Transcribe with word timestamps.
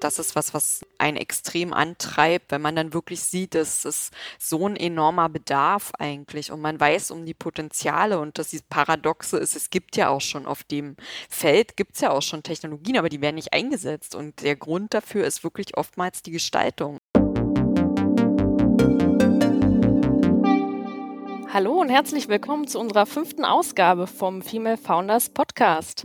das 0.00 0.18
ist 0.18 0.36
was, 0.36 0.54
was 0.54 0.84
einen 0.98 1.16
extrem 1.16 1.72
antreibt, 1.72 2.50
wenn 2.50 2.62
man 2.62 2.76
dann 2.76 2.92
wirklich 2.92 3.20
sieht, 3.20 3.54
dass 3.54 3.84
es 3.84 4.10
so 4.38 4.66
ein 4.68 4.76
enormer 4.76 5.28
Bedarf 5.28 5.92
eigentlich 5.98 6.52
und 6.52 6.60
man 6.60 6.78
weiß 6.78 7.10
um 7.10 7.24
die 7.24 7.34
Potenziale 7.34 8.18
und 8.18 8.38
dass 8.38 8.50
dieses 8.50 8.66
Paradoxe 8.68 9.38
ist, 9.38 9.56
es 9.56 9.70
gibt 9.70 9.96
ja 9.96 10.08
auch 10.08 10.20
schon 10.20 10.46
auf 10.46 10.64
dem 10.64 10.96
Feld, 11.28 11.76
gibt 11.76 11.94
es 11.94 12.00
ja 12.00 12.10
auch 12.10 12.22
schon 12.22 12.42
Technologien, 12.42 12.98
aber 12.98 13.08
die 13.08 13.20
werden 13.20 13.36
nicht 13.36 13.52
eingesetzt 13.52 14.14
und 14.14 14.42
der 14.42 14.56
Grund 14.56 14.94
dafür 14.94 15.26
ist 15.26 15.44
wirklich 15.44 15.76
oftmals 15.76 16.22
die 16.22 16.32
Gestaltung. 16.32 16.98
Hallo 21.52 21.80
und 21.80 21.88
herzlich 21.88 22.28
willkommen 22.28 22.66
zu 22.68 22.78
unserer 22.78 23.06
fünften 23.06 23.44
Ausgabe 23.44 24.06
vom 24.06 24.42
Female 24.42 24.76
Founders 24.76 25.30
Podcast. 25.30 26.04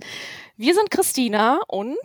Wir 0.56 0.74
sind 0.76 0.92
Christina 0.92 1.60
und 1.68 1.98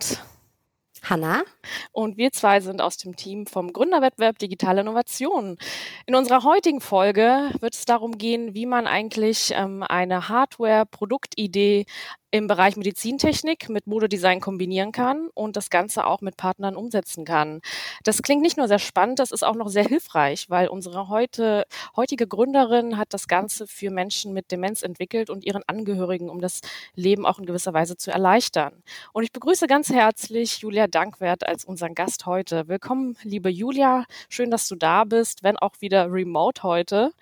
Hanna. 1.09 1.43
Und 1.91 2.17
wir 2.17 2.31
zwei 2.31 2.59
sind 2.59 2.81
aus 2.81 2.97
dem 2.97 3.15
Team 3.15 3.45
vom 3.45 3.73
Gründerwettbewerb 3.73 4.39
Digitale 4.39 4.81
Innovation. 4.81 5.57
In 6.05 6.15
unserer 6.15 6.43
heutigen 6.43 6.81
Folge 6.81 7.51
wird 7.59 7.73
es 7.73 7.85
darum 7.85 8.17
gehen, 8.17 8.53
wie 8.53 8.65
man 8.65 8.87
eigentlich 8.87 9.51
ähm, 9.55 9.83
eine 9.83 10.29
Hardware-Produktidee 10.29 11.85
im 12.29 12.47
Bereich 12.47 12.75
Medizintechnik 12.75 13.69
mit 13.69 13.87
Modedesign 13.87 14.41
kombinieren 14.41 14.91
kann 14.91 15.29
und 15.33 15.55
das 15.55 15.69
Ganze 15.69 16.05
auch 16.05 16.19
mit 16.19 16.35
Partnern 16.35 16.75
umsetzen 16.75 17.23
kann. 17.23 17.61
Das 18.03 18.21
klingt 18.21 18.41
nicht 18.41 18.57
nur 18.57 18.67
sehr 18.67 18.79
spannend, 18.79 19.19
das 19.19 19.31
ist 19.31 19.43
auch 19.43 19.55
noch 19.55 19.69
sehr 19.69 19.85
hilfreich, 19.85 20.49
weil 20.49 20.67
unsere 20.67 21.07
heute, 21.07 21.65
heutige 21.95 22.27
Gründerin 22.27 22.97
hat 22.97 23.13
das 23.13 23.29
Ganze 23.29 23.65
für 23.65 23.91
Menschen 23.91 24.33
mit 24.33 24.51
Demenz 24.51 24.83
entwickelt 24.83 25.29
und 25.29 25.45
ihren 25.45 25.63
Angehörigen, 25.67 26.29
um 26.29 26.41
das 26.41 26.59
Leben 26.95 27.25
auch 27.25 27.39
in 27.39 27.45
gewisser 27.45 27.73
Weise 27.73 27.95
zu 27.95 28.11
erleichtern. 28.11 28.83
Und 29.13 29.23
ich 29.23 29.31
begrüße 29.31 29.67
ganz 29.67 29.89
herzlich 29.89 30.57
Julia 30.59 30.87
Dankwert 30.87 31.47
als 31.47 31.63
unseren 31.63 31.95
Gast 31.95 32.25
heute. 32.25 32.67
Willkommen, 32.67 33.15
liebe 33.23 33.49
Julia. 33.49 34.03
Schön, 34.27 34.51
dass 34.51 34.67
du 34.67 34.75
da 34.75 35.05
bist, 35.05 35.43
wenn 35.43 35.57
auch 35.57 35.75
wieder 35.79 36.11
remote 36.11 36.63
heute. 36.63 37.13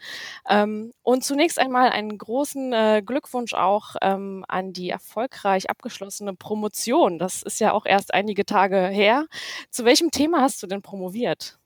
Ähm, 0.50 0.94
und 1.03 1.23
zunächst 1.23 1.59
einmal 1.59 1.90
einen 1.90 2.17
großen 2.17 2.73
äh, 2.73 3.03
Glückwunsch 3.06 3.53
auch 3.53 3.95
ähm, 4.02 4.44
an 4.47 4.73
die 4.73 4.94
erfolgreich 4.95 5.69
abgeschlossene 5.69 6.33
Promotion. 6.35 7.19
Das 7.19 7.43
ist 7.43 7.59
ja 7.59 7.73
auch 7.73 7.85
erst 7.85 8.13
einige 8.13 8.45
Tage 8.45 8.88
her. 8.88 9.27
Zu 9.69 9.83
welchem 9.83 10.09
Thema 10.09 10.41
hast 10.41 10.63
du 10.63 10.67
denn 10.67 10.81
promoviert? 10.81 11.59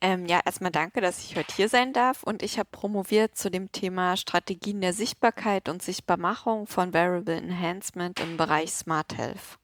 Ähm, 0.00 0.26
ja, 0.26 0.40
erstmal 0.44 0.70
danke, 0.70 1.00
dass 1.00 1.18
ich 1.24 1.34
heute 1.34 1.52
hier 1.54 1.68
sein 1.68 1.92
darf. 1.92 2.22
Und 2.22 2.44
ich 2.44 2.58
habe 2.58 2.68
promoviert 2.70 3.36
zu 3.36 3.50
dem 3.50 3.72
Thema 3.72 4.16
Strategien 4.16 4.80
der 4.80 4.92
Sichtbarkeit 4.92 5.68
und 5.68 5.82
Sichtbarmachung 5.82 6.68
von 6.68 6.94
Variable 6.94 7.34
Enhancement 7.34 8.20
im 8.20 8.36
Bereich 8.36 8.72
Smart 8.72 9.18
Health. 9.18 9.58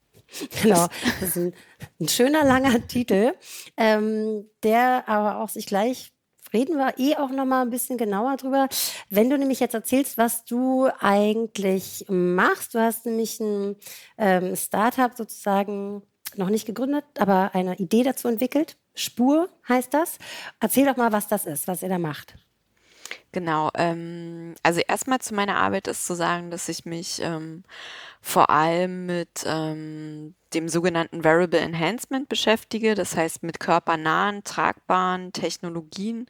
Genau, 0.62 0.88
das 1.20 1.30
ist 1.30 1.36
ein, 1.36 1.54
ein 2.00 2.08
schöner 2.08 2.44
langer 2.44 2.84
Titel, 2.88 3.34
ähm, 3.76 4.50
der 4.64 5.08
aber 5.08 5.38
auch 5.38 5.50
sich 5.50 5.66
gleich 5.66 6.13
reden 6.54 6.78
wir 6.78 6.94
eh 6.98 7.16
auch 7.16 7.30
noch 7.30 7.44
mal 7.44 7.62
ein 7.62 7.70
bisschen 7.70 7.98
genauer 7.98 8.36
drüber. 8.36 8.68
Wenn 9.10 9.28
du 9.28 9.36
nämlich 9.36 9.60
jetzt 9.60 9.74
erzählst, 9.74 10.16
was 10.16 10.44
du 10.44 10.88
eigentlich 11.00 12.06
machst, 12.08 12.74
du 12.74 12.80
hast 12.80 13.04
nämlich 13.04 13.40
ein 13.40 13.76
ähm, 14.16 14.56
Startup 14.56 15.12
sozusagen 15.14 16.02
noch 16.36 16.48
nicht 16.48 16.66
gegründet, 16.66 17.04
aber 17.18 17.50
eine 17.54 17.76
Idee 17.76 18.02
dazu 18.02 18.28
entwickelt. 18.28 18.76
Spur 18.94 19.48
heißt 19.68 19.92
das. 19.92 20.18
Erzähl 20.60 20.86
doch 20.86 20.96
mal, 20.96 21.12
was 21.12 21.28
das 21.28 21.46
ist, 21.46 21.68
was 21.68 21.82
ihr 21.82 21.88
da 21.88 21.98
macht. 21.98 22.34
Genau, 23.32 23.70
ähm, 23.74 24.54
also 24.62 24.80
erstmal 24.80 25.18
zu 25.18 25.34
meiner 25.34 25.56
Arbeit 25.56 25.88
ist 25.88 26.06
zu 26.06 26.14
sagen, 26.14 26.50
dass 26.50 26.68
ich 26.68 26.84
mich 26.84 27.20
ähm, 27.20 27.64
vor 28.20 28.50
allem 28.50 29.06
mit 29.06 29.44
ähm, 29.44 30.34
dem 30.54 30.68
sogenannten 30.68 31.24
Variable 31.24 31.58
Enhancement 31.60 32.28
beschäftige, 32.28 32.94
das 32.94 33.16
heißt 33.16 33.42
mit 33.42 33.60
körpernahen, 33.60 34.44
tragbaren 34.44 35.32
Technologien, 35.32 36.26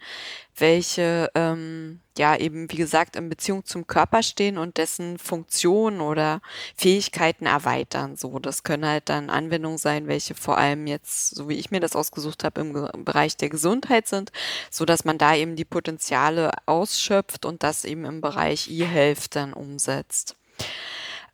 welche 0.56 1.30
ähm, 1.34 2.00
ja 2.16 2.36
eben, 2.36 2.70
wie 2.70 2.76
gesagt, 2.76 3.16
in 3.16 3.28
Beziehung 3.28 3.64
zum 3.64 3.86
Körper 3.86 4.22
stehen 4.22 4.56
und 4.58 4.78
dessen 4.78 5.18
Funktionen 5.18 6.00
oder 6.00 6.40
Fähigkeiten 6.76 7.46
erweitern. 7.46 8.16
So, 8.16 8.38
das 8.38 8.62
können 8.62 8.86
halt 8.86 9.08
dann 9.08 9.30
Anwendungen 9.30 9.78
sein, 9.78 10.06
welche 10.06 10.34
vor 10.34 10.58
allem 10.58 10.86
jetzt, 10.86 11.34
so 11.34 11.48
wie 11.48 11.58
ich 11.58 11.70
mir 11.70 11.80
das 11.80 11.96
ausgesucht 11.96 12.44
habe, 12.44 12.60
im 12.60 13.04
Bereich 13.04 13.36
der 13.36 13.48
Gesundheit 13.48 14.06
sind, 14.06 14.32
so 14.70 14.84
dass 14.84 15.04
man 15.04 15.18
da 15.18 15.34
eben 15.34 15.56
die 15.56 15.64
Potenziale 15.64 16.52
ausschöpft 16.66 17.44
und 17.44 17.62
das 17.62 17.84
eben 17.84 18.04
im 18.04 18.20
Bereich 18.20 18.70
E-Health 18.70 19.34
dann 19.34 19.52
umsetzt. 19.52 20.36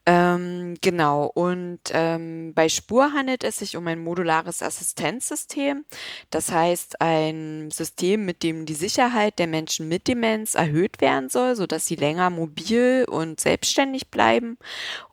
Ähm, 0.07 0.77
genau. 0.81 1.27
Und 1.27 1.81
ähm, 1.93 2.53
bei 2.55 2.69
Spur 2.69 3.13
handelt 3.13 3.45
es 3.45 3.59
sich 3.59 3.77
um 3.77 3.87
ein 3.87 4.03
modulares 4.03 4.63
Assistenzsystem. 4.63 5.85
Das 6.31 6.51
heißt, 6.51 7.01
ein 7.01 7.71
System, 7.71 8.25
mit 8.25 8.43
dem 8.43 8.65
die 8.65 8.75
Sicherheit 8.75 9.39
der 9.39 9.47
Menschen 9.47 9.89
mit 9.89 10.09
Demenz 10.09 10.55
erhöht 10.55 11.01
werden 11.01 11.29
soll, 11.29 11.55
sodass 11.55 11.87
sie 11.87 11.97
länger 11.97 12.31
mobil 12.31 13.05
und 13.09 13.41
selbstständig 13.41 14.09
bleiben 14.09 14.57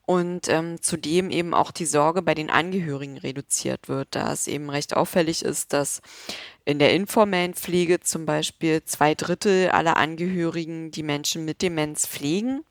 und 0.06 0.47
ähm, 0.47 0.81
zudem 0.81 1.31
eben 1.31 1.53
auch 1.53 1.72
die 1.72 1.86
Sorge 1.86 2.22
bei 2.22 2.34
den 2.34 2.50
Angehörigen 2.50 3.18
reduziert 3.18 3.90
wird, 3.90 4.08
da 4.12 4.31
es 4.31 4.47
eben 4.47 4.70
recht 4.70 4.96
auffällig 4.96 5.44
ist, 5.44 5.74
dass 5.74 6.02
in 6.64 6.80
der 6.80 6.94
informellen 6.94 7.53
Pflege 7.53 8.00
zum 8.00 8.26
Beispiel 8.26 8.84
zwei 8.86 9.16
Drittel 9.16 9.70
aller 9.70 9.97
Angehörigen 9.97 10.92
die 10.92 11.03
Menschen 11.03 11.44
mit 11.44 11.62
Demenz 11.62 12.08
pflegen 12.08 12.64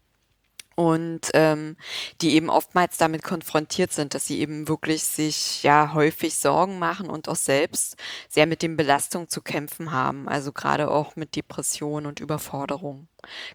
und 0.76 1.30
ähm, 1.32 1.76
die 2.20 2.34
eben 2.34 2.50
oftmals 2.50 2.98
damit 2.98 3.22
konfrontiert 3.24 3.92
sind, 3.92 4.14
dass 4.14 4.26
sie 4.26 4.38
eben 4.38 4.68
wirklich 4.68 5.02
sich 5.02 5.62
ja 5.62 5.92
häufig 5.94 6.36
Sorgen 6.36 6.78
machen 6.78 7.08
und 7.08 7.28
auch 7.28 7.36
selbst 7.36 7.96
sehr 8.28 8.46
mit 8.46 8.62
den 8.62 8.76
Belastungen 8.76 9.28
zu 9.28 9.40
kämpfen 9.40 9.90
haben, 9.90 10.28
also 10.28 10.52
gerade 10.52 10.90
auch 10.90 11.16
mit 11.16 11.34
Depression 11.34 12.06
und 12.06 12.20
Überforderung. 12.20 13.08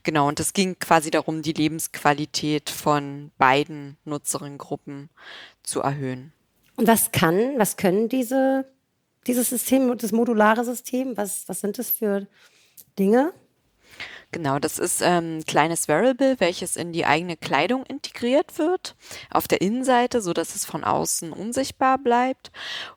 Genau, 0.03 0.27
und 0.27 0.39
es 0.39 0.53
ging 0.53 0.77
quasi 0.79 1.11
darum, 1.11 1.43
die 1.43 1.53
Lebensqualität 1.53 2.71
von 2.71 3.31
beiden 3.37 3.97
Nutzerinnengruppen 4.03 5.09
zu 5.63 5.81
erhöhen. 5.81 6.33
Und 6.75 6.87
was 6.87 7.11
kann, 7.11 7.59
was 7.59 7.77
können 7.77 8.09
diese, 8.09 8.65
dieses 9.27 9.49
System, 9.49 9.95
das 9.95 10.11
modulare 10.11 10.65
System, 10.65 11.15
was, 11.15 11.47
was 11.47 11.61
sind 11.61 11.77
das 11.77 11.91
für 11.91 12.25
Dinge? 12.97 13.31
Genau, 14.33 14.59
das 14.59 14.79
ist 14.79 15.01
ähm, 15.01 15.39
ein 15.39 15.45
kleines 15.45 15.89
Variable, 15.89 16.39
welches 16.39 16.77
in 16.77 16.93
die 16.93 17.05
eigene 17.05 17.35
Kleidung 17.35 17.85
integriert 17.85 18.57
wird, 18.57 18.95
auf 19.29 19.49
der 19.49 19.59
Innenseite, 19.59 20.21
so 20.21 20.31
dass 20.31 20.55
es 20.55 20.63
von 20.63 20.85
außen 20.85 21.33
unsichtbar 21.33 21.97
bleibt. 21.97 22.49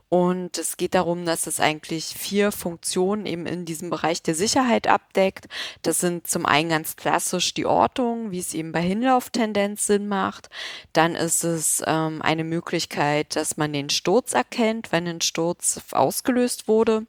Und 0.08 0.58
es 0.58 0.76
geht 0.76 0.94
darum, 0.94 1.26
dass 1.26 1.48
es 1.48 1.58
eigentlich 1.58 2.04
vier 2.04 2.52
Funktionen 2.52 3.26
eben 3.26 3.46
in 3.46 3.64
diesem 3.64 3.90
Bereich 3.90 4.22
der 4.22 4.36
Sicherheit 4.36 4.86
abdeckt. 4.86 5.48
Das 5.82 5.98
sind 5.98 6.28
zum 6.28 6.46
einen 6.46 6.68
ganz 6.68 6.94
klassisch 6.94 7.52
die 7.52 7.66
Ortung, 7.66 8.30
wie 8.30 8.38
es 8.38 8.54
eben 8.54 8.70
bei 8.70 8.82
Hinlauftendenz 8.82 9.86
Sinn 9.86 10.06
macht. 10.06 10.50
Dann 10.92 11.16
ist 11.16 11.42
es 11.42 11.82
ähm, 11.84 12.22
eine 12.22 12.44
Möglichkeit, 12.44 13.34
dass 13.34 13.56
man 13.56 13.72
den 13.72 13.90
Sturz 13.90 14.34
erkennt, 14.34 14.92
wenn 14.92 15.08
ein 15.08 15.20
Sturz 15.20 15.80
ausgelöst 15.90 16.68
wurde 16.68 17.06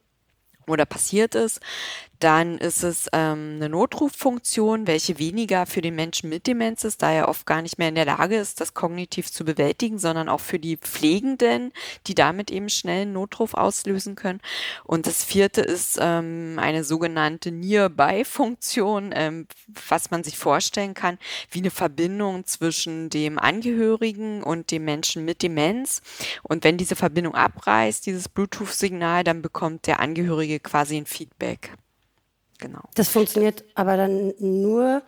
oder 0.68 0.86
passiert 0.86 1.36
ist. 1.36 1.60
Dann 2.20 2.58
ist 2.58 2.84
es 2.84 3.08
ähm, 3.14 3.54
eine 3.56 3.70
Notruffunktion, 3.70 4.88
welche 4.88 5.20
weniger 5.20 5.66
für 5.66 5.82
den 5.82 5.96
Menschen 5.96 6.30
mit 6.30 6.48
Demenz 6.48 6.84
ist, 6.84 7.02
da 7.02 7.12
er 7.12 7.28
oft 7.28 7.46
gar 7.46 7.62
nicht 7.62 7.78
mehr 7.78 7.90
in 7.90 7.96
der 7.96 8.06
Lage 8.06 8.38
ist, 8.38 8.62
das 8.62 8.74
kognitiv 8.74 9.32
zu 9.32 9.44
bewältigen, 9.44 10.00
sondern 10.00 10.30
auch 10.30 10.40
für 10.40 10.60
die 10.60 10.78
Pflegenden, 10.78 11.72
die 12.08 12.16
damit 12.16 12.52
eben 12.52 12.70
schnell 12.70 13.04
einen 13.04 13.14
Notruf 13.14 13.54
auslösen 13.54 14.16
können. 14.16 14.42
Und 14.84 15.08
das 15.08 15.24
vierte 15.24 15.62
ist 15.62 15.98
ähm, 16.02 16.58
eine 16.60 16.84
sogenannte 16.84 17.52
Nearby-Funktion, 17.52 19.12
ähm, 19.14 19.48
was 19.90 20.12
man 20.12 20.24
sich 20.24 20.38
vorstellen 20.38 20.94
kann, 20.94 21.18
wie 21.52 21.60
eine 21.60 21.72
Verbindung 21.72 22.46
zwischen 22.46 23.10
dem 23.10 23.40
Angehörigen 23.40 24.44
und 24.44 24.72
dem 24.72 24.86
Menschen 24.86 25.26
mit 25.26 25.42
Demenz. 25.42 26.02
Und 26.44 26.64
wenn 26.64 26.78
diese 26.78 26.96
Verbindung 26.96 27.36
abreißt, 27.36 28.06
dieses 28.06 28.30
Bluetooth-Signal, 28.30 29.24
dann 29.24 29.42
bekommt 29.42 29.88
der 29.88 30.00
Angehörige 30.00 30.60
quasi 30.60 30.98
ein 30.98 31.06
Feedback. 31.06 31.72
Genau. 32.60 32.82
Das 32.96 33.10
funktioniert 33.10 33.64
aber 33.76 33.98
dann 33.98 34.34
nur, 34.40 35.02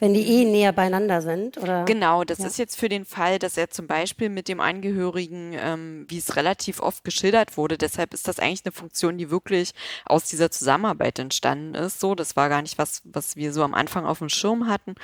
wenn 0.00 0.14
die 0.14 0.26
eh 0.26 0.44
näher 0.46 0.72
beieinander 0.72 1.20
sind, 1.20 1.58
oder? 1.58 1.84
Genau, 1.84 2.24
das 2.24 2.38
ja. 2.38 2.46
ist 2.46 2.58
jetzt 2.58 2.78
für 2.78 2.88
den 2.88 3.04
Fall, 3.04 3.38
dass 3.38 3.58
er 3.58 3.68
zum 3.68 3.86
Beispiel 3.86 4.30
mit 4.30 4.48
dem 4.48 4.58
Angehörigen, 4.58 5.54
ähm, 5.58 6.06
wie 6.08 6.16
es 6.16 6.36
relativ 6.36 6.80
oft 6.80 7.04
geschildert 7.04 7.58
wurde, 7.58 7.76
deshalb 7.76 8.14
ist 8.14 8.26
das 8.26 8.38
eigentlich 8.38 8.62
eine 8.64 8.72
Funktion, 8.72 9.18
die 9.18 9.30
wirklich 9.30 9.72
aus 10.06 10.24
dieser 10.24 10.50
Zusammenarbeit 10.50 11.18
entstanden 11.18 11.74
ist. 11.74 12.00
So, 12.00 12.14
das 12.14 12.34
war 12.34 12.48
gar 12.48 12.62
nicht 12.62 12.78
was, 12.78 13.02
was 13.04 13.36
wir 13.36 13.52
so 13.52 13.62
am 13.62 13.74
Anfang 13.74 14.06
auf 14.06 14.20
dem 14.20 14.30
Schirm 14.30 14.68
hatten, 14.68 14.94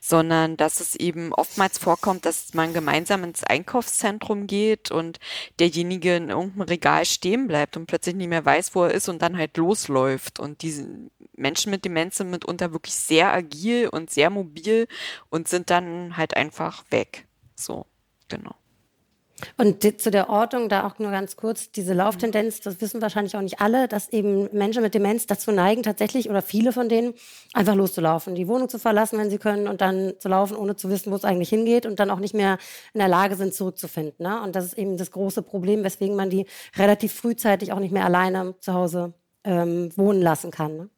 sondern 0.00 0.56
dass 0.56 0.80
es 0.80 0.94
eben 0.94 1.34
oftmals 1.34 1.76
vorkommt, 1.76 2.24
dass 2.24 2.54
man 2.54 2.72
gemeinsam 2.72 3.24
ins 3.24 3.44
Einkaufszentrum 3.44 4.46
geht 4.46 4.90
und 4.90 5.18
derjenige 5.58 6.16
in 6.16 6.30
irgendeinem 6.30 6.62
Regal 6.62 7.04
stehen 7.04 7.46
bleibt 7.46 7.76
und 7.76 7.86
plötzlich 7.86 8.14
nicht 8.14 8.28
mehr 8.28 8.44
weiß, 8.46 8.74
wo 8.74 8.84
er 8.84 8.92
ist 8.92 9.10
und 9.10 9.20
dann 9.20 9.36
halt 9.36 9.58
losläuft. 9.58 10.40
Und 10.40 10.62
diese 10.62 10.88
Menschen 11.36 11.70
mit 11.70 11.84
Demenz 11.84 12.16
sind 12.16 12.30
mitunter 12.30 12.72
wirklich 12.72 12.94
sehr 12.94 13.32
agil 13.32 13.88
und 13.88 14.10
sehr 14.10 14.30
mobil 14.30 14.86
und 15.30 15.48
sind 15.48 15.70
dann 15.70 16.16
halt 16.16 16.36
einfach 16.36 16.84
weg. 16.90 17.26
So, 17.54 17.86
genau. 18.28 18.54
Und 19.58 19.82
zu 20.00 20.10
der 20.10 20.30
Ortung 20.30 20.68
da 20.68 20.86
auch 20.86 20.98
nur 20.98 21.10
ganz 21.10 21.36
kurz, 21.36 21.70
diese 21.70 21.92
Lauftendenz, 21.92 22.60
das 22.60 22.80
wissen 22.80 23.02
wahrscheinlich 23.02 23.36
auch 23.36 23.42
nicht 23.42 23.60
alle, 23.60 23.86
dass 23.86 24.08
eben 24.08 24.48
Menschen 24.52 24.82
mit 24.82 24.94
Demenz 24.94 25.26
dazu 25.26 25.52
neigen, 25.52 25.82
tatsächlich 25.82 26.30
oder 26.30 26.40
viele 26.40 26.72
von 26.72 26.88
denen 26.88 27.12
einfach 27.52 27.74
loszulaufen, 27.74 28.34
die 28.34 28.48
Wohnung 28.48 28.68
zu 28.68 28.78
verlassen, 28.78 29.18
wenn 29.18 29.28
sie 29.28 29.38
können 29.38 29.68
und 29.68 29.80
dann 29.80 30.14
zu 30.18 30.28
laufen, 30.28 30.56
ohne 30.56 30.76
zu 30.76 30.88
wissen, 30.88 31.12
wo 31.12 31.16
es 31.16 31.24
eigentlich 31.24 31.50
hingeht 31.50 31.84
und 31.84 32.00
dann 32.00 32.10
auch 32.10 32.18
nicht 32.18 32.34
mehr 32.34 32.58
in 32.94 32.98
der 32.98 33.08
Lage 33.08 33.36
sind, 33.36 33.52
zurückzufinden. 33.52 34.26
Ne? 34.26 34.40
Und 34.42 34.56
das 34.56 34.64
ist 34.64 34.78
eben 34.78 34.96
das 34.96 35.10
große 35.10 35.42
Problem, 35.42 35.84
weswegen 35.84 36.16
man 36.16 36.30
die 36.30 36.46
relativ 36.76 37.12
frühzeitig 37.12 37.72
auch 37.72 37.80
nicht 37.80 37.92
mehr 37.92 38.06
alleine 38.06 38.54
zu 38.60 38.72
Hause 38.72 39.12
ähm, 39.44 39.90
wohnen 39.96 40.22
lassen 40.22 40.50
kann. 40.50 40.76
Ne? 40.76 40.90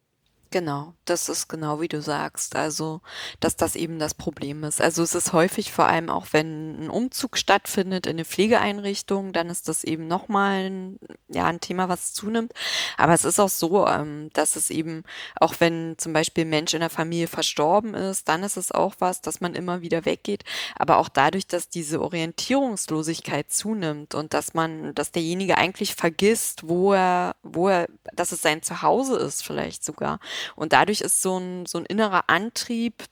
Genau, 0.50 0.95
das 1.05 1.29
ist 1.29 1.49
genau 1.49 1.83
wie 1.83 1.89
du 1.89 2.00
sagst. 2.00 2.56
Also, 2.56 3.03
dass 3.39 3.56
das 3.56 3.77
eben 3.77 3.99
das 3.99 4.15
Problem 4.15 4.65
ist. 4.65 4.81
Also 4.81 5.03
es 5.03 5.15
ist 5.15 5.35
häufig 5.35 5.73
vor 5.73 5.85
allem 5.85 6.09
auch, 6.09 6.29
wenn 6.33 6.85
ein 6.85 6.91
Umzug 6.91 7.37
stattfindet 7.37 8.06
in 8.06 8.12
eine 8.12 8.25
Pflegeeinrichtung, 8.25 9.35
dann 9.35 9.50
ist 9.50 9.69
das 9.69 9.85
eben 9.85 10.06
nochmal 10.06 10.71
ein, 10.71 10.99
ja, 11.29 11.45
ein 11.45 11.61
Thema, 11.61 11.91
was 11.91 12.15
zunimmt. 12.15 12.55
Aber 12.97 13.12
es 13.12 13.27
ist 13.27 13.39
auch 13.39 13.50
so, 13.50 13.87
ähm, 13.87 14.31
dass 14.33 14.56
es 14.56 14.71
eben, 14.71 15.03
auch 15.39 15.55
wenn 15.59 15.97
zum 15.99 16.15
Beispiel 16.15 16.47
ein 16.47 16.51
Mensch 16.51 16.73
in 16.73 16.81
der 16.81 16.89
Familie 16.89 17.29
verstorben 17.29 17.93
ist, 17.93 18.27
dann 18.29 18.43
ist 18.43 18.56
es 18.56 18.73
auch 18.73 18.94
was, 19.01 19.21
dass 19.21 19.43
man 19.43 19.55
immer 19.55 19.83
wieder 19.83 20.06
weggeht. 20.06 20.44
Aber 20.77 20.97
auch 20.97 21.11
dadurch, 21.11 21.47
dass 21.47 21.69
diese 21.69 22.01
Orientierungslosigkeit 22.01 23.53
zunimmt 23.53 24.15
und 24.15 24.33
dass 24.33 24.55
man, 24.55 24.94
dass 24.94 25.12
derjenige 25.12 25.59
eigentlich 25.59 25.94
vergisst, 25.94 26.67
wo 26.67 26.94
er, 26.94 27.37
wo 27.43 27.69
er, 27.69 27.87
dass 28.15 28.33
es 28.33 28.41
sein 28.41 28.62
Zuhause 28.62 29.17
ist, 29.19 29.44
vielleicht 29.44 29.85
sogar 29.85 30.21
und 30.56 30.73
dadurch 30.73 31.00
ist 31.00 31.23
so 31.23 31.38
ein, 31.38 31.67
so 31.67 31.79
ein 31.79 31.87
innerer 31.87 32.25
Antrieb, 32.29 33.05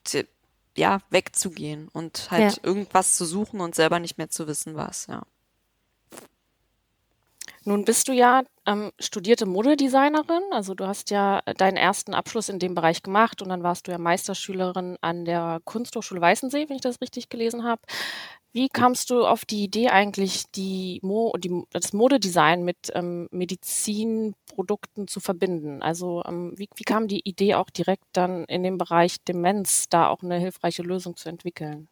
ja, 0.77 1.01
wegzugehen 1.11 1.89
und 1.93 2.31
halt 2.31 2.57
ja. 2.57 2.63
irgendwas 2.63 3.17
zu 3.17 3.25
suchen 3.25 3.61
und 3.61 3.75
selber 3.75 3.99
nicht 3.99 4.19
mehr 4.19 4.29
zu 4.29 4.47
wissen, 4.47 4.77
was, 4.77 5.07
ja. 5.07 5.23
Nun 7.69 7.85
bist 7.85 8.07
du 8.07 8.13
ja 8.13 8.45
ähm, 8.65 8.93
studierte 9.01 9.45
Modedesignerin, 9.45 10.43
also 10.53 10.75
du 10.75 10.87
hast 10.87 11.11
ja 11.11 11.41
deinen 11.57 11.77
ersten 11.77 12.15
Abschluss 12.15 12.49
in 12.49 12.61
dem 12.61 12.77
Bereich 12.77 13.03
gemacht 13.03 13.43
und 13.43 13.49
dann 13.49 13.65
warst 13.65 13.89
du 13.89 13.91
ja 13.91 13.99
Meisterschülerin 13.99 14.97
an 15.01 15.25
der 15.25 15.61
Kunsthochschule 15.65 16.21
Weißensee, 16.21 16.69
wenn 16.69 16.77
ich 16.77 16.83
das 16.83 17.01
richtig 17.01 17.29
gelesen 17.29 17.65
habe. 17.65 17.83
Wie 18.57 18.71
kamst 18.71 19.11
du 19.11 19.27
auf 19.27 19.45
die 19.45 19.65
Idee 19.65 19.89
eigentlich, 19.89 20.45
die 20.55 20.99
Mo 21.03 21.35
die, 21.37 21.65
das 21.73 21.93
Modedesign 21.93 22.65
mit 22.65 22.91
ähm, 22.95 23.29
Medizinprodukten 23.31 25.09
zu 25.09 25.21
verbinden? 25.21 25.83
Also 25.83 26.23
ähm, 26.25 26.55
wie, 26.57 26.67
wie 26.75 26.85
kam 26.85 27.07
die 27.07 27.21
Idee 27.29 27.55
auch 27.57 27.69
direkt 27.69 28.07
dann 28.15 28.47
in 28.47 28.63
dem 28.63 28.79
Bereich 28.79 29.23
Demenz, 29.23 29.91
da 29.91 30.09
auch 30.09 30.23
eine 30.23 30.39
hilfreiche 30.39 30.83
Lösung 30.83 31.17
zu 31.17 31.29
entwickeln? 31.29 31.89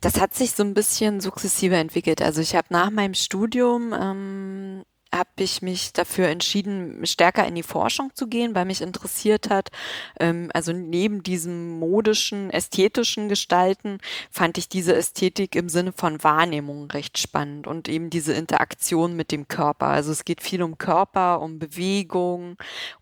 Das 0.00 0.18
hat 0.18 0.32
sich 0.32 0.52
so 0.52 0.62
ein 0.62 0.72
bisschen 0.72 1.20
sukzessive 1.20 1.76
entwickelt. 1.76 2.22
Also 2.22 2.40
ich 2.40 2.56
habe 2.56 2.68
nach 2.70 2.88
meinem 2.88 3.12
Studium 3.12 3.92
ähm, 3.92 4.82
habe 5.14 5.30
ich 5.36 5.60
mich 5.60 5.92
dafür 5.92 6.28
entschieden, 6.28 7.04
stärker 7.04 7.46
in 7.46 7.54
die 7.54 7.62
Forschung 7.62 8.10
zu 8.14 8.26
gehen, 8.26 8.54
weil 8.54 8.64
mich 8.64 8.80
interessiert 8.80 9.50
hat. 9.50 9.70
Ähm, 10.18 10.50
also 10.54 10.72
neben 10.72 11.22
diesem 11.22 11.78
modischen, 11.78 12.50
ästhetischen 12.50 13.28
Gestalten 13.28 13.98
fand 14.30 14.56
ich 14.56 14.68
diese 14.68 14.94
Ästhetik 14.94 15.54
im 15.54 15.68
Sinne 15.68 15.92
von 15.92 16.22
Wahrnehmung 16.24 16.90
recht 16.90 17.18
spannend 17.18 17.66
und 17.66 17.88
eben 17.88 18.08
diese 18.08 18.32
Interaktion 18.32 19.14
mit 19.14 19.32
dem 19.32 19.48
Körper. 19.48 19.88
Also 19.88 20.12
es 20.12 20.24
geht 20.24 20.42
viel 20.42 20.62
um 20.62 20.78
Körper, 20.78 21.40
um 21.40 21.58
Bewegung 21.58 22.56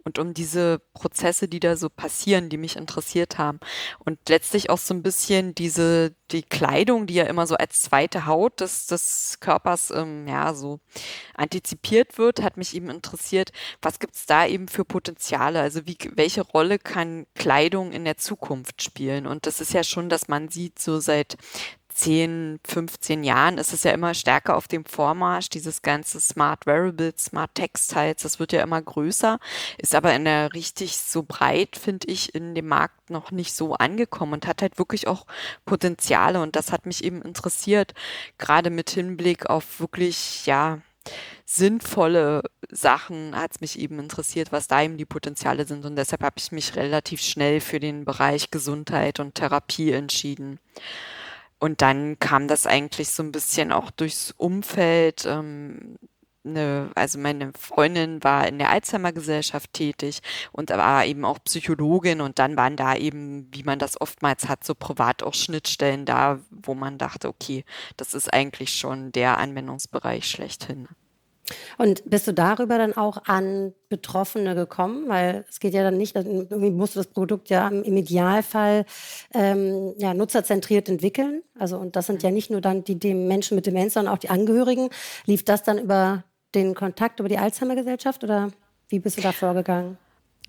und 0.05 0.19
um 0.19 0.35
diese 0.35 0.81
Prozesse, 0.95 1.47
die 1.47 1.61
da 1.61 1.77
so 1.77 1.89
passieren, 1.89 2.49
die 2.49 2.59
mich 2.59 2.77
interessiert 2.77 3.39
haben. 3.39 3.61
Und 4.05 4.19
letztlich 4.29 4.69
auch 4.69 4.79
so 4.79 4.95
ein 4.95 5.03
bisschen 5.03 5.55
diese, 5.55 6.15
die 6.33 6.43
Kleidung, 6.43 7.07
die 7.07 7.15
ja 7.15 7.25
immer 7.25 7.47
so 7.47 7.55
als 7.55 7.83
zweite 7.83 8.27
Haut 8.27 8.61
des, 8.61 8.87
des 8.87 9.39
Körpers, 9.41 9.93
ähm, 9.93 10.27
ja, 10.27 10.55
so 10.55 10.81
antizipiert 11.35 12.00
wird, 12.19 12.43
hat 12.43 12.57
mich 12.57 12.75
eben 12.75 12.91
interessiert, 12.91 13.53
was 13.83 13.99
gibt 13.99 14.15
es 14.15 14.27
da 14.27 14.47
eben 14.47 14.69
für 14.69 14.85
Potenziale? 14.85 15.61
Also 15.61 15.87
wie, 15.87 15.97
welche 16.15 16.43
Rolle 16.43 16.79
kann 16.79 17.27
Kleidung 17.35 17.93
in 17.93 18.05
der 18.05 18.17
Zukunft 18.17 18.83
spielen? 18.83 19.27
Und 19.27 19.47
das 19.47 19.61
ist 19.61 19.73
ja 19.73 19.85
schon, 19.85 20.09
dass 20.09 20.29
man 20.29 20.49
sieht, 20.49 20.79
so 20.79 21.01
seit 21.01 21.37
10, 22.01 22.61
15 22.67 23.25
Jahren 23.25 23.59
ist 23.59 23.73
es 23.73 23.83
ja 23.83 23.93
immer 23.93 24.15
stärker 24.15 24.57
auf 24.57 24.69
dem 24.69 24.85
Vormarsch, 24.85 25.51
dieses 25.51 25.83
ganze 25.83 26.21
Smart 26.21 26.67
Wearables, 26.67 27.27
Smart 27.27 27.55
Textiles, 27.55 28.23
das 28.23 28.39
wird 28.39 28.53
ja 28.53 28.63
immer 28.63 28.81
größer, 28.81 29.39
ist 29.79 29.95
aber 29.95 30.15
in 30.15 30.25
der 30.25 30.55
richtig 30.55 30.97
so 30.97 31.23
breit, 31.23 31.77
finde 31.77 32.09
ich, 32.09 32.35
in 32.35 32.55
dem 32.55 32.69
Markt 32.69 33.11
noch 33.11 33.31
nicht 33.33 33.53
so 33.53 33.75
angekommen 33.75 34.35
und 34.35 34.47
hat 34.47 34.63
halt 34.63 34.79
wirklich 34.79 35.09
auch 35.09 35.27
Potenziale 35.67 36.41
und 36.41 36.57
das 36.57 36.73
hat 36.73 36.87
mich 36.87 37.05
eben 37.05 37.23
interessiert, 37.23 37.93
gerade 38.39 38.71
mit 38.71 38.91
Hinblick 38.91 39.51
auf 39.51 39.81
wirklich, 39.81 40.47
ja, 40.47 40.79
sinnvolle 41.45 42.43
Sachen 42.71 43.35
hat 43.35 43.53
es 43.53 43.61
mich 43.61 43.79
eben 43.79 43.99
interessiert, 43.99 44.53
was 44.53 44.69
da 44.69 44.83
eben 44.83 44.97
die 44.97 45.05
Potenziale 45.05 45.67
sind. 45.67 45.85
Und 45.85 45.97
deshalb 45.97 46.23
habe 46.23 46.37
ich 46.39 46.53
mich 46.53 46.77
relativ 46.77 47.21
schnell 47.21 47.61
für 47.61 47.81
den 47.81 48.05
Bereich 48.05 48.51
Gesundheit 48.51 49.21
und 49.21 49.35
Therapie 49.35 49.93
entschieden. 49.93 50.61
Und 51.59 51.83
dann 51.83 52.19
kam 52.19 52.49
das 52.49 52.67
eigentlich 52.67 53.11
so 53.11 53.23
ein 53.23 53.33
bisschen 53.33 53.73
auch 53.73 53.91
durchs 53.91 54.33
Umfeld. 54.33 55.27
Ähm, 55.27 55.99
eine, 56.45 56.91
also 56.95 57.19
meine 57.19 57.53
Freundin 57.59 58.23
war 58.25 58.47
in 58.49 58.59
der 58.59 58.71
Alzheimer-Gesellschaft 58.71 59.73
tätig 59.73 60.21
und 60.53 60.71
war 60.71 61.05
eben 61.05 61.25
auch 61.25 61.39
Psychologin 61.45 62.21
und 62.21 62.39
dann 62.39 62.57
waren 62.57 62.77
da 62.77 62.95
eben, 62.97 63.49
wie 63.53 63.63
man 63.63 63.79
das 63.79 64.01
oftmals 64.01 64.49
hat, 64.49 64.65
so 64.65 64.75
privat 64.75 65.23
auch 65.23 65.35
Schnittstellen 65.35 66.05
da, 66.05 66.41
wo 66.51 66.75
man 66.75 66.99
dachte, 66.99 67.29
okay, 67.29 67.65
das 67.97 68.15
ist 68.15 68.33
eigentlich 68.33 68.75
schon 68.75 69.13
der 69.13 69.39
Anwendungsbereich 69.39 70.27
schlechthin. 70.27 70.89
Und 71.79 72.09
bist 72.09 72.27
du 72.27 72.33
darüber 72.33 72.79
dann 72.79 72.97
auch 72.97 73.25
an 73.27 73.75
Betroffene 73.89 74.55
gekommen? 74.55 75.09
Weil 75.09 75.45
es 75.49 75.61
geht 75.61 75.75
ja 75.75 75.83
dann 75.83 75.97
nicht, 75.97 76.17
irgendwie 76.17 76.71
musst 76.71 76.95
du 76.95 77.01
das 77.01 77.09
Produkt 77.09 77.51
ja 77.51 77.69
im 77.69 77.97
Idealfall 77.97 78.85
ähm, 79.35 79.95
ja, 79.99 80.15
nutzerzentriert 80.15 80.89
entwickeln. 80.89 81.43
Also, 81.59 81.77
und 81.79 81.97
das 81.97 82.07
sind 82.07 82.23
ja 82.23 82.31
nicht 82.31 82.51
nur 82.51 82.61
dann 82.61 82.85
die, 82.85 82.99
die 82.99 83.15
Menschen 83.15 83.57
mit 83.57 83.67
Demenz, 83.67 83.95
sondern 83.95 84.15
auch 84.15 84.19
die 84.19 84.31
Angehörigen. 84.31 84.91
Lief 85.27 85.45
das 85.45 85.63
dann 85.63 85.79
über 85.79 86.25
den 86.55 86.75
Kontakt 86.75 87.21
über 87.21 87.29
die 87.29 87.39
Alzheimer-Gesellschaft 87.39 88.25
oder 88.25 88.51
wie 88.89 88.99
bist 88.99 89.19
du 89.19 89.23
da 89.23 89.33
vorgegangen? 89.33 89.99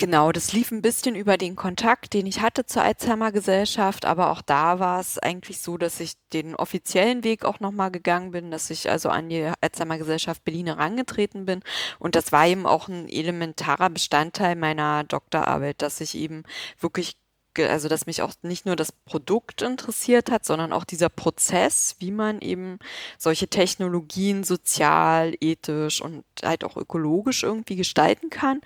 Genau, 0.01 0.31
das 0.31 0.51
lief 0.51 0.71
ein 0.71 0.81
bisschen 0.81 1.13
über 1.13 1.37
den 1.37 1.55
Kontakt, 1.55 2.13
den 2.15 2.25
ich 2.25 2.41
hatte 2.41 2.65
zur 2.65 2.81
Alzheimer 2.81 3.31
Gesellschaft, 3.31 4.05
aber 4.05 4.31
auch 4.31 4.41
da 4.41 4.79
war 4.79 4.99
es 4.99 5.19
eigentlich 5.19 5.61
so, 5.61 5.77
dass 5.77 5.99
ich 5.99 6.13
den 6.33 6.55
offiziellen 6.55 7.23
Weg 7.23 7.45
auch 7.45 7.59
nochmal 7.59 7.91
gegangen 7.91 8.31
bin, 8.31 8.49
dass 8.49 8.71
ich 8.71 8.89
also 8.89 9.09
an 9.09 9.29
die 9.29 9.51
Alzheimer 9.61 9.99
Gesellschaft 9.99 10.43
Berlin 10.43 10.65
herangetreten 10.65 11.45
bin. 11.45 11.59
Und 11.99 12.15
das 12.15 12.31
war 12.31 12.47
eben 12.47 12.65
auch 12.65 12.87
ein 12.87 13.07
elementarer 13.09 13.91
Bestandteil 13.91 14.55
meiner 14.55 15.03
Doktorarbeit, 15.03 15.83
dass 15.83 16.01
ich 16.01 16.15
eben 16.15 16.45
wirklich 16.79 17.15
also 17.59 17.87
dass 17.87 18.05
mich 18.05 18.21
auch 18.21 18.33
nicht 18.41 18.65
nur 18.65 18.75
das 18.75 18.91
Produkt 18.91 19.61
interessiert 19.61 20.31
hat, 20.31 20.45
sondern 20.45 20.73
auch 20.73 20.85
dieser 20.85 21.09
Prozess, 21.09 21.95
wie 21.99 22.11
man 22.11 22.39
eben 22.41 22.79
solche 23.17 23.47
Technologien 23.47 24.43
sozial, 24.43 25.33
ethisch 25.39 26.01
und 26.01 26.23
halt 26.43 26.63
auch 26.63 26.77
ökologisch 26.77 27.43
irgendwie 27.43 27.75
gestalten 27.75 28.29
kann. 28.29 28.61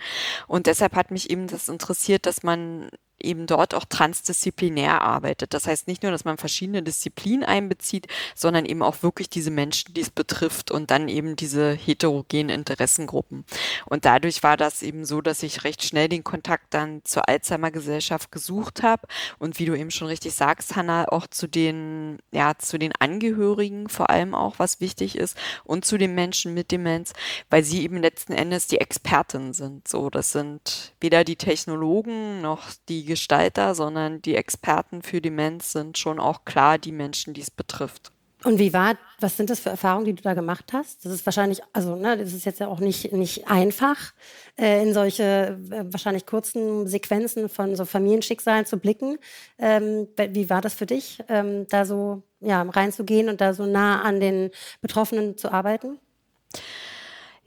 Und 0.48 0.68
deshalb 0.68 0.96
hat 0.96 1.12
mich 1.12 1.30
eben 1.30 1.48
das 1.48 1.70
interessiert, 1.70 2.26
dass 2.26 2.44
man 2.44 2.90
eben 3.20 3.48
dort 3.48 3.74
auch 3.74 3.86
transdisziplinär 3.86 5.02
arbeitet. 5.02 5.54
Das 5.54 5.68
heißt 5.68 5.88
nicht 5.88 6.04
nur, 6.04 6.12
dass 6.12 6.26
man 6.26 6.38
verschiedene 6.38 6.84
Disziplinen 6.84 7.44
einbezieht, 7.44 8.08
sondern 8.36 8.66
eben 8.66 8.82
auch 8.82 9.04
wirklich 9.04 9.30
diese 9.30 9.52
Menschen, 9.52 9.94
die 9.94 10.02
es 10.02 10.10
betrifft 10.10 10.72
und 10.72 10.92
dann 10.92 11.08
eben 11.08 11.36
diese 11.36 11.74
heterogenen 11.74 12.50
Interessengruppen. 12.50 13.46
Und 13.86 14.06
dadurch 14.06 14.44
war 14.44 14.58
das 14.58 14.84
eben 14.84 15.06
so, 15.06 15.22
dass 15.22 15.44
ich 15.44 15.64
recht 15.64 15.84
schnell 15.84 16.10
den 16.10 16.24
Kontakt 16.24 16.74
dann 16.74 17.04
zur 17.04 17.28
Alzheimer 17.28 17.72
Gesellschaft 17.72 18.32
gesucht 18.32 18.84
habe 18.84 19.08
und 19.40 19.60
wie 19.60 19.66
du 19.66 19.76
eben 19.76 19.92
schon 19.92 20.08
richtig 20.08 20.34
sagst, 20.34 20.76
Hanna, 20.76 21.08
auch 21.10 21.28
zu 21.28 21.48
den, 21.48 22.20
ja, 22.32 22.58
zu 22.58 22.78
den 22.78 22.94
Angehörigen 23.00 23.90
vor 23.90 24.10
allem 24.10 24.36
auch, 24.36 24.60
was 24.60 24.82
wichtig 24.82 25.18
ist 25.18 25.38
und 25.64 25.86
zu 25.86 25.98
den 25.98 26.16
Menschen 26.16 26.54
mit 26.54 26.72
Demenz, 26.72 27.14
weil 27.50 27.64
sie 27.64 27.84
eben 27.84 27.98
letzten 27.98 28.34
Endes 28.34 28.68
die 28.68 28.80
Experten 28.80 29.54
sind. 29.54 29.88
So, 29.88 30.10
das 30.10 30.32
sind 30.32 30.94
weder 31.00 31.24
die 31.24 31.36
Technologen 31.36 32.42
noch 32.42 32.64
die 32.90 33.06
Gestalter, 33.16 33.76
sondern 33.76 34.22
die 34.22 34.36
Experten 34.36 35.02
für 35.02 35.22
Demenz 35.22 35.72
sind 35.72 35.98
schon 35.98 36.20
auch 36.20 36.44
klar 36.44 36.78
die 36.78 36.92
Menschen, 36.92 37.34
die 37.34 37.40
es 37.40 37.50
betrifft. 37.50 38.12
Und 38.44 38.60
wie 38.60 38.74
war, 38.74 38.98
was 39.22 39.38
sind 39.38 39.50
das 39.50 39.62
für 39.62 39.70
Erfahrungen, 39.70 40.06
die 40.06 40.14
du 40.14 40.22
da 40.22 40.34
gemacht 40.34 40.74
hast? 40.74 41.06
Das 41.06 41.14
ist 41.14 41.26
wahrscheinlich, 41.26 41.62
also 41.72 41.96
ne, 41.96 42.18
das 42.18 42.34
ist 42.34 42.46
jetzt 42.46 42.60
ja 42.60 42.68
auch 42.68 42.82
nicht, 42.82 43.14
nicht 43.14 43.48
einfach, 43.48 44.14
äh, 44.60 44.84
in 44.84 44.94
solche 44.94 45.58
äh, 45.72 45.86
wahrscheinlich 45.92 46.26
kurzen 46.26 46.88
Sequenzen 46.88 47.48
von 47.48 47.76
so 47.78 47.86
Familienschicksalen 47.86 48.66
zu 48.66 48.78
blicken. 48.78 49.18
Ähm, 49.58 50.10
wie 50.18 50.50
war 50.50 50.60
das 50.60 50.74
für 50.74 50.86
dich, 50.86 51.24
ähm, 51.30 51.66
da 51.70 51.86
so 51.86 52.22
ja, 52.42 52.62
reinzugehen 52.62 53.30
und 53.30 53.40
da 53.40 53.54
so 53.54 53.66
nah 53.66 54.02
an 54.02 54.20
den 54.20 54.52
Betroffenen 54.82 55.38
zu 55.38 55.54
arbeiten? 55.54 56.00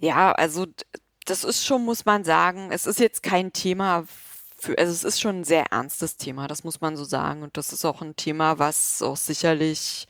Ja, 0.00 0.32
also 0.32 0.66
das 1.26 1.44
ist 1.44 1.64
schon, 1.66 1.84
muss 1.84 2.06
man 2.06 2.24
sagen, 2.24 2.70
es 2.72 2.86
ist 2.86 2.98
jetzt 2.98 3.22
kein 3.22 3.52
Thema, 3.52 4.04
für, 4.58 4.76
also 4.78 4.92
es 4.92 5.04
ist 5.04 5.20
schon 5.20 5.40
ein 5.40 5.44
sehr 5.44 5.66
ernstes 5.72 6.16
Thema, 6.16 6.48
das 6.48 6.64
muss 6.64 6.80
man 6.80 6.96
so 6.96 7.04
sagen. 7.04 7.42
Und 7.42 7.56
das 7.56 7.72
ist 7.72 7.84
auch 7.84 8.02
ein 8.02 8.16
Thema, 8.16 8.58
was 8.58 9.02
auch 9.02 9.16
sicherlich 9.16 10.06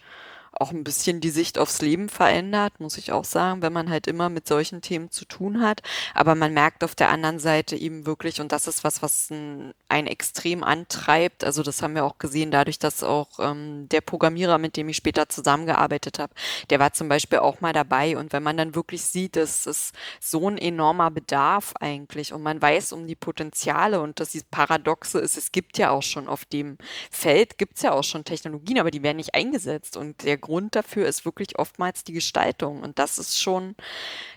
auch 0.61 0.73
ein 0.73 0.85
bisschen 0.85 1.21
die 1.21 1.31
Sicht 1.31 1.59
aufs 1.59 1.81
Leben 1.81 2.09
verändert, 2.09 2.81
muss 2.81 2.99
ich 2.99 3.12
auch 3.12 3.25
sagen, 3.25 3.62
wenn 3.62 3.73
man 3.73 3.91
halt 3.91 4.07
immer 4.07 4.29
mit 4.29 4.49
solchen 4.49 4.83
Themen 4.83 5.11
zu 5.11 5.25
tun 5.25 5.62
hat. 5.62 5.83
Aber 6.15 6.35
man 6.35 6.53
merkt 6.53 6.85
auf 6.85 6.95
der 6.95 7.11
anderen 7.11 7.38
Seite 7.38 7.77
eben 7.77 8.07
wirklich, 8.07 8.41
und 8.41 8.53
das 8.53 8.67
ist 8.67 8.85
was, 8.85 9.03
was 9.03 9.31
ein, 9.31 9.73
ein 9.88 10.07
extrem 10.07 10.65
antreibt. 10.65 11.45
Also 11.45 11.62
das 11.62 11.83
haben 11.83 11.95
wir 11.95 12.05
auch 12.05 12.19
gesehen, 12.19 12.50
dadurch, 12.50 12.79
dass 12.79 13.03
auch 13.03 13.29
ähm, 13.38 13.88
der 13.88 14.00
Programmierer, 14.00 14.59
mit 14.59 14.77
dem 14.77 14.88
ich 14.88 14.97
später 14.97 15.29
zusammengearbeitet 15.29 16.19
habe, 16.19 16.33
der 16.71 16.81
war 16.81 16.93
zum 16.93 17.09
Beispiel 17.09 17.38
auch 17.38 17.61
mal 17.61 17.73
dabei. 17.73 18.17
Und 18.17 18.33
wenn 18.33 18.43
man 18.43 18.57
dann 18.57 18.75
wirklich 18.75 19.03
sieht, 19.03 19.37
dass 19.37 19.67
es 19.67 19.93
so 20.21 20.49
ein 20.49 20.59
enormer 20.59 21.11
Bedarf 21.11 21.75
eigentlich 21.81 22.33
und 22.33 22.43
man 22.43 22.61
weiß 22.61 22.93
um 22.93 23.07
die 23.07 23.15
Potenziale 23.15 24.00
und 24.00 24.21
dass 24.21 24.31
dieses 24.31 24.49
Paradoxe 24.50 25.19
ist, 25.21 25.37
es 25.37 25.53
gibt 25.53 25.79
ja 25.79 25.91
auch 25.91 26.03
schon 26.03 26.29
auf 26.29 26.45
dem 26.45 26.79
Feld, 27.11 27.59
gibt 27.59 27.77
es 27.77 27.83
ja 27.83 27.93
auch 27.93 28.05
schon 28.05 28.25
Technologien, 28.25 28.81
aber 28.81 28.91
die 28.91 29.03
werden 29.03 29.19
nicht 29.19 29.35
eingesetzt. 29.35 29.97
Und 29.97 30.25
der 30.25 30.38
Grund 30.49 30.75
dafür 30.75 31.07
ist 31.07 31.26
wirklich 31.26 31.59
oftmals 31.59 32.05
die 32.05 32.14
Gestaltung. 32.14 32.83
Und 32.83 32.99
das 32.99 33.19
ist 33.19 33.38
schon, 33.38 33.76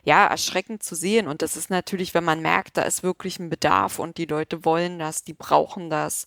ja, 0.03 0.27
erschreckend 0.27 0.83
zu 0.83 0.93
sehen. 0.93 1.27
Und 1.27 1.41
das 1.41 1.55
ist 1.55 1.69
natürlich, 1.69 2.13
wenn 2.13 2.25
man 2.25 2.41
merkt, 2.41 2.75
da 2.75 2.83
ist 2.83 3.01
wirklich 3.01 3.39
ein 3.39 3.49
Bedarf 3.49 3.97
und 3.97 4.17
die 4.17 4.25
Leute 4.25 4.65
wollen 4.65 4.99
das, 4.99 5.23
die 5.23 5.33
brauchen 5.33 5.89
das, 5.89 6.25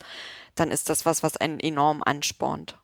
dann 0.55 0.71
ist 0.71 0.89
das 0.89 1.05
was, 1.05 1.23
was 1.23 1.37
einen 1.37 1.61
enorm 1.61 2.03
anspornt. 2.03 2.79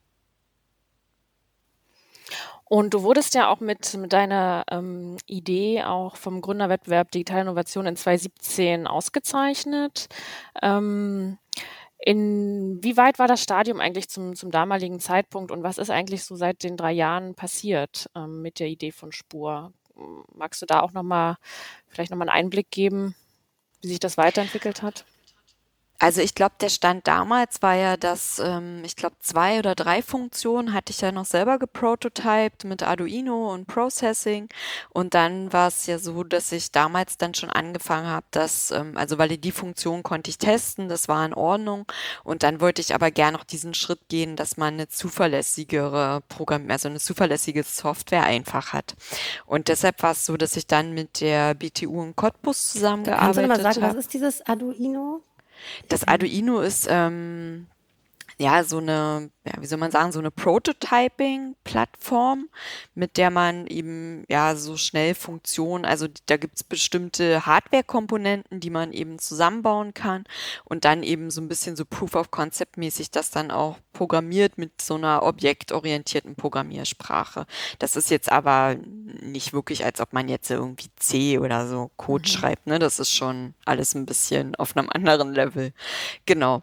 Und 2.64 2.94
du 2.94 3.02
wurdest 3.02 3.34
ja 3.34 3.48
auch 3.48 3.58
mit, 3.58 3.94
mit 3.94 4.12
deiner 4.12 4.64
ähm, 4.70 5.16
Idee 5.26 5.82
auch 5.82 6.14
vom 6.14 6.40
Gründerwettbewerb 6.40 7.10
Digitale 7.10 7.40
Innovation 7.40 7.86
in 7.86 7.96
2017 7.96 8.86
ausgezeichnet. 8.86 10.08
Ähm, 10.62 11.38
Inwieweit 12.02 13.18
war 13.18 13.28
das 13.28 13.42
Stadium 13.42 13.78
eigentlich 13.78 14.08
zum, 14.08 14.34
zum 14.34 14.50
damaligen 14.50 15.00
Zeitpunkt 15.00 15.50
und 15.50 15.62
was 15.62 15.76
ist 15.78 15.90
eigentlich 15.90 16.24
so 16.24 16.34
seit 16.34 16.62
den 16.62 16.76
drei 16.76 16.92
Jahren 16.92 17.34
passiert 17.34 18.08
ähm, 18.14 18.40
mit 18.40 18.58
der 18.58 18.68
Idee 18.68 18.90
von 18.90 19.12
Spur? 19.12 19.72
Magst 20.34 20.62
du 20.62 20.66
da 20.66 20.80
auch 20.80 20.92
nochmal, 20.92 21.36
vielleicht 21.88 22.10
nochmal 22.10 22.30
einen 22.30 22.46
Einblick 22.46 22.70
geben, 22.70 23.14
wie 23.82 23.88
sich 23.88 24.00
das 24.00 24.16
weiterentwickelt 24.16 24.82
hat? 24.82 25.04
Also 26.02 26.22
ich 26.22 26.34
glaube, 26.34 26.54
der 26.58 26.70
Stand 26.70 27.06
damals 27.06 27.60
war 27.60 27.74
ja, 27.74 27.98
dass 27.98 28.38
ähm, 28.38 28.82
ich 28.86 28.96
glaube 28.96 29.16
zwei 29.20 29.58
oder 29.58 29.74
drei 29.74 30.00
Funktionen 30.00 30.72
hatte 30.72 30.92
ich 30.92 31.02
ja 31.02 31.12
noch 31.12 31.26
selber 31.26 31.58
geprototyped 31.58 32.64
mit 32.64 32.82
Arduino 32.82 33.52
und 33.52 33.66
Processing 33.66 34.48
und 34.88 35.12
dann 35.12 35.52
war 35.52 35.68
es 35.68 35.84
ja 35.84 35.98
so, 35.98 36.24
dass 36.24 36.52
ich 36.52 36.72
damals 36.72 37.18
dann 37.18 37.34
schon 37.34 37.50
angefangen 37.50 38.06
habe, 38.06 38.24
dass 38.30 38.70
ähm, 38.70 38.96
also 38.96 39.18
weil 39.18 39.36
die 39.36 39.52
Funktion 39.52 40.02
konnte 40.02 40.30
ich 40.30 40.38
testen, 40.38 40.88
das 40.88 41.06
war 41.06 41.24
in 41.26 41.34
Ordnung 41.34 41.84
und 42.24 42.44
dann 42.44 42.62
wollte 42.62 42.80
ich 42.80 42.94
aber 42.94 43.10
gern 43.10 43.34
noch 43.34 43.44
diesen 43.44 43.74
Schritt 43.74 44.08
gehen, 44.08 44.36
dass 44.36 44.56
man 44.56 44.74
eine 44.74 44.88
zuverlässigere 44.88 46.22
Programm, 46.30 46.70
also 46.70 46.88
eine 46.88 46.98
zuverlässige 46.98 47.62
Software 47.62 48.24
einfach 48.24 48.72
hat 48.72 48.94
und 49.44 49.68
deshalb 49.68 50.02
war 50.02 50.12
es 50.12 50.24
so, 50.24 50.38
dass 50.38 50.56
ich 50.56 50.66
dann 50.66 50.94
mit 50.94 51.20
der 51.20 51.52
BTU 51.52 52.02
in 52.02 52.16
Cottbus 52.16 52.72
zusammengearbeitet 52.72 53.36
habe. 53.36 53.48
Kannst 53.48 53.58
du 53.58 53.64
mal 53.64 53.72
sagen, 53.74 53.86
hab. 53.86 53.96
was 53.96 54.04
ist 54.06 54.14
dieses 54.14 54.46
Arduino? 54.46 55.20
Das 55.88 56.06
Arduino 56.06 56.60
ist 56.60 56.86
ähm, 56.90 57.66
ja 58.38 58.64
so 58.64 58.78
eine 58.78 59.30
ja, 59.44 59.52
wie 59.58 59.66
soll 59.66 59.78
man 59.78 59.90
sagen, 59.90 60.12
so 60.12 60.18
eine 60.18 60.30
Prototyping-Plattform, 60.30 62.50
mit 62.94 63.16
der 63.16 63.30
man 63.30 63.66
eben 63.66 64.24
ja 64.28 64.54
so 64.54 64.76
schnell 64.76 65.14
Funktionen, 65.14 65.86
also 65.86 66.08
da 66.26 66.36
gibt's 66.36 66.62
bestimmte 66.62 67.46
Hardware-Komponenten, 67.46 68.60
die 68.60 68.68
man 68.68 68.92
eben 68.92 69.18
zusammenbauen 69.18 69.94
kann 69.94 70.24
und 70.64 70.84
dann 70.84 71.02
eben 71.02 71.30
so 71.30 71.40
ein 71.40 71.48
bisschen 71.48 71.74
so 71.74 71.86
Proof 71.86 72.16
of 72.16 72.30
Concept-mäßig 72.30 73.10
das 73.10 73.30
dann 73.30 73.50
auch 73.50 73.78
programmiert 73.94 74.58
mit 74.58 74.78
so 74.80 74.96
einer 74.96 75.22
objektorientierten 75.22 76.34
Programmiersprache. 76.34 77.46
Das 77.78 77.96
ist 77.96 78.10
jetzt 78.10 78.30
aber 78.30 78.76
nicht 79.22 79.52
wirklich, 79.52 79.84
als 79.84 80.00
ob 80.00 80.12
man 80.12 80.28
jetzt 80.28 80.50
irgendwie 80.50 80.88
C 80.96 81.38
oder 81.38 81.66
so 81.66 81.90
Code 81.96 82.22
mhm. 82.22 82.32
schreibt, 82.32 82.66
ne? 82.66 82.78
Das 82.78 82.98
ist 82.98 83.12
schon 83.12 83.54
alles 83.64 83.94
ein 83.94 84.06
bisschen 84.06 84.54
auf 84.56 84.76
einem 84.76 84.88
anderen 84.94 85.32
Level. 85.32 85.72
Genau. 86.26 86.62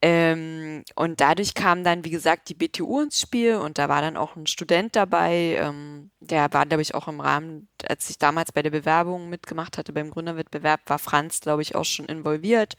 Ähm, 0.00 0.84
und 0.94 1.20
dadurch 1.20 1.54
kam 1.54 1.84
dann, 1.84 2.04
wie 2.04 2.10
gesagt, 2.14 2.48
die 2.48 2.54
BTU 2.54 3.02
ins 3.02 3.20
Spiel 3.20 3.56
und 3.56 3.78
da 3.78 3.88
war 3.88 4.00
dann 4.00 4.16
auch 4.16 4.36
ein 4.36 4.46
Student 4.46 4.96
dabei, 4.96 5.58
ähm, 5.60 6.10
der 6.20 6.52
war, 6.52 6.64
glaube 6.64 6.82
ich, 6.82 6.94
auch 6.94 7.08
im 7.08 7.20
Rahmen, 7.20 7.68
als 7.86 8.08
ich 8.08 8.18
damals 8.18 8.52
bei 8.52 8.62
der 8.62 8.70
Bewerbung 8.70 9.28
mitgemacht 9.28 9.76
hatte, 9.76 9.92
beim 9.92 10.10
Gründerwettbewerb, 10.10 10.80
war 10.86 10.98
Franz, 10.98 11.40
glaube 11.40 11.62
ich, 11.62 11.74
auch 11.74 11.84
schon 11.84 12.06
involviert 12.06 12.76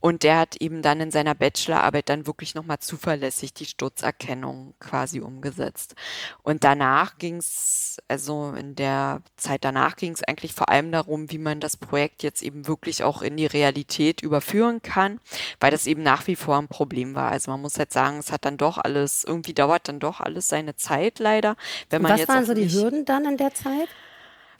und 0.00 0.22
der 0.22 0.38
hat 0.38 0.56
eben 0.56 0.82
dann 0.82 1.00
in 1.00 1.10
seiner 1.10 1.34
Bachelorarbeit 1.34 2.08
dann 2.08 2.26
wirklich 2.26 2.54
nochmal 2.54 2.78
zuverlässig 2.78 3.54
die 3.54 3.64
Sturzerkennung 3.64 4.74
quasi 4.78 5.20
umgesetzt. 5.20 5.94
Und 6.42 6.62
danach 6.64 7.18
ging 7.18 7.36
es, 7.36 7.98
also 8.08 8.52
in 8.52 8.74
der 8.74 9.22
Zeit 9.36 9.64
danach 9.64 9.96
ging 9.96 10.12
es 10.12 10.22
eigentlich 10.22 10.52
vor 10.52 10.68
allem 10.68 10.92
darum, 10.92 11.30
wie 11.30 11.38
man 11.38 11.60
das 11.60 11.76
Projekt 11.76 12.22
jetzt 12.22 12.42
eben 12.42 12.66
wirklich 12.66 13.02
auch 13.02 13.22
in 13.22 13.36
die 13.36 13.46
Realität 13.46 14.22
überführen 14.22 14.82
kann, 14.82 15.20
weil 15.60 15.70
das 15.70 15.86
eben 15.86 16.02
nach 16.02 16.26
wie 16.26 16.36
vor 16.36 16.58
ein 16.58 16.68
Problem 16.68 17.14
war. 17.14 17.30
Also 17.30 17.50
man 17.50 17.60
muss 17.60 17.76
jetzt 17.76 17.94
sagen, 17.94 18.18
es 18.18 18.32
hat 18.32 18.44
dann 18.44 18.56
doch 18.56 18.65
alles, 18.78 19.24
irgendwie 19.24 19.54
dauert 19.54 19.88
dann 19.88 20.00
doch 20.00 20.20
alles 20.20 20.48
seine 20.48 20.76
Zeit 20.76 21.18
leider. 21.18 21.56
Wenn 21.90 22.02
man 22.02 22.12
was 22.12 22.20
jetzt 22.20 22.28
waren 22.28 22.44
so 22.44 22.54
die 22.54 22.70
Hürden 22.70 23.04
dann 23.04 23.24
in 23.24 23.36
der 23.36 23.54
Zeit? 23.54 23.88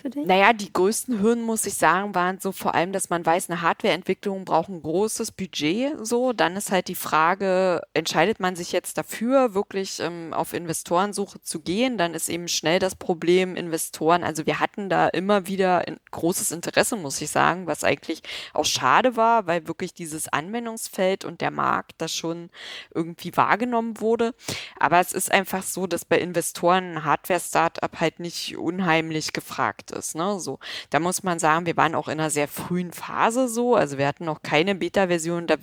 Für 0.01 0.11
dich? 0.11 0.27
Naja, 0.27 0.53
die 0.53 0.73
größten 0.73 1.21
Hürden, 1.21 1.43
muss 1.43 1.67
ich 1.67 1.75
sagen, 1.75 2.15
waren 2.15 2.39
so 2.39 2.53
vor 2.53 2.75
allem, 2.75 2.93
dass 2.93 3.11
man 3.11 3.25
weiß, 3.25 3.51
eine 3.51 3.63
Hardwareentwicklung 3.63 4.45
braucht 4.45 4.69
ein 4.69 4.83
großes 4.83 5.33
Budget. 5.33 5.95
So, 6.03 6.33
dann 6.33 6.57
ist 6.57 6.71
halt 6.71 6.89
die 6.89 6.95
Frage, 6.95 7.83
entscheidet 7.95 8.41
man 8.41 8.57
sich 8.57 8.73
jetzt 8.73 8.99
dafür, 8.99 9.55
wirklich 9.55 10.01
ähm, 10.01 10.33
auf 10.33 10.53
Investorensuche 10.53 11.41
zu 11.43 11.61
gehen? 11.61 11.99
Dann 11.99 12.15
ist 12.15 12.29
eben 12.29 12.49
schnell 12.49 12.79
das 12.79 12.95
Problem 12.95 13.57
Investoren. 13.57 14.25
Also 14.25 14.47
wir 14.47 14.61
hatten 14.61 14.89
da 14.89 15.09
immer 15.09 15.47
wieder 15.47 15.85
großes 16.11 16.53
Interesse, 16.53 16.97
muss 16.97 17.21
ich 17.21 17.31
sagen, 17.31 17.67
was 17.67 17.85
eigentlich 17.85 18.23
auch 18.53 18.65
schade 18.65 19.17
war, 19.17 19.47
weil 19.47 19.69
wirklich 19.69 19.95
dieses 19.95 20.29
Anwendungsfeld 20.29 21.25
und 21.25 21.41
der 21.41 21.51
Markt 21.51 21.95
da 21.99 22.09
schon 22.09 22.51
irgendwie 22.95 23.37
wahrgenommen 23.37 24.01
wurde. 24.01 24.35
Aber 24.79 25.01
es 25.01 25.13
ist 25.13 25.33
einfach 25.33 25.63
so, 25.63 25.87
dass 25.87 26.05
bei 26.05 26.19
Investoren 26.19 26.97
ein 26.97 27.05
Hardware-Startup 27.05 28.01
halt 28.01 28.21
nicht 28.21 28.57
unheimlich 28.57 29.33
gefragt 29.33 29.86
ist. 29.91 30.15
Ne? 30.15 30.39
So, 30.41 30.59
da 30.91 31.01
muss 31.01 31.23
man 31.23 31.39
sagen, 31.39 31.67
wir 31.67 31.77
waren 31.77 31.95
auch 31.95 32.09
in 32.09 32.21
einer 32.21 32.31
sehr 32.31 32.49
frühen 32.49 32.93
Phase 32.93 33.49
so. 33.49 33.75
Also 33.75 33.99
wir 33.99 34.07
hatten 34.07 34.25
noch 34.25 34.43
keine 34.43 34.75
Beta-Version. 34.75 35.47
Da 35.47 35.57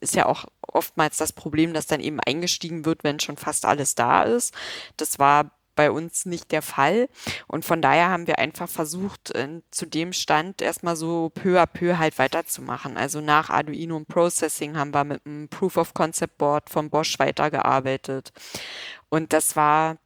ist 0.00 0.14
ja 0.14 0.26
auch 0.26 0.46
oftmals 0.60 1.16
das 1.16 1.32
Problem, 1.32 1.72
dass 1.72 1.86
dann 1.86 2.00
eben 2.00 2.20
eingestiegen 2.20 2.84
wird, 2.84 3.04
wenn 3.04 3.20
schon 3.20 3.36
fast 3.36 3.64
alles 3.64 3.94
da 3.94 4.22
ist. 4.24 4.54
Das 4.96 5.18
war 5.18 5.50
bei 5.76 5.90
uns 5.90 6.24
nicht 6.26 6.50
der 6.50 6.62
Fall. 6.62 7.08
Und 7.46 7.64
von 7.64 7.80
daher 7.80 8.08
haben 8.08 8.26
wir 8.26 8.38
einfach 8.38 8.68
versucht, 8.68 9.32
zu 9.70 9.86
dem 9.86 10.12
Stand 10.12 10.62
erstmal 10.62 10.96
so 10.96 11.30
peu 11.34 11.60
à 11.60 11.66
peu 11.66 11.98
halt 11.98 12.18
weiterzumachen. 12.18 12.96
Also 12.96 13.20
nach 13.20 13.50
Arduino 13.50 13.94
und 13.96 14.08
Processing 14.08 14.76
haben 14.76 14.94
wir 14.94 15.04
mit 15.04 15.24
einem 15.24 15.48
Proof 15.48 15.76
of 15.76 15.94
Concept 15.94 16.38
Board 16.38 16.70
von 16.70 16.90
Bosch 16.90 17.18
weitergearbeitet. 17.18 18.32
Und 19.10 19.32
das 19.32 19.54
war 19.54 19.98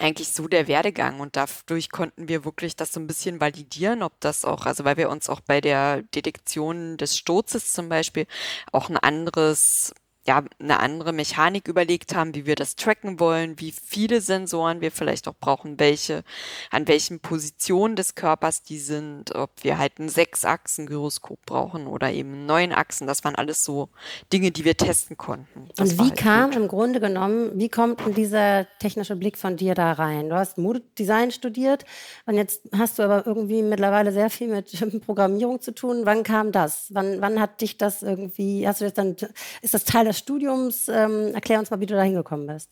eigentlich 0.00 0.28
so 0.30 0.48
der 0.48 0.68
Werdegang. 0.68 1.20
Und 1.20 1.36
dadurch 1.36 1.90
konnten 1.90 2.28
wir 2.28 2.44
wirklich 2.44 2.76
das 2.76 2.92
so 2.92 3.00
ein 3.00 3.06
bisschen 3.06 3.40
validieren, 3.40 4.02
ob 4.02 4.18
das 4.20 4.44
auch, 4.44 4.66
also 4.66 4.84
weil 4.84 4.96
wir 4.96 5.10
uns 5.10 5.28
auch 5.28 5.40
bei 5.40 5.60
der 5.60 6.02
Detektion 6.14 6.96
des 6.96 7.16
Sturzes 7.16 7.72
zum 7.72 7.88
Beispiel 7.88 8.26
auch 8.72 8.88
ein 8.88 8.96
anderes 8.96 9.94
ja, 10.30 10.44
eine 10.60 10.78
andere 10.78 11.12
Mechanik 11.12 11.66
überlegt 11.66 12.14
haben, 12.14 12.36
wie 12.36 12.46
wir 12.46 12.54
das 12.54 12.76
tracken 12.76 13.18
wollen, 13.18 13.58
wie 13.58 13.72
viele 13.72 14.20
Sensoren 14.20 14.80
wir 14.80 14.92
vielleicht 14.92 15.26
auch 15.26 15.34
brauchen, 15.34 15.80
welche, 15.80 16.22
an 16.70 16.86
welchen 16.86 17.18
Positionen 17.18 17.96
des 17.96 18.14
Körpers 18.14 18.62
die 18.62 18.78
sind, 18.78 19.34
ob 19.34 19.50
wir 19.62 19.76
halt 19.76 19.98
ein 19.98 20.08
Sechsachsen-Gyroskop 20.08 21.44
brauchen 21.46 21.88
oder 21.88 22.12
eben 22.12 22.46
neun 22.46 22.70
Achsen. 22.70 23.08
Das 23.08 23.24
waren 23.24 23.34
alles 23.34 23.64
so 23.64 23.88
Dinge, 24.32 24.52
die 24.52 24.64
wir 24.64 24.76
testen 24.76 25.16
konnten. 25.16 25.68
Das 25.74 25.90
Und 25.90 25.98
wie 25.98 26.10
halt 26.10 26.16
kam 26.16 26.50
gut. 26.50 26.60
im 26.60 26.68
Grunde 26.68 27.00
genommen, 27.00 27.50
wie 27.58 27.68
kommt 27.68 28.00
dieser 28.16 28.68
technische 28.78 29.16
Blick 29.16 29.36
von 29.36 29.56
dir 29.56 29.74
da 29.74 29.90
rein? 29.94 30.28
Du 30.28 30.36
hast 30.36 30.58
Modedesign 30.58 31.32
studiert 31.32 31.84
und 32.26 32.36
jetzt 32.36 32.62
hast 32.78 33.00
du 33.00 33.02
aber 33.02 33.26
irgendwie 33.26 33.62
mittlerweile 33.62 34.12
sehr 34.12 34.30
viel 34.30 34.46
mit 34.46 34.70
Programmierung 35.06 35.60
zu 35.60 35.74
tun. 35.74 36.02
Wann 36.04 36.22
kam 36.22 36.52
das? 36.52 36.86
Wann, 36.90 37.20
wann 37.20 37.40
hat 37.40 37.60
dich 37.62 37.78
das 37.78 38.04
irgendwie, 38.04 38.68
hast 38.68 38.80
du 38.80 38.84
das 38.84 38.94
dann, 38.94 39.16
ist 39.60 39.74
das 39.74 39.82
Teil 39.82 40.04
des 40.04 40.19
Studiums. 40.20 40.88
Ähm, 40.88 41.34
erklär 41.34 41.58
uns 41.58 41.70
mal, 41.70 41.80
wie 41.80 41.86
du 41.86 41.94
da 41.94 42.02
hingekommen 42.02 42.46
bist. 42.46 42.70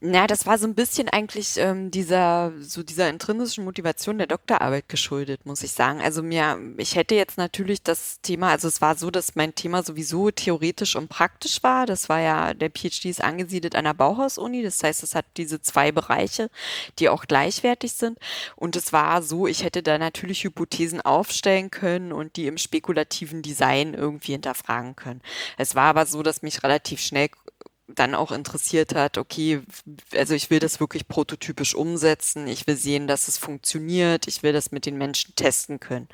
Na, 0.00 0.26
das 0.26 0.44
war 0.44 0.58
so 0.58 0.66
ein 0.66 0.74
bisschen 0.74 1.08
eigentlich 1.08 1.56
ähm, 1.56 1.90
dieser 1.90 2.52
so 2.60 2.82
dieser 2.82 3.08
intrinsischen 3.08 3.64
Motivation 3.64 4.18
der 4.18 4.26
Doktorarbeit 4.26 4.90
geschuldet, 4.90 5.46
muss 5.46 5.62
ich 5.62 5.72
sagen. 5.72 6.02
Also 6.02 6.22
mir, 6.22 6.58
ich 6.76 6.96
hätte 6.96 7.14
jetzt 7.14 7.38
natürlich 7.38 7.82
das 7.82 8.20
Thema, 8.20 8.50
also 8.50 8.68
es 8.68 8.82
war 8.82 8.96
so, 8.96 9.10
dass 9.10 9.36
mein 9.36 9.54
Thema 9.54 9.82
sowieso 9.82 10.30
theoretisch 10.30 10.96
und 10.96 11.08
praktisch 11.08 11.62
war. 11.62 11.86
Das 11.86 12.10
war 12.10 12.20
ja, 12.20 12.52
der 12.52 12.68
PhD 12.70 13.06
ist 13.06 13.24
angesiedelt 13.24 13.74
an 13.74 13.84
der 13.84 13.94
Bauhaus-Uni, 13.94 14.62
das 14.62 14.82
heißt, 14.82 15.02
es 15.02 15.14
hat 15.14 15.24
diese 15.38 15.62
zwei 15.62 15.92
Bereiche, 15.92 16.50
die 16.98 17.08
auch 17.08 17.24
gleichwertig 17.26 17.94
sind. 17.94 18.18
Und 18.54 18.76
es 18.76 18.92
war 18.92 19.22
so, 19.22 19.46
ich 19.46 19.64
hätte 19.64 19.82
da 19.82 19.96
natürlich 19.96 20.44
Hypothesen 20.44 21.00
aufstellen 21.00 21.70
können 21.70 22.12
und 22.12 22.36
die 22.36 22.48
im 22.48 22.58
spekulativen 22.58 23.40
Design 23.40 23.94
irgendwie 23.94 24.32
hinterfragen 24.32 24.94
können. 24.94 25.22
Es 25.56 25.74
war 25.74 25.84
aber 25.84 26.04
so, 26.04 26.22
dass 26.22 26.42
mich 26.42 26.62
relativ 26.62 27.00
schnell 27.00 27.30
dann 27.88 28.14
auch 28.14 28.32
interessiert 28.32 28.94
hat, 28.94 29.16
okay, 29.16 29.62
also 30.12 30.34
ich 30.34 30.50
will 30.50 30.58
das 30.58 30.80
wirklich 30.80 31.06
prototypisch 31.06 31.74
umsetzen, 31.74 32.48
ich 32.48 32.66
will 32.66 32.76
sehen, 32.76 33.06
dass 33.06 33.28
es 33.28 33.38
funktioniert, 33.38 34.26
ich 34.26 34.42
will 34.42 34.52
das 34.52 34.72
mit 34.72 34.86
den 34.86 34.98
Menschen 34.98 35.34
testen 35.36 35.78
können. 35.78 36.08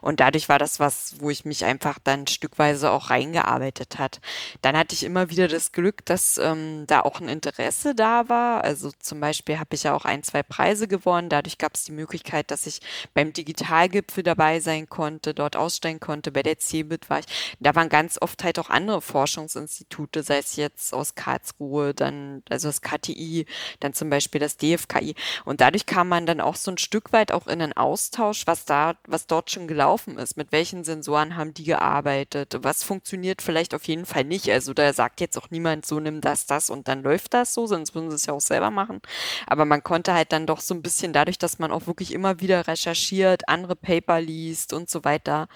Und 0.00 0.20
dadurch 0.20 0.48
war 0.48 0.58
das 0.58 0.80
was, 0.80 1.16
wo 1.20 1.28
ich 1.28 1.44
mich 1.44 1.66
einfach 1.66 1.98
dann 2.02 2.26
stückweise 2.26 2.90
auch 2.90 3.10
reingearbeitet 3.10 3.98
hat. 3.98 4.20
Dann 4.62 4.76
hatte 4.76 4.94
ich 4.94 5.04
immer 5.04 5.28
wieder 5.28 5.48
das 5.48 5.72
Glück, 5.72 6.04
dass 6.06 6.38
ähm, 6.38 6.84
da 6.86 7.00
auch 7.00 7.20
ein 7.20 7.28
Interesse 7.28 7.94
da 7.94 8.28
war. 8.30 8.64
Also 8.64 8.90
zum 8.98 9.20
Beispiel 9.20 9.58
habe 9.58 9.74
ich 9.74 9.82
ja 9.82 9.94
auch 9.94 10.06
ein, 10.06 10.22
zwei 10.22 10.42
Preise 10.42 10.88
gewonnen. 10.88 11.28
Dadurch 11.28 11.58
gab 11.58 11.74
es 11.74 11.84
die 11.84 11.92
Möglichkeit, 11.92 12.50
dass 12.50 12.66
ich 12.66 12.80
beim 13.12 13.34
Digitalgipfel 13.34 14.22
dabei 14.22 14.60
sein 14.60 14.88
konnte, 14.88 15.34
dort 15.34 15.56
ausstellen 15.56 16.00
konnte. 16.00 16.32
Bei 16.32 16.42
der 16.42 16.58
CeBIT 16.58 17.10
war 17.10 17.18
ich. 17.20 17.26
Da 17.60 17.74
waren 17.74 17.90
ganz 17.90 18.18
oft 18.20 18.42
halt 18.44 18.58
auch 18.58 18.70
andere 18.70 19.02
Forschungsinstitute, 19.02 20.22
sei 20.22 20.38
es 20.38 20.56
jetzt 20.56 20.94
aus 20.94 21.14
Karlsruhe, 21.18 21.94
dann 21.94 22.42
also 22.48 22.68
das 22.68 22.80
KTI, 22.80 23.44
dann 23.80 23.92
zum 23.92 24.08
Beispiel 24.08 24.40
das 24.40 24.56
DFKI. 24.56 25.14
Und 25.44 25.60
dadurch 25.60 25.84
kam 25.84 26.08
man 26.08 26.26
dann 26.26 26.40
auch 26.40 26.54
so 26.54 26.70
ein 26.70 26.78
Stück 26.78 27.12
weit 27.12 27.32
auch 27.32 27.46
in 27.48 27.60
einen 27.60 27.72
Austausch, 27.72 28.46
was 28.46 28.64
da, 28.64 28.94
was 29.06 29.26
dort 29.26 29.50
schon 29.50 29.66
gelaufen 29.66 30.16
ist, 30.16 30.36
mit 30.36 30.52
welchen 30.52 30.84
Sensoren 30.84 31.36
haben 31.36 31.52
die 31.54 31.64
gearbeitet, 31.64 32.56
was 32.62 32.84
funktioniert 32.84 33.42
vielleicht 33.42 33.74
auf 33.74 33.84
jeden 33.84 34.06
Fall 34.06 34.24
nicht. 34.24 34.48
Also 34.50 34.72
da 34.72 34.92
sagt 34.92 35.20
jetzt 35.20 35.36
auch 35.36 35.50
niemand, 35.50 35.84
so 35.84 35.98
nimm 35.98 36.20
das, 36.20 36.46
das 36.46 36.70
und 36.70 36.86
dann 36.88 37.02
läuft 37.02 37.34
das 37.34 37.52
so, 37.52 37.66
sonst 37.66 37.94
würden 37.94 38.10
sie 38.10 38.16
es 38.16 38.26
ja 38.26 38.32
auch 38.34 38.40
selber 38.40 38.70
machen. 38.70 39.00
Aber 39.46 39.64
man 39.64 39.82
konnte 39.82 40.14
halt 40.14 40.32
dann 40.32 40.46
doch 40.46 40.60
so 40.60 40.74
ein 40.74 40.82
bisschen 40.82 41.12
dadurch, 41.12 41.38
dass 41.38 41.58
man 41.58 41.72
auch 41.72 41.86
wirklich 41.86 42.12
immer 42.14 42.40
wieder 42.40 42.68
recherchiert, 42.68 43.48
andere 43.48 43.74
Paper 43.76 44.20
liest 44.20 44.72
und 44.72 44.88
so 44.88 45.04
weiter, 45.04 45.48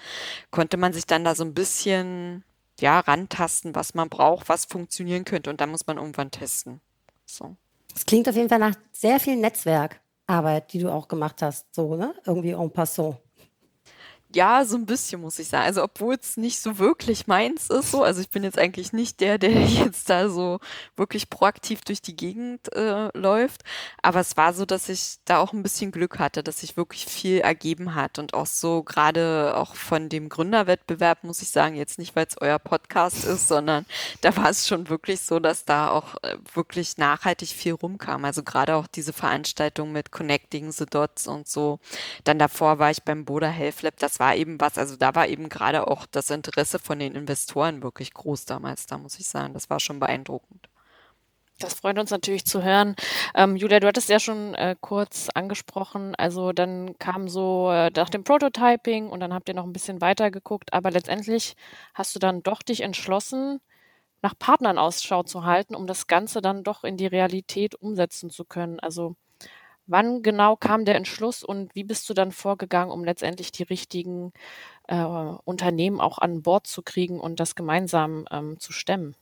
konnte 0.51 0.77
man 0.77 0.93
sich 0.93 1.05
dann 1.05 1.23
da 1.23 1.35
so 1.35 1.43
ein 1.43 1.53
bisschen 1.53 2.43
ja, 2.79 2.99
rantasten, 2.99 3.75
was 3.75 3.93
man 3.93 4.09
braucht, 4.09 4.49
was 4.49 4.65
funktionieren 4.65 5.25
könnte. 5.25 5.49
Und 5.49 5.61
dann 5.61 5.69
muss 5.71 5.87
man 5.87 5.97
irgendwann 5.97 6.31
testen. 6.31 6.81
So. 7.25 7.55
Das 7.93 8.05
klingt 8.05 8.27
auf 8.27 8.35
jeden 8.35 8.49
Fall 8.49 8.59
nach 8.59 8.75
sehr 8.91 9.19
viel 9.19 9.35
Netzwerkarbeit, 9.35 10.73
die 10.73 10.79
du 10.79 10.91
auch 10.91 11.07
gemacht 11.07 11.41
hast, 11.41 11.73
so, 11.73 11.95
ne? 11.95 12.15
Irgendwie 12.25 12.51
en 12.51 12.71
passant. 12.71 13.17
Ja, 14.35 14.65
so 14.65 14.77
ein 14.77 14.85
bisschen 14.87 15.21
muss 15.21 15.37
ich 15.37 15.47
sagen. 15.47 15.65
Also 15.65 15.83
obwohl 15.83 16.15
es 16.15 16.37
nicht 16.37 16.59
so 16.59 16.79
wirklich 16.79 17.27
meins 17.27 17.69
ist, 17.69 17.91
so. 17.91 18.03
Also 18.03 18.19
ich 18.19 18.29
bin 18.29 18.43
jetzt 18.43 18.57
eigentlich 18.57 18.91
nicht 18.91 19.19
der, 19.19 19.37
der 19.37 19.51
jetzt 19.65 20.09
da 20.09 20.29
so 20.29 20.59
wirklich 20.95 21.29
proaktiv 21.29 21.81
durch 21.81 22.01
die 22.01 22.15
Gegend 22.15 22.73
äh, 22.73 23.15
läuft. 23.15 23.61
Aber 24.01 24.19
es 24.21 24.35
war 24.35 24.53
so, 24.53 24.65
dass 24.65 24.89
ich 24.89 25.17
da 25.25 25.37
auch 25.37 25.53
ein 25.53 25.61
bisschen 25.61 25.91
Glück 25.91 26.17
hatte, 26.17 26.41
dass 26.41 26.61
sich 26.61 26.77
wirklich 26.77 27.05
viel 27.05 27.39
ergeben 27.39 27.93
hat 27.93 28.17
und 28.17 28.33
auch 28.33 28.47
so 28.47 28.81
gerade 28.81 29.53
auch 29.55 29.75
von 29.75 30.09
dem 30.09 30.29
Gründerwettbewerb 30.29 31.23
muss 31.23 31.41
ich 31.43 31.49
sagen, 31.49 31.75
jetzt 31.75 31.99
nicht, 31.99 32.15
weil 32.15 32.25
es 32.25 32.41
euer 32.41 32.59
Podcast 32.59 33.25
ist, 33.25 33.47
sondern 33.47 33.85
da 34.21 34.35
war 34.35 34.49
es 34.49 34.67
schon 34.67 34.89
wirklich 34.89 35.21
so, 35.21 35.39
dass 35.39 35.65
da 35.65 35.91
auch 35.91 36.15
äh, 36.23 36.37
wirklich 36.55 36.97
nachhaltig 36.97 37.49
viel 37.49 37.73
rumkam. 37.73 38.25
Also 38.25 38.41
gerade 38.41 38.75
auch 38.75 38.87
diese 38.87 39.13
Veranstaltung 39.13 39.91
mit 39.91 40.11
Connecting 40.11 40.71
the 40.71 40.85
Dots 40.85 41.27
und 41.27 41.47
so. 41.47 41.79
Dann 42.23 42.39
davor 42.39 42.79
war 42.79 42.89
ich 42.89 43.03
beim 43.03 43.25
Boda 43.25 43.47
Health 43.47 43.83
Lab. 43.83 43.97
Das 43.99 44.19
war 44.19 44.22
eben 44.31 44.59
was, 44.61 44.77
also 44.77 44.95
da 44.95 45.15
war 45.15 45.27
eben 45.27 45.49
gerade 45.49 45.87
auch 45.87 46.05
das 46.05 46.29
Interesse 46.29 46.79
von 46.79 46.99
den 46.99 47.15
Investoren 47.15 47.83
wirklich 47.83 48.13
groß 48.13 48.45
damals, 48.45 48.85
da 48.85 48.97
muss 48.97 49.19
ich 49.19 49.27
sagen. 49.27 49.53
Das 49.53 49.69
war 49.69 49.79
schon 49.79 49.99
beeindruckend. 49.99 50.69
Das 51.59 51.75
freut 51.75 51.99
uns 51.99 52.09
natürlich 52.11 52.45
zu 52.45 52.63
hören. 52.63 52.95
Ähm, 53.35 53.55
Julia, 53.55 53.79
du 53.79 53.87
hattest 53.87 54.09
ja 54.09 54.19
schon 54.19 54.55
äh, 54.55 54.75
kurz 54.81 55.29
angesprochen, 55.33 56.15
also 56.15 56.51
dann 56.51 56.97
kam 56.97 57.27
so 57.27 57.71
äh, 57.71 57.91
nach 57.95 58.09
dem 58.09 58.23
Prototyping 58.23 59.09
und 59.09 59.19
dann 59.19 59.33
habt 59.33 59.47
ihr 59.49 59.55
noch 59.55 59.65
ein 59.65 59.73
bisschen 59.73 60.01
weiter 60.01 60.31
geguckt, 60.31 60.73
aber 60.73 60.91
letztendlich 60.91 61.55
hast 61.93 62.15
du 62.15 62.19
dann 62.19 62.43
doch 62.43 62.63
dich 62.63 62.81
entschlossen, 62.81 63.59
nach 64.21 64.37
Partnern 64.39 64.77
Ausschau 64.77 65.23
zu 65.23 65.45
halten, 65.45 65.75
um 65.75 65.85
das 65.85 66.07
Ganze 66.07 66.41
dann 66.41 66.63
doch 66.63 66.83
in 66.83 66.97
die 66.97 67.07
Realität 67.07 67.75
umsetzen 67.75 68.29
zu 68.29 68.45
können. 68.45 68.79
Also 68.79 69.15
Wann 69.85 70.23
genau 70.23 70.55
kam 70.55 70.85
der 70.85 70.95
Entschluss 70.95 71.43
und 71.43 71.75
wie 71.75 71.83
bist 71.83 72.09
du 72.09 72.13
dann 72.13 72.31
vorgegangen, 72.31 72.91
um 72.91 73.03
letztendlich 73.03 73.51
die 73.51 73.63
richtigen 73.63 74.31
äh, 74.87 75.03
Unternehmen 75.03 75.99
auch 75.99 76.19
an 76.19 76.41
Bord 76.41 76.67
zu 76.67 76.81
kriegen 76.81 77.19
und 77.19 77.39
das 77.39 77.55
gemeinsam 77.55 78.25
ähm, 78.31 78.59
zu 78.59 78.71
stemmen? 78.71 79.15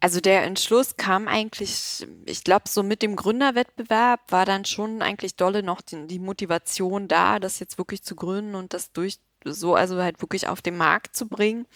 Also 0.00 0.20
der 0.20 0.42
Entschluss 0.42 0.96
kam 0.96 1.28
eigentlich, 1.28 2.04
ich 2.26 2.42
glaube, 2.42 2.64
so 2.68 2.82
mit 2.82 3.02
dem 3.02 3.14
Gründerwettbewerb 3.14 4.20
war 4.32 4.44
dann 4.44 4.64
schon 4.64 5.00
eigentlich 5.00 5.36
dolle 5.36 5.62
noch 5.62 5.80
die, 5.80 6.08
die 6.08 6.18
Motivation 6.18 7.06
da, 7.06 7.38
das 7.38 7.60
jetzt 7.60 7.78
wirklich 7.78 8.02
zu 8.02 8.16
gründen 8.16 8.56
und 8.56 8.74
das 8.74 8.90
durch 8.90 9.18
so 9.44 9.74
also 9.74 10.02
halt 10.02 10.20
wirklich 10.22 10.48
auf 10.48 10.62
den 10.62 10.76
Markt 10.76 11.16
zu 11.16 11.26
bringen. 11.26 11.66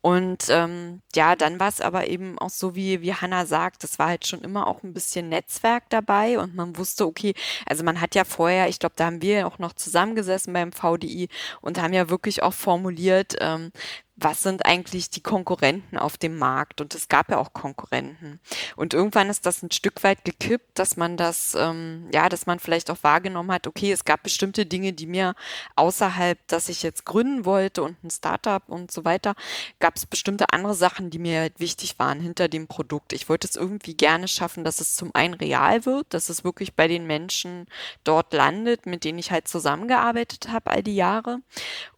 Und 0.00 0.46
ähm, 0.50 1.00
ja, 1.14 1.34
dann 1.34 1.58
war 1.58 1.68
es 1.68 1.80
aber 1.80 2.08
eben 2.08 2.38
auch 2.38 2.50
so, 2.50 2.74
wie, 2.74 3.00
wie 3.00 3.14
Hannah 3.14 3.46
sagt, 3.46 3.84
es 3.84 3.98
war 3.98 4.08
halt 4.08 4.26
schon 4.26 4.42
immer 4.42 4.66
auch 4.66 4.82
ein 4.82 4.92
bisschen 4.92 5.30
Netzwerk 5.30 5.84
dabei 5.88 6.38
und 6.38 6.54
man 6.54 6.76
wusste, 6.76 7.06
okay, 7.06 7.32
also 7.66 7.84
man 7.84 8.00
hat 8.00 8.14
ja 8.14 8.24
vorher, 8.24 8.68
ich 8.68 8.78
glaube, 8.78 8.94
da 8.96 9.06
haben 9.06 9.22
wir 9.22 9.46
auch 9.46 9.58
noch 9.58 9.72
zusammengesessen 9.72 10.52
beim 10.52 10.72
VDI 10.72 11.28
und 11.62 11.80
haben 11.80 11.94
ja 11.94 12.10
wirklich 12.10 12.42
auch 12.42 12.52
formuliert, 12.52 13.36
ähm, 13.40 13.72
was 14.16 14.42
sind 14.42 14.64
eigentlich 14.64 15.10
die 15.10 15.22
Konkurrenten 15.22 15.98
auf 15.98 16.16
dem 16.16 16.38
Markt? 16.38 16.80
Und 16.80 16.94
es 16.94 17.08
gab 17.08 17.30
ja 17.30 17.38
auch 17.38 17.52
Konkurrenten. 17.52 18.38
Und 18.76 18.94
irgendwann 18.94 19.28
ist 19.28 19.44
das 19.44 19.62
ein 19.62 19.72
Stück 19.72 20.04
weit 20.04 20.24
gekippt, 20.24 20.78
dass 20.78 20.96
man 20.96 21.16
das, 21.16 21.56
ähm, 21.58 22.08
ja, 22.12 22.28
dass 22.28 22.46
man 22.46 22.60
vielleicht 22.60 22.90
auch 22.90 23.02
wahrgenommen 23.02 23.50
hat, 23.50 23.66
okay, 23.66 23.90
es 23.90 24.04
gab 24.04 24.22
bestimmte 24.22 24.66
Dinge, 24.66 24.92
die 24.92 25.06
mir 25.06 25.34
außerhalb, 25.74 26.38
dass 26.46 26.68
ich 26.68 26.84
jetzt 26.84 27.04
gründen 27.04 27.44
wollte 27.44 27.82
und 27.82 28.02
ein 28.04 28.10
Startup 28.10 28.62
und 28.68 28.92
so 28.92 29.04
weiter, 29.04 29.34
gab 29.80 29.96
es 29.96 30.06
bestimmte 30.06 30.46
andere 30.50 30.74
Sachen, 30.74 31.10
die 31.10 31.18
mir 31.18 31.40
halt 31.40 31.58
wichtig 31.58 31.98
waren 31.98 32.20
hinter 32.20 32.46
dem 32.48 32.68
Produkt. 32.68 33.12
Ich 33.12 33.28
wollte 33.28 33.48
es 33.48 33.56
irgendwie 33.56 33.96
gerne 33.96 34.28
schaffen, 34.28 34.62
dass 34.62 34.80
es 34.80 34.94
zum 34.94 35.10
einen 35.14 35.34
real 35.34 35.86
wird, 35.86 36.14
dass 36.14 36.28
es 36.28 36.44
wirklich 36.44 36.74
bei 36.74 36.86
den 36.86 37.06
Menschen 37.08 37.66
dort 38.04 38.32
landet, 38.32 38.86
mit 38.86 39.02
denen 39.02 39.18
ich 39.18 39.32
halt 39.32 39.48
zusammengearbeitet 39.48 40.50
habe 40.50 40.70
all 40.70 40.82
die 40.84 40.94
Jahre. 40.94 41.40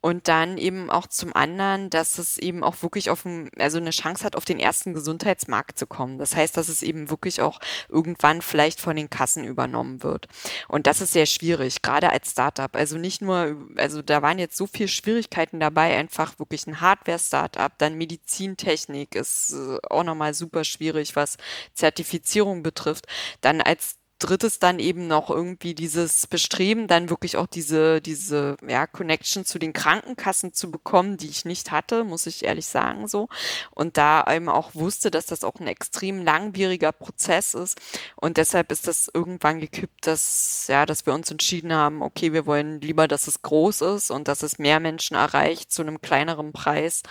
Und 0.00 0.28
dann 0.28 0.56
eben 0.56 0.88
auch 0.88 1.08
zum 1.08 1.34
anderen, 1.34 1.90
dass 1.90 2.05
dass 2.14 2.18
es 2.18 2.38
eben 2.38 2.62
auch 2.62 2.82
wirklich 2.82 3.10
auf 3.10 3.24
ein, 3.24 3.50
also 3.58 3.78
eine 3.78 3.90
Chance 3.90 4.24
hat, 4.24 4.36
auf 4.36 4.44
den 4.44 4.58
ersten 4.58 4.94
Gesundheitsmarkt 4.94 5.78
zu 5.78 5.86
kommen. 5.86 6.18
Das 6.18 6.36
heißt, 6.36 6.56
dass 6.56 6.68
es 6.68 6.82
eben 6.82 7.10
wirklich 7.10 7.40
auch 7.40 7.60
irgendwann 7.88 8.42
vielleicht 8.42 8.80
von 8.80 8.96
den 8.96 9.10
Kassen 9.10 9.44
übernommen 9.44 10.02
wird. 10.02 10.28
Und 10.68 10.86
das 10.86 11.00
ist 11.00 11.12
sehr 11.12 11.26
schwierig, 11.26 11.82
gerade 11.82 12.10
als 12.10 12.30
Startup. 12.30 12.74
Also 12.74 12.98
nicht 12.98 13.22
nur, 13.22 13.56
also 13.76 14.02
da 14.02 14.22
waren 14.22 14.38
jetzt 14.38 14.56
so 14.56 14.66
viele 14.66 14.88
Schwierigkeiten 14.88 15.60
dabei, 15.60 15.96
einfach 15.96 16.38
wirklich 16.38 16.66
ein 16.66 16.80
Hardware-Startup, 16.80 17.72
dann 17.78 17.98
Medizintechnik 17.98 19.14
ist 19.14 19.52
äh, 19.52 19.78
auch 19.88 20.04
nochmal 20.04 20.34
super 20.34 20.64
schwierig, 20.64 21.16
was 21.16 21.36
Zertifizierung 21.74 22.62
betrifft. 22.62 23.06
Dann 23.40 23.60
als 23.60 23.96
drittes 24.18 24.58
dann 24.58 24.78
eben 24.78 25.06
noch 25.06 25.30
irgendwie 25.30 25.74
dieses 25.74 26.26
Bestreben, 26.26 26.86
dann 26.86 27.10
wirklich 27.10 27.36
auch 27.36 27.46
diese, 27.46 28.00
diese, 28.00 28.56
ja, 28.66 28.86
Connection 28.86 29.44
zu 29.44 29.58
den 29.58 29.72
Krankenkassen 29.72 30.54
zu 30.54 30.70
bekommen, 30.70 31.16
die 31.16 31.28
ich 31.28 31.44
nicht 31.44 31.70
hatte, 31.70 32.04
muss 32.04 32.26
ich 32.26 32.44
ehrlich 32.44 32.66
sagen, 32.66 33.08
so. 33.08 33.28
Und 33.72 33.96
da 33.98 34.24
eben 34.32 34.48
auch 34.48 34.74
wusste, 34.74 35.10
dass 35.10 35.26
das 35.26 35.44
auch 35.44 35.56
ein 35.56 35.66
extrem 35.66 36.24
langwieriger 36.24 36.92
Prozess 36.92 37.54
ist. 37.54 37.78
Und 38.16 38.38
deshalb 38.38 38.72
ist 38.72 38.86
das 38.86 39.10
irgendwann 39.12 39.60
gekippt, 39.60 40.06
dass, 40.06 40.66
ja, 40.68 40.86
dass 40.86 41.04
wir 41.04 41.14
uns 41.14 41.30
entschieden 41.30 41.72
haben, 41.72 42.02
okay, 42.02 42.32
wir 42.32 42.46
wollen 42.46 42.80
lieber, 42.80 43.08
dass 43.08 43.26
es 43.26 43.42
groß 43.42 43.82
ist 43.82 44.10
und 44.10 44.28
dass 44.28 44.42
es 44.42 44.58
mehr 44.58 44.80
Menschen 44.80 45.16
erreicht 45.16 45.70
zu 45.72 45.82
einem 45.82 46.00
kleineren 46.00 46.52
Preis, 46.52 47.02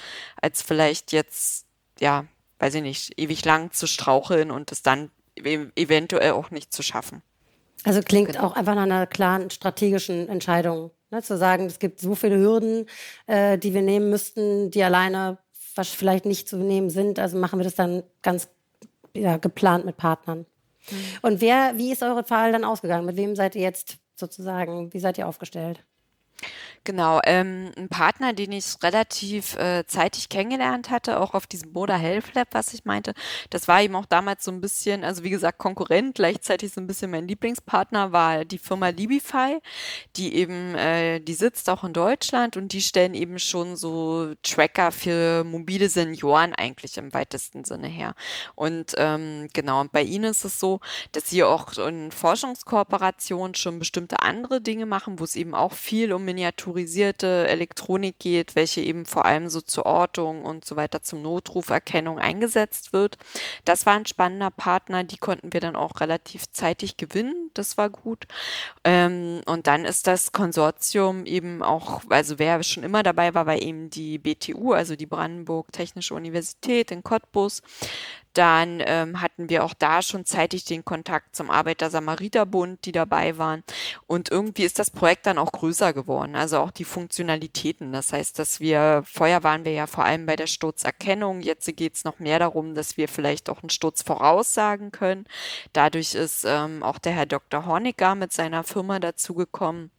als 0.41 0.62
vielleicht 0.63 1.12
jetzt, 1.12 1.65
ja, 2.00 2.26
weiß 2.60 2.76
ich 2.76 2.82
nicht, 2.82 3.20
ewig 3.20 3.46
lang 3.46 3.72
zu 3.72 3.86
straucheln 3.86 4.50
und 4.50 4.72
es 4.72 4.82
dann 4.82 5.12
eventuell 5.36 6.32
auch 6.32 6.52
nicht 6.52 6.74
zu 6.74 6.84
schaffen. 6.84 7.21
Also 7.84 8.02
klingt 8.02 8.30
genau. 8.34 8.45
auch 8.45 8.56
einfach 8.56 8.76
nach 8.76 8.84
einer 8.84 9.06
klaren 9.06 9.50
strategischen 9.50 10.28
Entscheidung, 10.28 10.91
ne, 11.12 11.21
zu 11.21 11.38
sagen, 11.38 11.65
es 11.65 11.80
gibt 11.80 12.00
so 12.00 12.15
viele 12.15 12.38
Hürden, 12.38 12.88
äh, 13.28 13.58
die 13.58 13.74
wir 13.74 13.84
nehmen 13.84 14.10
müssten, 14.10 14.71
die 14.71 14.84
alleine 14.84 15.38
was 15.76 15.89
vielleicht 15.89 16.26
nicht 16.26 16.48
zu 16.48 16.58
nehmen 16.58 16.89
sind. 16.89 17.19
Also 17.19 17.38
machen 17.38 17.60
wir 17.60 17.63
das 17.63 17.76
dann 17.76 18.04
ganz 18.21 18.48
ja, 19.13 19.38
geplant 19.38 19.86
mit 19.86 19.98
Partnern. 19.98 20.45
Mhm. 20.89 20.95
Und 21.21 21.41
wer, 21.41 21.74
wie 21.76 21.91
ist 21.91 22.02
eure 22.02 22.28
Wahl 22.30 22.52
dann 22.52 22.63
ausgegangen? 22.63 23.06
Mit 23.06 23.17
wem 23.17 23.36
seid 23.36 23.56
ihr 23.56 23.62
jetzt 23.62 23.98
sozusagen, 24.15 24.93
wie 24.93 25.00
seid 25.00 25.17
ihr 25.17 25.28
aufgestellt? 25.28 25.84
Genau, 26.86 27.19
ähm, 27.26 27.71
ein 27.78 27.89
Partner, 27.89 28.34
den 28.34 28.52
ich 28.52 28.76
relativ 28.84 29.56
äh, 29.56 29.88
zeitig 29.88 30.30
kennengelernt 30.30 30.91
hatte, 30.91 31.19
auch 31.19 31.34
auf 31.34 31.48
diesem 31.48 31.74
Boda 31.74 31.95
Health 31.95 32.36
Lab, 32.36 32.50
was 32.52 32.76
ich 32.76 32.86
meinte, 32.86 33.15
das 33.50 33.67
war 33.67 33.82
eben 33.82 33.95
auch 33.95 34.06
damals 34.06 34.43
so 34.43 34.52
ein 34.52 34.62
bisschen, 34.62 35.04
also 35.04 35.24
wie 35.24 35.32
gesagt, 35.32 35.58
Konkurrent, 35.58 36.13
gleichzeitig 36.13 36.71
so 36.71 36.80
ein 36.80 36.86
bisschen 36.86 37.10
mein 37.10 37.28
Lieblingspartner 37.28 38.12
war 38.12 38.45
die 38.45 38.60
Firma 38.60 38.89
Libify, 38.89 39.58
die 40.15 40.36
eben, 40.36 40.76
äh, 40.76 41.19
die 41.21 41.34
sitzt 41.34 41.71
auch 41.71 41.84
in 41.84 41.93
Deutschland 41.93 42.56
und 42.56 42.71
die 42.71 42.82
stellen 42.82 43.15
eben 43.15 43.39
schon 43.39 43.76
so 43.78 44.36
Tracker 44.43 44.91
für 44.91 45.43
mobile 45.43 45.89
Senioren 45.89 46.54
eigentlich 46.54 46.98
im 46.98 47.12
weitesten 47.15 47.63
Sinne 47.63 47.88
her. 47.88 48.13
Und 48.54 48.93
ähm, 48.98 49.48
genau, 49.54 49.82
und 49.82 49.91
bei 49.91 50.04
ihnen 50.04 50.26
ist 50.26 50.45
es 50.45 50.60
so, 50.60 50.82
dass 51.13 51.32
sie 51.32 51.43
auch 51.43 51.76
in 51.80 52.12
Forschungskooperation 52.12 53.56
schon 53.56 53.80
bestimmte 53.80 54.19
andere 54.21 54.62
Dinge 54.62 54.86
machen, 54.86 55.17
wo 55.19 55.24
es 55.24 55.36
eben 55.36 55.56
auch 55.56 55.74
viel 55.74 56.13
um 56.13 56.24
Miniatur 56.24 56.75
motorisierte 56.76 57.48
Elektronik 57.48 58.20
geht, 58.20 58.56
welche 58.56 58.82
eben 58.82 59.06
vor 59.06 59.26
allem 59.26 59.48
so 59.48 59.62
zur 59.62 59.86
Ortung 59.86 60.44
und 60.44 60.66
so 60.66 60.76
weiter 60.76 61.02
zum 61.02 61.22
Notruferkennung 61.22 62.20
eingesetzt 62.20 62.92
wird. 62.92 63.18
Das 63.64 63.86
war 63.86 63.94
ein 63.94 64.06
spannender 64.06 64.52
Partner, 64.52 65.06
die 65.06 65.18
konnten 65.18 65.54
wir 65.54 65.62
dann 65.62 65.78
auch 65.78 66.02
relativ 66.02 66.52
zeitig 66.52 66.98
gewinnen. 66.98 67.50
Das 67.54 67.78
war 67.78 67.90
gut. 67.90 68.28
Ähm, 68.84 69.42
und 69.46 69.68
dann 69.68 69.86
ist 69.86 70.08
das 70.08 70.34
Konsortium 70.34 71.26
eben 71.26 71.64
auch, 71.64 72.02
also 72.10 72.40
wer 72.40 72.62
schon 72.64 72.84
immer 72.84 73.04
dabei 73.04 73.34
war, 73.34 73.46
war 73.46 73.62
eben 73.62 73.90
die 73.90 74.18
BTU, 74.18 74.74
also 74.74 74.98
die 74.98 75.06
Brandenburg 75.06 75.72
Technische 75.72 76.14
Universität 76.14 76.92
in 76.92 77.04
Cottbus. 77.04 77.62
Dann 78.36 78.84
ähm, 78.86 79.21
hatten 79.21 79.50
wir 79.50 79.63
auch 79.63 79.74
da 79.74 80.02
schon 80.02 80.26
zeitig 80.26 80.65
den 80.65 80.84
Kontakt 80.84 81.36
zum 81.36 81.50
Arbeiter-Samariter-Bund, 81.50 82.86
die 82.86 82.91
dabei 82.91 83.38
waren. 83.38 83.63
Und 84.08 84.30
irgendwie 84.30 84.63
ist 84.63 84.78
das 84.78 84.91
Projekt 84.91 85.26
dann 85.26 85.38
auch 85.38 85.54
größer 85.54 85.93
geworden, 85.93 86.36
also 86.36 86.60
auch 86.60 86.71
die 86.71 86.84
Funktionalitäten. 86.84 87.93
Das 87.93 88.12
heißt, 88.12 88.38
dass 88.38 88.60
wir, 88.60 89.04
vorher 89.06 89.43
waren 89.43 89.63
wir 89.63 89.71
ja 89.71 89.88
vor 89.88 90.04
allem 90.04 90.26
bei 90.26 90.36
der 90.36 90.48
Sturzerkennung, 90.48 91.39
jetzt 91.39 91.65
geht 91.78 91.95
es 91.95 92.04
noch 92.04 92.19
mehr 92.19 92.39
darum, 92.39 92.76
dass 92.76 92.98
wir 92.98 93.08
vielleicht 93.08 93.50
auch 93.50 93.63
einen 93.63 93.69
Sturz 93.69 94.04
voraussagen 94.04 94.91
können. 94.91 95.26
Dadurch 95.74 96.13
ist 96.13 96.45
ähm, 96.45 96.84
auch 96.84 97.00
der 97.00 97.13
Herr 97.13 97.26
Dr. 97.26 97.65
Horniger 97.65 98.15
mit 98.15 98.34
seiner 98.34 98.63
Firma 98.63 99.00
dazugekommen 99.00 99.91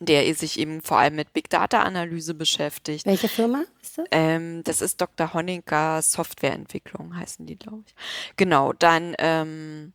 der 0.00 0.34
sich 0.34 0.58
eben 0.58 0.82
vor 0.82 0.98
allem 0.98 1.16
mit 1.16 1.32
Big 1.32 1.48
Data 1.50 1.82
Analyse 1.82 2.34
beschäftigt. 2.34 3.06
Welche 3.06 3.28
Firma 3.28 3.64
ist 3.82 3.98
das? 3.98 4.06
Ähm, 4.10 4.62
das 4.64 4.80
ist 4.80 5.00
Dr. 5.00 5.34
Honecker 5.34 6.02
Softwareentwicklung, 6.02 7.16
heißen 7.16 7.46
die, 7.46 7.56
glaube 7.56 7.84
ich. 7.86 7.94
Genau, 8.36 8.72
dann 8.72 9.14
ähm, 9.18 9.92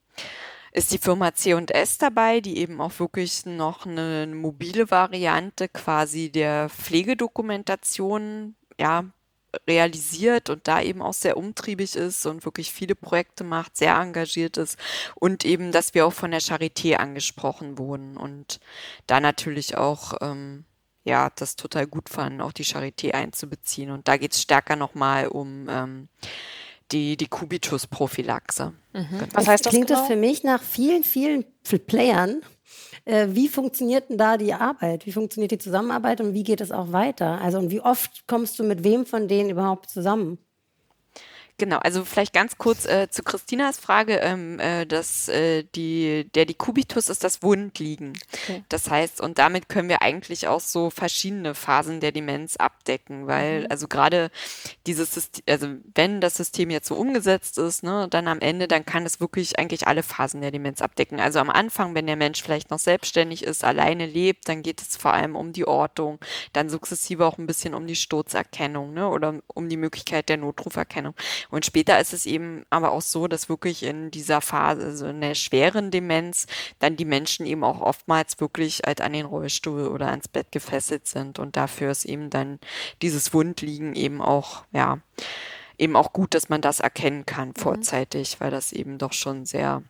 ist 0.72 0.92
die 0.92 0.98
Firma 0.98 1.34
C&S 1.34 1.98
dabei, 1.98 2.42
die 2.42 2.58
eben 2.58 2.82
auch 2.82 3.00
wirklich 3.00 3.46
noch 3.46 3.86
eine 3.86 4.28
mobile 4.28 4.90
Variante 4.90 5.68
quasi 5.68 6.32
der 6.32 6.70
Pflegedokumentation 6.70 8.56
ja, 8.80 9.06
realisiert 9.68 10.50
und 10.50 10.68
da 10.68 10.82
eben 10.82 11.02
auch 11.02 11.14
sehr 11.14 11.38
umtriebig 11.38 11.96
ist 11.96 12.26
und 12.26 12.46
wirklich 12.46 12.72
viele 12.72 12.96
Projekte 12.96 13.44
macht, 13.44 13.78
sehr 13.78 13.96
engagiert 13.96 14.58
ist 14.58 14.78
und 15.16 15.46
eben, 15.46 15.72
dass 15.72 15.94
wir 15.94 16.06
auch 16.06 16.14
von 16.14 16.32
der 16.32 16.42
Charité 16.42 16.96
angesprochen 16.96 17.78
wurden 17.78 18.18
und 18.18 18.60
da 19.08 19.20
natürlich 19.20 19.78
auch 19.78 20.14
ähm, 20.22 20.66
ja 21.04 21.30
das 21.36 21.56
total 21.56 21.88
gut 21.88 22.10
fanden, 22.10 22.42
auch 22.42 22.54
die 22.54 22.66
Charité 22.66 23.12
einzubeziehen 23.12 23.92
und 23.92 24.08
da 24.08 24.18
geht 24.18 24.34
es 24.34 24.42
stärker 24.42 24.76
nochmal 24.76 25.28
um 25.28 25.68
ähm, 25.70 26.08
die, 26.92 27.18
die 27.18 27.28
Kubitus-Prophylaxe. 27.28 28.74
Mhm. 28.94 29.08
Genau. 29.10 29.26
Was 29.34 29.48
heißt 29.48 29.66
das? 29.66 29.72
Klingt 29.72 29.88
genau? 29.88 30.00
das 30.00 30.08
für 30.08 30.16
mich 30.16 30.44
nach 30.44 30.62
vielen, 30.62 31.04
vielen 31.04 31.46
Playern, 31.88 32.42
wie 33.06 33.48
funktioniert 33.48 34.10
denn 34.10 34.18
da 34.18 34.38
die 34.38 34.54
Arbeit? 34.54 35.06
Wie 35.06 35.12
funktioniert 35.12 35.52
die 35.52 35.58
Zusammenarbeit 35.58 36.22
und 36.22 36.34
wie 36.34 36.44
geht 36.44 36.62
es 36.62 36.72
auch 36.72 36.92
weiter? 36.92 37.42
Also 37.42 37.58
und 37.58 37.72
wie 37.72 37.82
oft 37.82 38.28
kommst 38.28 38.60
du 38.60 38.64
mit 38.64 38.84
wem 38.84 39.06
von 39.06 39.28
denen 39.28 39.50
überhaupt 39.50 39.90
zusammen? 39.90 40.38
Genau, 41.62 41.78
also 41.78 42.04
vielleicht 42.06 42.34
ganz 42.34 42.58
kurz 42.58 42.88
äh, 42.88 43.08
zu 43.12 43.21
Christinas 43.21 43.78
Frage, 43.78 44.15
ähm, 44.15 44.60
äh, 44.60 44.88
dass 44.88 45.28
äh, 45.28 45.63
die, 45.76 46.28
der 46.34 46.47
Dekubitus 46.47 47.08
ist 47.08 47.24
das 47.24 47.43
Wundliegen. 47.43 48.17
Okay. 48.34 48.63
Das 48.69 48.89
heißt, 48.89 49.21
und 49.21 49.38
damit 49.38 49.69
können 49.69 49.88
wir 49.88 50.02
eigentlich 50.02 50.47
auch 50.47 50.60
so 50.60 50.89
verschiedene 50.89 51.54
Phasen 51.54 52.00
der 52.00 52.13
Demenz 52.13 52.56
abdecken, 52.56 53.28
weil 53.28 53.60
mhm. 53.60 53.67
also 53.69 53.88
gerade 53.88 54.32
dieses 54.88 55.13
System, 55.13 55.43
also 55.47 55.67
wenn 55.93 56.19
das 56.19 56.34
System 56.34 56.71
jetzt 56.71 56.88
so 56.88 56.95
umgesetzt 56.95 57.60
ist, 57.60 57.84
ne, 57.84 58.08
dann 58.10 58.28
am 58.28 58.39
Ende, 58.39 58.67
dann 58.67 58.84
kann 58.84 59.06
es 59.06 59.19
wirklich 59.19 59.60
eigentlich 59.60 59.86
alle 59.86 60.02
Phasen 60.02 60.41
der 60.41 60.50
Demenz 60.50 60.82
abdecken. 60.82 61.19
Also 61.19 61.38
am 61.38 61.52
Anfang, 61.52 61.93
wenn 61.93 62.08
der 62.08 62.15
Mensch 62.15 62.41
vielleicht 62.41 62.71
noch 62.71 62.80
selbstständig 62.80 63.43
ist, 63.43 63.63
alleine 63.63 64.08
lebt, 64.08 64.50
dann 64.50 64.63
geht 64.63 64.82
es 64.82 64.97
vor 64.97 65.13
allem 65.13 65.36
um 65.36 65.54
die 65.54 65.67
Ortung, 65.67 66.17
dann 66.54 66.69
sukzessive 66.69 67.24
auch 67.24 67.38
ein 67.38 67.45
bisschen 67.45 67.76
um 67.76 67.86
die 67.86 67.95
Sturzerkennung, 67.95 68.95
ne, 68.95 69.08
oder 69.08 69.36
um 69.45 69.69
die 69.69 69.78
Möglichkeit 69.78 70.28
der 70.28 70.38
Notruferkennung. 70.38 71.13
Und 71.52 71.66
später 71.66 72.00
ist 72.00 72.14
es 72.14 72.26
eben 72.26 72.66
aber 72.70 72.92
auch 72.92 73.02
so, 73.02 73.28
dass 73.28 73.50
wirklich 73.50 73.84
in 73.84 74.10
dieser 74.10 74.42
Phase, 74.42 74.86
also 74.86 75.08
in 75.08 75.22
der 75.22 75.36
schweren 75.36 75.92
Demenz, 75.92 76.48
dann 76.80 76.96
die 76.96 77.06
Menschen 77.06 77.46
eben 77.46 77.64
auch 77.64 77.82
oftmals 77.82 78.40
wirklich 78.40 78.82
halt 78.86 79.02
an 79.02 79.14
den 79.14 79.26
Rollstuhl 79.26 79.88
oder 79.88 80.08
ans 80.08 80.28
Bett 80.28 80.52
gefesselt 80.52 81.08
sind. 81.08 81.38
Und 81.38 81.56
dafür 81.58 81.92
ist 81.92 82.06
eben 82.06 82.30
dann 82.30 82.60
dieses 83.02 83.34
Wundliegen 83.34 83.94
eben 83.96 84.22
auch, 84.22 84.64
ja, 84.72 85.00
eben 85.78 85.96
auch 85.96 86.14
gut, 86.14 86.34
dass 86.34 86.50
man 86.50 86.62
das 86.62 86.80
erkennen 86.80 87.26
kann 87.26 87.50
mhm. 87.50 87.56
vorzeitig, 87.56 88.40
weil 88.40 88.52
das 88.52 88.72
eben 88.72 88.98
doch 88.98 89.14
schon 89.14 89.46
sehr 89.46 89.84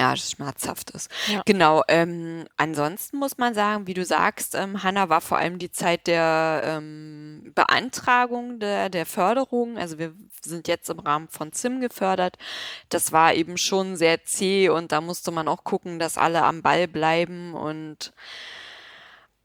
ja, 0.00 0.16
schmerzhaft 0.16 0.90
ist. 0.92 1.10
Ja. 1.26 1.42
Genau. 1.44 1.82
Ähm, 1.86 2.46
ansonsten 2.56 3.18
muss 3.18 3.36
man 3.36 3.52
sagen, 3.52 3.86
wie 3.86 3.92
du 3.92 4.02
sagst, 4.02 4.54
ähm, 4.54 4.82
Hanna 4.82 5.10
war 5.10 5.20
vor 5.20 5.36
allem 5.36 5.58
die 5.58 5.70
Zeit 5.70 6.06
der 6.06 6.62
ähm, 6.64 7.52
Beantragung 7.54 8.58
der, 8.60 8.88
der 8.88 9.04
Förderung. 9.04 9.76
Also 9.76 9.98
wir 9.98 10.14
sind 10.42 10.68
jetzt 10.68 10.88
im 10.88 11.00
Rahmen 11.00 11.28
von 11.28 11.52
ZIM 11.52 11.82
gefördert. 11.82 12.38
Das 12.88 13.12
war 13.12 13.34
eben 13.34 13.58
schon 13.58 13.94
sehr 13.96 14.24
zäh 14.24 14.70
und 14.70 14.90
da 14.90 15.02
musste 15.02 15.32
man 15.32 15.48
auch 15.48 15.64
gucken, 15.64 15.98
dass 15.98 16.16
alle 16.16 16.44
am 16.44 16.62
Ball 16.62 16.88
bleiben 16.88 17.52
und 17.52 18.14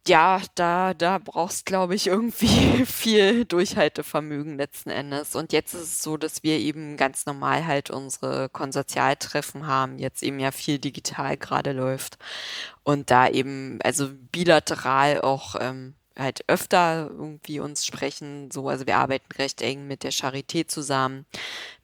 ja, 0.07 0.41
da, 0.55 0.93
da 0.93 1.17
brauchst, 1.17 1.65
glaube 1.65 1.95
ich, 1.95 2.07
irgendwie 2.07 2.85
viel 2.85 3.45
Durchhaltevermögen 3.45 4.57
letzten 4.57 4.89
Endes. 4.89 5.35
Und 5.35 5.51
jetzt 5.51 5.73
ist 5.73 5.81
es 5.81 6.01
so, 6.01 6.17
dass 6.17 6.43
wir 6.43 6.59
eben 6.59 6.97
ganz 6.97 7.25
normal 7.25 7.65
halt 7.65 7.89
unsere 7.89 8.49
Konsortialtreffen 8.49 9.67
haben, 9.67 9.97
jetzt 9.97 10.23
eben 10.23 10.39
ja 10.39 10.51
viel 10.51 10.79
digital 10.79 11.37
gerade 11.37 11.71
läuft. 11.71 12.17
Und 12.83 13.09
da 13.11 13.27
eben, 13.27 13.79
also 13.83 14.09
bilateral 14.31 15.21
auch 15.21 15.55
ähm, 15.59 15.95
halt 16.17 16.43
öfter 16.47 17.09
irgendwie 17.11 17.59
uns 17.59 17.85
sprechen. 17.85 18.51
So, 18.51 18.69
also 18.69 18.85
wir 18.85 18.97
arbeiten 18.97 19.31
recht 19.33 19.61
eng 19.61 19.87
mit 19.87 20.03
der 20.03 20.11
Charité 20.11 20.67
zusammen, 20.67 21.25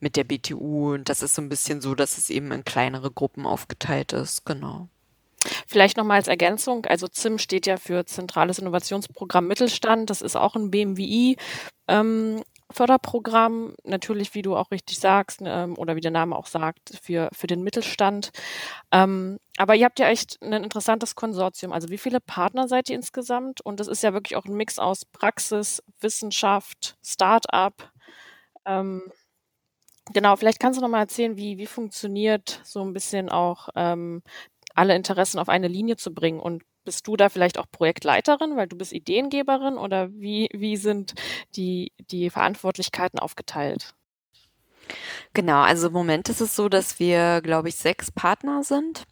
mit 0.00 0.16
der 0.16 0.24
BTU. 0.24 0.94
Und 0.94 1.08
das 1.08 1.22
ist 1.22 1.34
so 1.34 1.42
ein 1.42 1.48
bisschen 1.48 1.80
so, 1.80 1.94
dass 1.94 2.18
es 2.18 2.30
eben 2.30 2.52
in 2.52 2.64
kleinere 2.64 3.10
Gruppen 3.10 3.46
aufgeteilt 3.46 4.12
ist. 4.12 4.44
Genau. 4.46 4.88
Vielleicht 5.66 5.96
nochmal 5.96 6.18
als 6.18 6.28
Ergänzung, 6.28 6.86
also 6.86 7.08
ZIM 7.08 7.38
steht 7.38 7.66
ja 7.66 7.76
für 7.76 8.04
Zentrales 8.06 8.58
Innovationsprogramm 8.58 9.46
Mittelstand. 9.46 10.10
Das 10.10 10.22
ist 10.22 10.36
auch 10.36 10.54
ein 10.54 10.70
BMWI. 10.70 11.36
Ähm, 11.88 12.42
Förderprogramm, 12.72 13.74
natürlich, 13.84 14.34
wie 14.34 14.42
du 14.42 14.56
auch 14.56 14.70
richtig 14.70 14.98
sagst, 14.98 15.40
ähm, 15.44 15.76
oder 15.78 15.96
wie 15.96 16.00
der 16.00 16.10
Name 16.10 16.36
auch 16.36 16.46
sagt, 16.46 16.98
für, 17.02 17.28
für 17.32 17.46
den 17.46 17.62
Mittelstand. 17.62 18.30
Ähm, 18.90 19.38
aber 19.56 19.74
ihr 19.74 19.84
habt 19.84 19.98
ja 19.98 20.08
echt 20.08 20.38
ein 20.42 20.64
interessantes 20.64 21.14
Konsortium. 21.14 21.72
Also 21.72 21.90
wie 21.90 21.98
viele 21.98 22.20
Partner 22.20 22.68
seid 22.68 22.88
ihr 22.88 22.96
insgesamt? 22.96 23.60
Und 23.60 23.80
das 23.80 23.88
ist 23.88 24.02
ja 24.02 24.12
wirklich 24.12 24.36
auch 24.36 24.46
ein 24.46 24.56
Mix 24.56 24.78
aus 24.78 25.04
Praxis, 25.04 25.82
Wissenschaft, 26.00 26.96
Start-up. 27.04 27.92
Ähm, 28.64 29.02
genau, 30.12 30.36
vielleicht 30.36 30.60
kannst 30.60 30.78
du 30.78 30.82
noch 30.82 30.88
mal 30.88 31.00
erzählen, 31.00 31.36
wie, 31.36 31.58
wie 31.58 31.66
funktioniert 31.66 32.60
so 32.64 32.82
ein 32.82 32.92
bisschen 32.92 33.28
auch 33.28 33.68
ähm, 33.76 34.22
alle 34.74 34.94
Interessen 34.94 35.38
auf 35.38 35.48
eine 35.48 35.68
Linie 35.68 35.96
zu 35.96 36.12
bringen. 36.12 36.40
Und 36.40 36.62
bist 36.84 37.06
du 37.06 37.16
da 37.16 37.28
vielleicht 37.28 37.58
auch 37.58 37.66
Projektleiterin, 37.70 38.56
weil 38.56 38.66
du 38.66 38.76
bist 38.76 38.92
Ideengeberin 38.92 39.78
oder 39.78 40.10
wie, 40.12 40.48
wie 40.52 40.76
sind 40.76 41.14
die, 41.56 41.92
die 42.10 42.30
Verantwortlichkeiten 42.30 43.18
aufgeteilt? 43.18 43.94
Genau, 45.32 45.60
also 45.60 45.86
im 45.86 45.92
Moment 45.92 46.28
ist 46.28 46.40
es 46.40 46.56
so, 46.56 46.68
dass 46.68 46.98
wir, 46.98 47.40
glaube 47.40 47.68
ich, 47.68 47.76
sechs 47.76 48.10
Partner 48.10 48.62
sind 48.64 49.04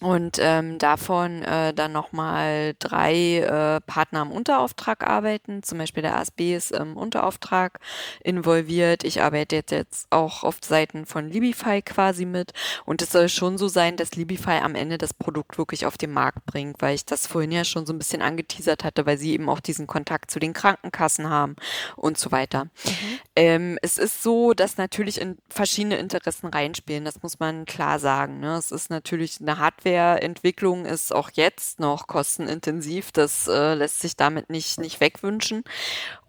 und 0.00 0.36
ähm, 0.40 0.76
davon 0.78 1.42
äh, 1.42 1.72
dann 1.72 1.92
nochmal 1.92 2.74
drei 2.78 3.38
äh, 3.38 3.80
Partner 3.80 4.22
im 4.22 4.30
Unterauftrag 4.30 5.06
arbeiten. 5.06 5.62
Zum 5.62 5.78
Beispiel 5.78 6.02
der 6.02 6.18
ASB 6.18 6.54
ist 6.54 6.72
im 6.72 6.98
Unterauftrag 6.98 7.80
involviert. 8.22 9.04
Ich 9.04 9.22
arbeite 9.22 9.56
jetzt, 9.56 9.70
jetzt 9.70 10.06
auch 10.10 10.44
auf 10.44 10.58
Seiten 10.62 11.06
von 11.06 11.30
Libify 11.30 11.80
quasi 11.80 12.26
mit. 12.26 12.52
Und 12.84 13.00
es 13.00 13.10
soll 13.10 13.30
schon 13.30 13.56
so 13.56 13.68
sein, 13.68 13.96
dass 13.96 14.16
Libify 14.16 14.58
am 14.62 14.74
Ende 14.74 14.98
das 14.98 15.14
Produkt 15.14 15.56
wirklich 15.56 15.86
auf 15.86 15.96
den 15.96 16.12
Markt 16.12 16.44
bringt, 16.44 16.82
weil 16.82 16.94
ich 16.94 17.06
das 17.06 17.26
vorhin 17.26 17.52
ja 17.52 17.64
schon 17.64 17.86
so 17.86 17.94
ein 17.94 17.98
bisschen 17.98 18.20
angeteasert 18.20 18.84
hatte, 18.84 19.06
weil 19.06 19.16
sie 19.16 19.32
eben 19.32 19.48
auch 19.48 19.60
diesen 19.60 19.86
Kontakt 19.86 20.30
zu 20.30 20.38
den 20.38 20.52
Krankenkassen 20.52 21.30
haben 21.30 21.56
und 21.96 22.18
so 22.18 22.30
weiter. 22.32 22.64
Mhm. 22.64 23.18
Ähm, 23.34 23.78
es 23.80 23.96
ist 23.96 24.22
so, 24.22 24.52
dass 24.52 24.76
natürlich 24.76 25.18
in 25.22 25.38
verschiedene 25.48 25.96
Interessen 25.96 26.48
reinspielen. 26.48 27.06
Das 27.06 27.22
muss 27.22 27.38
man 27.38 27.64
klar 27.64 27.98
sagen. 27.98 28.40
Ne? 28.40 28.56
Es 28.56 28.70
ist 28.70 28.90
natürlich 28.90 29.40
eine 29.40 29.58
Hardware 29.58 29.85
Hardwareentwicklung 29.86 30.84
ist 30.84 31.14
auch 31.14 31.30
jetzt 31.34 31.80
noch 31.80 32.06
kostenintensiv. 32.06 33.12
Das 33.12 33.46
äh, 33.46 33.74
lässt 33.74 34.00
sich 34.00 34.16
damit 34.16 34.50
nicht, 34.50 34.78
nicht 34.78 35.00
wegwünschen. 35.00 35.62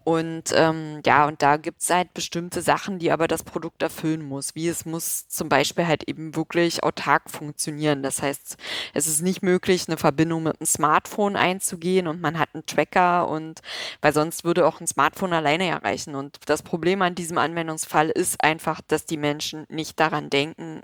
Und 0.08 0.54
ähm, 0.54 1.02
ja, 1.04 1.26
und 1.26 1.42
da 1.42 1.58
gibt 1.58 1.82
es 1.82 1.90
halt 1.90 2.14
bestimmte 2.14 2.62
Sachen, 2.62 2.98
die 2.98 3.10
aber 3.10 3.28
das 3.28 3.42
Produkt 3.42 3.82
erfüllen 3.82 4.22
muss. 4.22 4.54
Wie 4.54 4.66
es 4.66 4.86
muss 4.86 5.28
zum 5.28 5.50
Beispiel 5.50 5.86
halt 5.86 6.04
eben 6.04 6.34
wirklich 6.34 6.82
autark 6.82 7.28
funktionieren. 7.28 8.02
Das 8.02 8.22
heißt, 8.22 8.56
es 8.94 9.06
ist 9.06 9.20
nicht 9.20 9.42
möglich, 9.42 9.84
eine 9.86 9.98
Verbindung 9.98 10.44
mit 10.44 10.58
einem 10.58 10.66
Smartphone 10.66 11.36
einzugehen 11.36 12.06
und 12.06 12.22
man 12.22 12.38
hat 12.38 12.48
einen 12.54 12.64
Tracker 12.64 13.28
und 13.28 13.60
weil 14.00 14.14
sonst 14.14 14.44
würde 14.44 14.66
auch 14.66 14.80
ein 14.80 14.86
Smartphone 14.86 15.34
alleine 15.34 15.66
erreichen. 15.66 16.14
Und 16.14 16.38
das 16.46 16.62
Problem 16.62 17.02
an 17.02 17.14
diesem 17.14 17.36
Anwendungsfall 17.36 18.08
ist 18.08 18.42
einfach, 18.42 18.80
dass 18.88 19.04
die 19.04 19.18
Menschen 19.18 19.66
nicht 19.68 20.00
daran 20.00 20.30
denken 20.30 20.80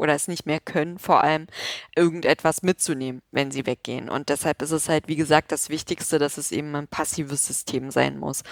oder 0.00 0.14
es 0.14 0.28
nicht 0.28 0.46
mehr 0.46 0.60
können, 0.60 0.98
vor 0.98 1.22
allem 1.22 1.46
irgendetwas 1.94 2.62
mitzunehmen, 2.62 3.20
wenn 3.30 3.50
sie 3.50 3.66
weggehen. 3.66 4.08
Und 4.08 4.30
deshalb 4.30 4.62
ist 4.62 4.70
es 4.70 4.88
halt, 4.88 5.08
wie 5.08 5.16
gesagt, 5.16 5.52
das 5.52 5.68
Wichtigste, 5.68 6.18
dass 6.18 6.38
es 6.38 6.52
eben 6.52 6.74
ein 6.74 6.88
passives 6.88 7.46
System 7.46 7.90
sein 7.90 8.18
muss. 8.18 8.42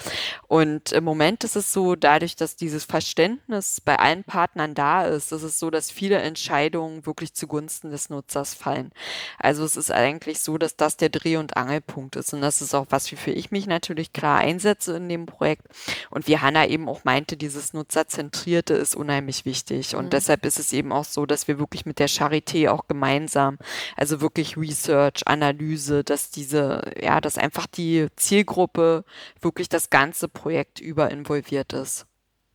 Und 0.47 0.93
im 0.93 1.05
Moment 1.05 1.45
ist 1.45 1.57
es 1.57 1.73
so, 1.73 1.97
dadurch, 1.97 2.37
dass 2.37 2.57
dieses 2.57 2.85
Verständnis 2.85 3.81
bei 3.81 3.99
allen 3.99 4.25
Partnern 4.25 4.75
da 4.75 5.07
ist, 5.07 5.33
ist 5.33 5.43
es 5.43 5.59
so, 5.59 5.71
dass 5.71 5.91
viele 5.91 6.19
Entscheidungen 6.19 7.07
wirklich 7.07 7.33
zugunsten 7.33 7.91
des 7.91 8.11
Nutzers 8.11 8.53
fallen. 8.53 8.93
Also 9.39 9.65
es 9.65 9.77
ist 9.77 9.91
eigentlich 9.91 10.41
so, 10.41 10.59
dass 10.59 10.77
das 10.77 10.99
der 10.99 11.09
Dreh- 11.09 11.39
und 11.39 11.57
Angelpunkt 11.57 12.17
ist. 12.17 12.35
Und 12.35 12.43
das 12.43 12.61
ist 12.61 12.75
auch 12.75 12.87
was, 12.91 13.11
wofür 13.11 13.35
ich 13.35 13.51
mich 13.51 13.67
natürlich 13.67 14.13
klar 14.13 14.39
einsetze 14.39 14.97
in 14.97 15.09
dem 15.09 15.25
Projekt. 15.25 15.67
Und 16.11 16.27
wie 16.27 16.39
Hanna 16.39 16.67
eben 16.67 16.89
auch 16.89 17.05
meinte, 17.05 17.39
dieses 17.39 17.73
Nutzerzentrierte 17.73 18.75
ist 18.75 18.95
unheimlich 18.95 19.45
wichtig. 19.45 19.97
Und 19.97 20.07
mhm. 20.07 20.11
deshalb 20.11 20.45
ist 20.45 20.59
es 20.59 20.73
eben 20.73 20.93
auch 20.93 21.05
so, 21.05 21.25
dass 21.25 21.38
dass 21.38 21.46
wir 21.46 21.61
wirklich 21.61 21.87
mit 21.87 22.01
der 22.01 22.09
Charité 22.09 22.68
auch 22.68 22.88
gemeinsam, 22.88 23.59
also 23.96 24.20
wirklich 24.20 24.57
Research, 24.57 25.22
Analyse, 25.27 26.03
dass 26.03 26.31
diese, 26.31 26.83
ja, 27.01 27.20
dass 27.20 27.38
einfach 27.38 27.68
die 27.68 28.09
Zielgruppe 28.16 29.05
wirklich 29.40 29.68
das 29.68 29.88
ganze 29.88 30.29
Projekt 30.29 30.81
über 30.81 31.12
involviert 31.12 31.72
ist. 31.72 32.07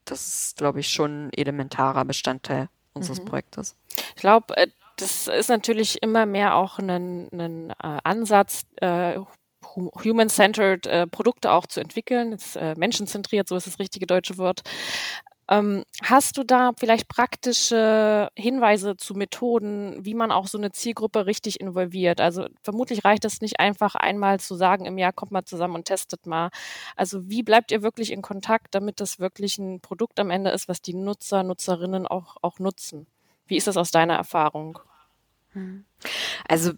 Das 0.03 0.27
ist, 0.27 0.57
glaube 0.57 0.81
ich, 0.81 0.89
schon 0.89 1.27
ein 1.27 1.33
elementarer 1.33 2.03
Bestandteil 2.03 2.67
unseres 2.93 3.21
mhm. 3.21 3.25
Projektes. 3.25 3.77
Ich 4.15 4.21
glaube, 4.21 4.57
äh, 4.57 4.67
das 4.97 5.27
ist 5.27 5.47
natürlich 5.47 6.03
immer 6.03 6.25
mehr 6.25 6.55
auch 6.55 6.77
ein, 6.77 7.29
ein 7.31 7.69
äh, 7.69 7.99
Ansatz, 8.03 8.65
äh, 8.81 9.17
human-centered 9.75 10.85
äh, 10.87 11.07
Produkte 11.07 11.51
auch 11.51 11.67
zu 11.67 11.79
entwickeln. 11.79 12.31
Jetzt, 12.33 12.57
äh, 12.57 12.75
menschenzentriert, 12.75 13.47
so 13.47 13.55
ist 13.55 13.65
das 13.65 13.79
richtige 13.79 14.05
deutsche 14.05 14.37
Wort. 14.37 14.61
Ähm, 15.49 15.83
hast 16.01 16.37
du 16.37 16.43
da 16.43 16.71
vielleicht 16.77 17.09
praktische 17.09 18.29
Hinweise 18.35 18.95
zu 18.95 19.13
Methoden, 19.13 20.05
wie 20.05 20.13
man 20.13 20.31
auch 20.31 20.47
so 20.47 20.57
eine 20.57 20.71
Zielgruppe 20.71 21.25
richtig 21.25 21.59
involviert? 21.59 22.21
Also 22.21 22.47
vermutlich 22.61 23.03
reicht 23.03 23.25
es 23.25 23.41
nicht 23.41 23.59
einfach 23.59 23.95
einmal 23.95 24.39
zu 24.39 24.55
sagen, 24.55 24.85
im 24.85 24.97
Jahr 24.97 25.11
kommt 25.11 25.31
mal 25.31 25.43
zusammen 25.43 25.75
und 25.75 25.85
testet 25.85 26.25
mal. 26.25 26.49
Also 26.95 27.29
wie 27.29 27.43
bleibt 27.43 27.71
ihr 27.71 27.81
wirklich 27.83 28.11
in 28.11 28.21
Kontakt, 28.21 28.73
damit 28.73 29.01
das 29.01 29.19
wirklich 29.19 29.57
ein 29.57 29.81
Produkt 29.81 30.19
am 30.19 30.29
Ende 30.29 30.51
ist, 30.51 30.69
was 30.69 30.81
die 30.81 30.93
Nutzer, 30.93 31.43
Nutzerinnen 31.43 32.07
auch, 32.07 32.37
auch 32.41 32.59
nutzen? 32.59 33.05
Wie 33.45 33.57
ist 33.57 33.67
das 33.67 33.77
aus 33.77 33.91
deiner 33.91 34.15
Erfahrung? 34.15 34.79
Hm. 35.51 35.83
Also 36.47 36.71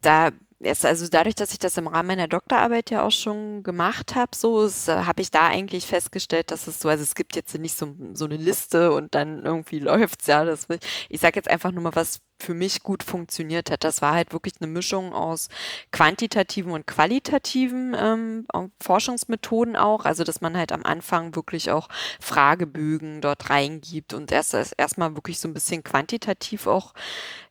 da 0.00 0.30
Erst 0.62 0.86
also 0.86 1.08
dadurch, 1.08 1.34
dass 1.34 1.52
ich 1.52 1.58
das 1.58 1.76
im 1.76 1.86
Rahmen 1.86 2.08
meiner 2.08 2.28
Doktorarbeit 2.28 2.90
ja 2.90 3.02
auch 3.02 3.10
schon 3.10 3.62
gemacht 3.62 4.14
habe, 4.14 4.36
so 4.36 4.66
äh, 4.66 4.70
habe 4.88 5.20
ich 5.22 5.30
da 5.30 5.48
eigentlich 5.48 5.86
festgestellt, 5.86 6.50
dass 6.50 6.66
es 6.66 6.80
so, 6.80 6.88
also 6.88 7.02
es 7.02 7.14
gibt 7.14 7.36
jetzt 7.36 7.56
nicht 7.58 7.76
so, 7.76 7.94
so 8.14 8.24
eine 8.26 8.36
Liste 8.36 8.92
und 8.92 9.14
dann 9.14 9.44
irgendwie 9.44 9.78
läuft's 9.80 10.26
ja. 10.26 10.44
Das, 10.44 10.66
ich 11.08 11.20
sage 11.20 11.36
jetzt 11.36 11.50
einfach 11.50 11.72
nur 11.72 11.82
mal, 11.82 11.96
was 11.96 12.20
für 12.42 12.54
mich 12.54 12.82
gut 12.82 13.02
funktioniert 13.02 13.70
hat. 13.70 13.84
Das 13.84 14.02
war 14.02 14.14
halt 14.14 14.32
wirklich 14.32 14.54
eine 14.60 14.70
Mischung 14.70 15.12
aus 15.14 15.48
quantitativen 15.92 16.72
und 16.72 16.86
qualitativen 16.86 17.96
ähm, 17.98 18.46
Forschungsmethoden 18.80 19.76
auch. 19.76 20.04
Also 20.04 20.24
dass 20.24 20.40
man 20.40 20.56
halt 20.56 20.72
am 20.72 20.84
Anfang 20.84 21.34
wirklich 21.36 21.70
auch 21.70 21.88
Fragebögen 22.20 23.20
dort 23.20 23.48
reingibt 23.48 24.12
und 24.12 24.32
erst 24.32 24.54
erstmal 24.76 25.14
wirklich 25.14 25.38
so 25.38 25.48
ein 25.48 25.54
bisschen 25.54 25.84
quantitativ 25.84 26.66
auch 26.66 26.92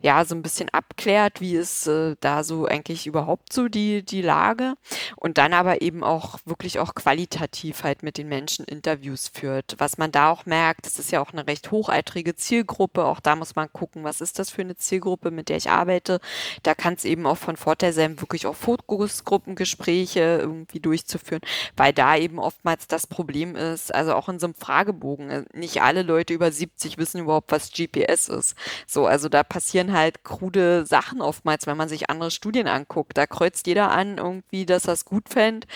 ja 0.02 0.26
so 0.26 0.36
ein 0.36 0.42
bisschen 0.42 0.70
abklärt, 0.70 1.42
wie 1.42 1.56
ist 1.56 1.88
äh, 1.88 2.16
da 2.20 2.44
so 2.44 2.66
eigentlich 2.66 3.01
überhaupt 3.06 3.54
so 3.54 3.68
die 3.68 4.04
die 4.04 4.22
Lage 4.22 4.76
und 5.16 5.38
dann 5.38 5.54
aber 5.54 5.82
eben 5.82 6.04
auch 6.04 6.40
wirklich 6.46 6.80
auch 6.80 6.96
qualitativ 6.96 7.84
halt 7.84 8.04
mit 8.04 8.18
den 8.18 8.28
Menschen 8.28 8.66
Interviews 8.66 9.28
führt. 9.28 9.76
Was 9.78 9.98
man 9.98 10.12
da 10.12 10.30
auch 10.30 10.46
merkt, 10.46 10.86
das 10.86 11.00
ist 11.00 11.12
ja 11.12 11.22
auch 11.22 11.32
eine 11.32 11.48
recht 11.48 11.72
hochaltrige 11.72 12.36
Zielgruppe. 12.36 13.06
Auch 13.06 13.20
da 13.20 13.36
muss 13.36 13.56
man 13.56 13.72
gucken, 13.72 14.04
was 14.04 14.22
ist 14.22 14.40
das 14.40 14.50
für 14.50 14.62
eine 14.62 14.76
Zielgruppe, 14.76 15.32
mit 15.32 15.50
der 15.50 15.58
ich 15.58 15.70
arbeite. 15.70 16.20
Da 16.64 16.76
kann 16.76 16.94
es 16.94 17.06
eben 17.06 17.26
auch 17.26 17.38
von 17.38 17.58
Vorteil 17.58 17.94
sein, 17.94 18.20
wirklich 18.22 18.48
auch 18.48 18.56
Fokusgruppengespräche 18.56 20.20
irgendwie 20.42 20.80
durchzuführen, 20.80 21.42
weil 21.76 21.94
da 21.94 22.16
eben 22.16 22.40
oftmals 22.40 22.88
das 22.88 23.08
Problem 23.08 23.56
ist, 23.56 23.94
also 23.94 24.14
auch 24.14 24.30
in 24.30 24.40
so 24.40 24.48
einem 24.48 24.56
Fragebogen, 24.56 25.30
äh, 25.30 25.44
nicht 25.54 25.82
alle 25.82 26.04
Leute 26.04 26.34
über 26.34 26.52
70 26.52 26.98
wissen 26.98 27.22
überhaupt, 27.22 27.52
was 27.52 27.72
GPS 27.72 28.30
ist. 28.30 28.56
So, 28.88 29.06
also 29.06 29.30
da 29.30 29.44
passieren 29.44 29.94
halt 29.94 30.24
krude 30.24 30.86
Sachen 30.86 31.22
oftmals, 31.22 31.68
wenn 31.68 31.78
man 31.78 31.90
sich 31.90 32.10
andere 32.10 32.32
Studien 32.32 32.68
anguckt. 32.68 32.91
Da 33.14 33.28
kreuzt 33.28 33.68
jeder 33.68 33.92
an 33.92 34.18
irgendwie, 34.18 34.66
dass 34.66 34.86
er 34.86 34.94
es 34.94 35.06
gut 35.06 35.30
fände, 35.30 35.68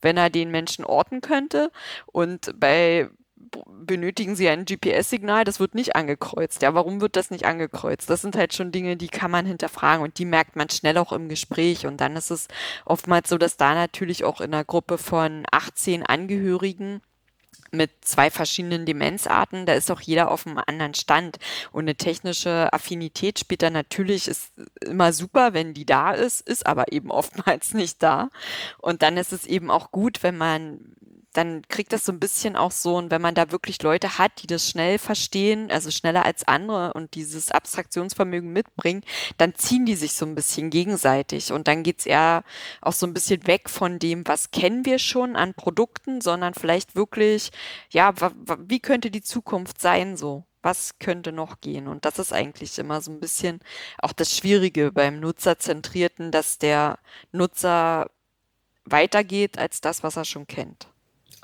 wenn 0.00 0.16
er 0.16 0.30
den 0.30 0.50
Menschen 0.50 0.84
orten 0.84 1.20
könnte. 1.20 1.70
Und 2.06 2.58
bei 2.58 3.08
benötigen 3.66 4.36
Sie 4.36 4.48
ein 4.48 4.64
GPS-Signal, 4.64 5.44
das 5.44 5.60
wird 5.60 5.74
nicht 5.74 5.96
angekreuzt. 5.96 6.62
Ja, 6.62 6.74
warum 6.74 7.00
wird 7.00 7.16
das 7.16 7.30
nicht 7.30 7.44
angekreuzt? 7.44 8.08
Das 8.10 8.22
sind 8.22 8.36
halt 8.36 8.54
schon 8.54 8.72
Dinge, 8.72 8.96
die 8.96 9.08
kann 9.08 9.30
man 9.30 9.46
hinterfragen 9.46 10.02
und 10.02 10.18
die 10.18 10.24
merkt 10.24 10.56
man 10.56 10.68
schnell 10.70 10.98
auch 10.98 11.12
im 11.12 11.28
Gespräch. 11.28 11.86
Und 11.86 12.00
dann 12.00 12.16
ist 12.16 12.30
es 12.30 12.48
oftmals 12.84 13.28
so, 13.28 13.38
dass 13.38 13.56
da 13.56 13.74
natürlich 13.74 14.24
auch 14.24 14.40
in 14.40 14.52
einer 14.54 14.64
Gruppe 14.64 14.98
von 14.98 15.44
18 15.50 16.04
Angehörigen 16.04 17.00
mit 17.70 17.90
zwei 18.02 18.30
verschiedenen 18.30 18.86
Demenzarten, 18.86 19.66
da 19.66 19.74
ist 19.74 19.90
auch 19.90 20.00
jeder 20.00 20.30
auf 20.30 20.46
einem 20.46 20.60
anderen 20.64 20.94
Stand. 20.94 21.38
Und 21.72 21.84
eine 21.84 21.96
technische 21.96 22.72
Affinität 22.72 23.38
später 23.38 23.70
natürlich 23.70 24.28
ist 24.28 24.52
immer 24.80 25.12
super, 25.12 25.54
wenn 25.54 25.74
die 25.74 25.86
da 25.86 26.12
ist, 26.12 26.40
ist 26.48 26.66
aber 26.66 26.92
eben 26.92 27.10
oftmals 27.10 27.74
nicht 27.74 28.02
da. 28.02 28.30
Und 28.78 29.02
dann 29.02 29.16
ist 29.16 29.32
es 29.32 29.46
eben 29.46 29.70
auch 29.70 29.90
gut, 29.90 30.22
wenn 30.22 30.36
man 30.36 30.94
dann 31.34 31.62
kriegt 31.68 31.92
das 31.92 32.04
so 32.04 32.12
ein 32.12 32.20
bisschen 32.20 32.56
auch 32.56 32.70
so, 32.70 32.96
und 32.96 33.10
wenn 33.10 33.20
man 33.20 33.34
da 33.34 33.50
wirklich 33.50 33.82
Leute 33.82 34.18
hat, 34.18 34.42
die 34.42 34.46
das 34.46 34.68
schnell 34.68 34.98
verstehen, 34.98 35.70
also 35.70 35.90
schneller 35.90 36.24
als 36.24 36.46
andere 36.46 36.92
und 36.94 37.14
dieses 37.14 37.50
Abstraktionsvermögen 37.50 38.52
mitbringen, 38.52 39.02
dann 39.36 39.54
ziehen 39.54 39.84
die 39.84 39.96
sich 39.96 40.14
so 40.14 40.24
ein 40.24 40.34
bisschen 40.34 40.70
gegenseitig. 40.70 41.52
Und 41.52 41.68
dann 41.68 41.82
geht's 41.82 42.06
eher 42.06 42.44
auch 42.80 42.92
so 42.92 43.06
ein 43.06 43.14
bisschen 43.14 43.46
weg 43.46 43.68
von 43.68 43.98
dem, 43.98 44.26
was 44.26 44.52
kennen 44.52 44.86
wir 44.86 44.98
schon 44.98 45.36
an 45.36 45.54
Produkten, 45.54 46.20
sondern 46.20 46.54
vielleicht 46.54 46.94
wirklich, 46.94 47.50
ja, 47.90 48.14
wie 48.58 48.80
könnte 48.80 49.10
die 49.10 49.22
Zukunft 49.22 49.80
sein 49.80 50.16
so? 50.16 50.44
was 50.64 50.98
könnte 50.98 51.30
noch 51.30 51.60
gehen? 51.60 51.86
Und 51.88 52.06
das 52.06 52.18
ist 52.18 52.32
eigentlich 52.32 52.78
immer 52.78 53.02
so 53.02 53.10
ein 53.10 53.20
bisschen 53.20 53.60
auch 53.98 54.14
das 54.14 54.34
Schwierige 54.34 54.92
beim 54.92 55.20
Nutzerzentrierten, 55.20 56.30
dass 56.30 56.56
der 56.56 56.98
Nutzer 57.32 58.10
weitergeht 58.86 59.58
als 59.58 59.82
das, 59.82 60.02
was 60.02 60.16
er 60.16 60.24
schon 60.24 60.46
kennt. 60.46 60.88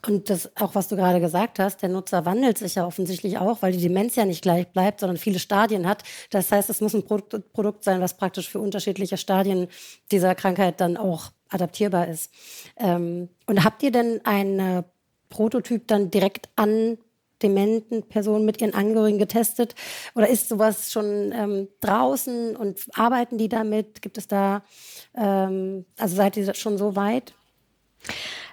Und 0.07 0.31
das 0.31 0.51
auch, 0.57 0.75
was 0.75 0.89
du 0.89 0.97
gerade 0.97 1.21
gesagt 1.21 1.59
hast, 1.59 1.83
der 1.83 1.89
Nutzer 1.89 2.25
wandelt 2.25 2.59
sich 2.59 2.77
ja 2.77 2.87
offensichtlich 2.87 3.39
auch, 3.39 3.63
weil 3.63 3.73
die 3.73 3.83
Demenz 3.83 4.17
ja 4.17 4.25
nicht 4.25 4.43
gleich 4.43 4.69
bleibt, 4.69 5.01
sondern 5.01 5.19
viele 5.19 5.39
Stadien 5.39 5.87
hat. 5.87 6.03
Das 6.31 6.51
heißt, 6.51 6.71
es 6.71 6.81
muss 6.81 6.95
ein 6.95 7.05
Produkt, 7.05 7.85
sein, 7.85 8.01
was 8.01 8.17
praktisch 8.17 8.49
für 8.49 8.61
unterschiedliche 8.61 9.17
Stadien 9.17 9.69
dieser 10.11 10.35
Krankheit 10.35 10.81
dann 10.81 10.97
auch 10.97 11.31
adaptierbar 11.49 12.09
ist. 12.09 12.33
Ähm, 12.77 13.29
und 13.47 13.65
habt 13.65 13.83
ihr 13.83 13.91
denn 13.91 14.21
einen 14.25 14.85
Prototyp 15.29 15.87
dann 15.87 16.11
direkt 16.11 16.49
an 16.57 16.99
dementen 17.43 18.03
Personen 18.03 18.45
mit 18.45 18.61
ihren 18.61 18.75
Angehörigen 18.75 19.19
getestet? 19.19 19.75
Oder 20.15 20.29
ist 20.29 20.49
sowas 20.49 20.93
schon 20.93 21.33
ähm, 21.33 21.69
draußen 21.81 22.57
und 22.57 22.87
arbeiten 22.95 23.39
die 23.39 23.49
damit? 23.49 24.03
Gibt 24.03 24.19
es 24.19 24.29
da, 24.29 24.63
ähm, 25.17 25.85
also 25.99 26.17
seid 26.17 26.37
ihr 26.37 26.55
schon 26.55 26.79
so 26.79 26.97
weit? 26.97 27.35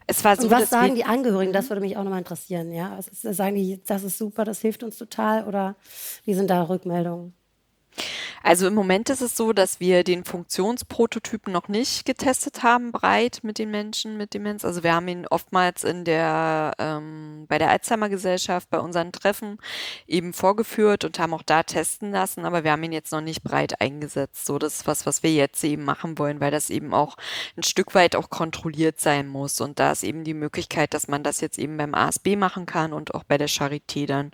Es 0.09 0.23
war 0.23 0.37
so, 0.37 0.43
und 0.43 0.51
was 0.51 0.69
sagen 0.69 0.95
die 0.95 1.03
Angehörigen? 1.03 1.51
Das 1.51 1.69
würde 1.69 1.81
mich 1.81 1.97
auch 1.97 2.03
nochmal 2.03 2.19
interessieren. 2.19 2.71
Ja, 2.71 2.93
also 2.95 3.33
sagen 3.33 3.55
die, 3.55 3.81
das 3.85 4.03
ist 4.03 4.17
super, 4.17 4.45
das 4.45 4.61
hilft 4.61 4.83
uns 4.83 4.97
total, 4.97 5.45
oder 5.45 5.75
wie 6.23 6.33
sind 6.33 6.49
da 6.49 6.63
Rückmeldungen? 6.63 7.36
Also 8.43 8.67
im 8.67 8.75
Moment 8.75 9.09
ist 9.09 9.21
es 9.21 9.35
so, 9.35 9.53
dass 9.53 9.79
wir 9.79 10.03
den 10.03 10.23
Funktionsprototypen 10.23 11.51
noch 11.51 11.67
nicht 11.67 12.05
getestet 12.05 12.63
haben, 12.63 12.91
breit 12.91 13.39
mit 13.43 13.57
den 13.57 13.71
Menschen 13.71 14.17
mit 14.17 14.33
Demenz. 14.33 14.63
Also 14.63 14.83
wir 14.83 14.93
haben 14.93 15.07
ihn 15.07 15.27
oftmals 15.27 15.83
in 15.83 16.05
der 16.05 16.73
ähm, 16.79 17.45
bei 17.47 17.57
der 17.57 17.69
Alzheimer 17.69 18.09
Gesellschaft 18.09 18.69
bei 18.69 18.79
unseren 18.79 19.11
Treffen 19.11 19.57
eben 20.07 20.33
vorgeführt 20.33 21.03
und 21.03 21.19
haben 21.19 21.33
auch 21.33 21.43
da 21.43 21.63
testen 21.63 22.11
lassen, 22.11 22.45
aber 22.45 22.63
wir 22.63 22.71
haben 22.71 22.83
ihn 22.83 22.91
jetzt 22.91 23.11
noch 23.11 23.21
nicht 23.21 23.43
breit 23.43 23.81
eingesetzt. 23.81 24.45
So 24.45 24.59
das 24.59 24.77
ist 24.77 24.87
was, 24.87 25.05
was 25.05 25.23
wir 25.23 25.31
jetzt 25.33 25.63
eben 25.63 25.83
machen 25.83 26.17
wollen, 26.17 26.39
weil 26.39 26.51
das 26.51 26.69
eben 26.69 26.93
auch 26.93 27.17
ein 27.57 27.63
Stück 27.63 27.95
weit 27.95 28.15
auch 28.15 28.29
kontrolliert 28.29 28.99
sein 28.99 29.27
muss. 29.27 29.59
Und 29.61 29.79
da 29.79 29.91
ist 29.91 30.03
eben 30.03 30.23
die 30.23 30.33
Möglichkeit, 30.33 30.93
dass 30.93 31.07
man 31.07 31.23
das 31.23 31.41
jetzt 31.41 31.57
eben 31.59 31.77
beim 31.77 31.93
ASB 31.93 32.35
machen 32.35 32.65
kann 32.65 32.93
und 32.93 33.13
auch 33.13 33.23
bei 33.23 33.37
der 33.37 33.49
Charité 33.49 34.05
dann. 34.05 34.31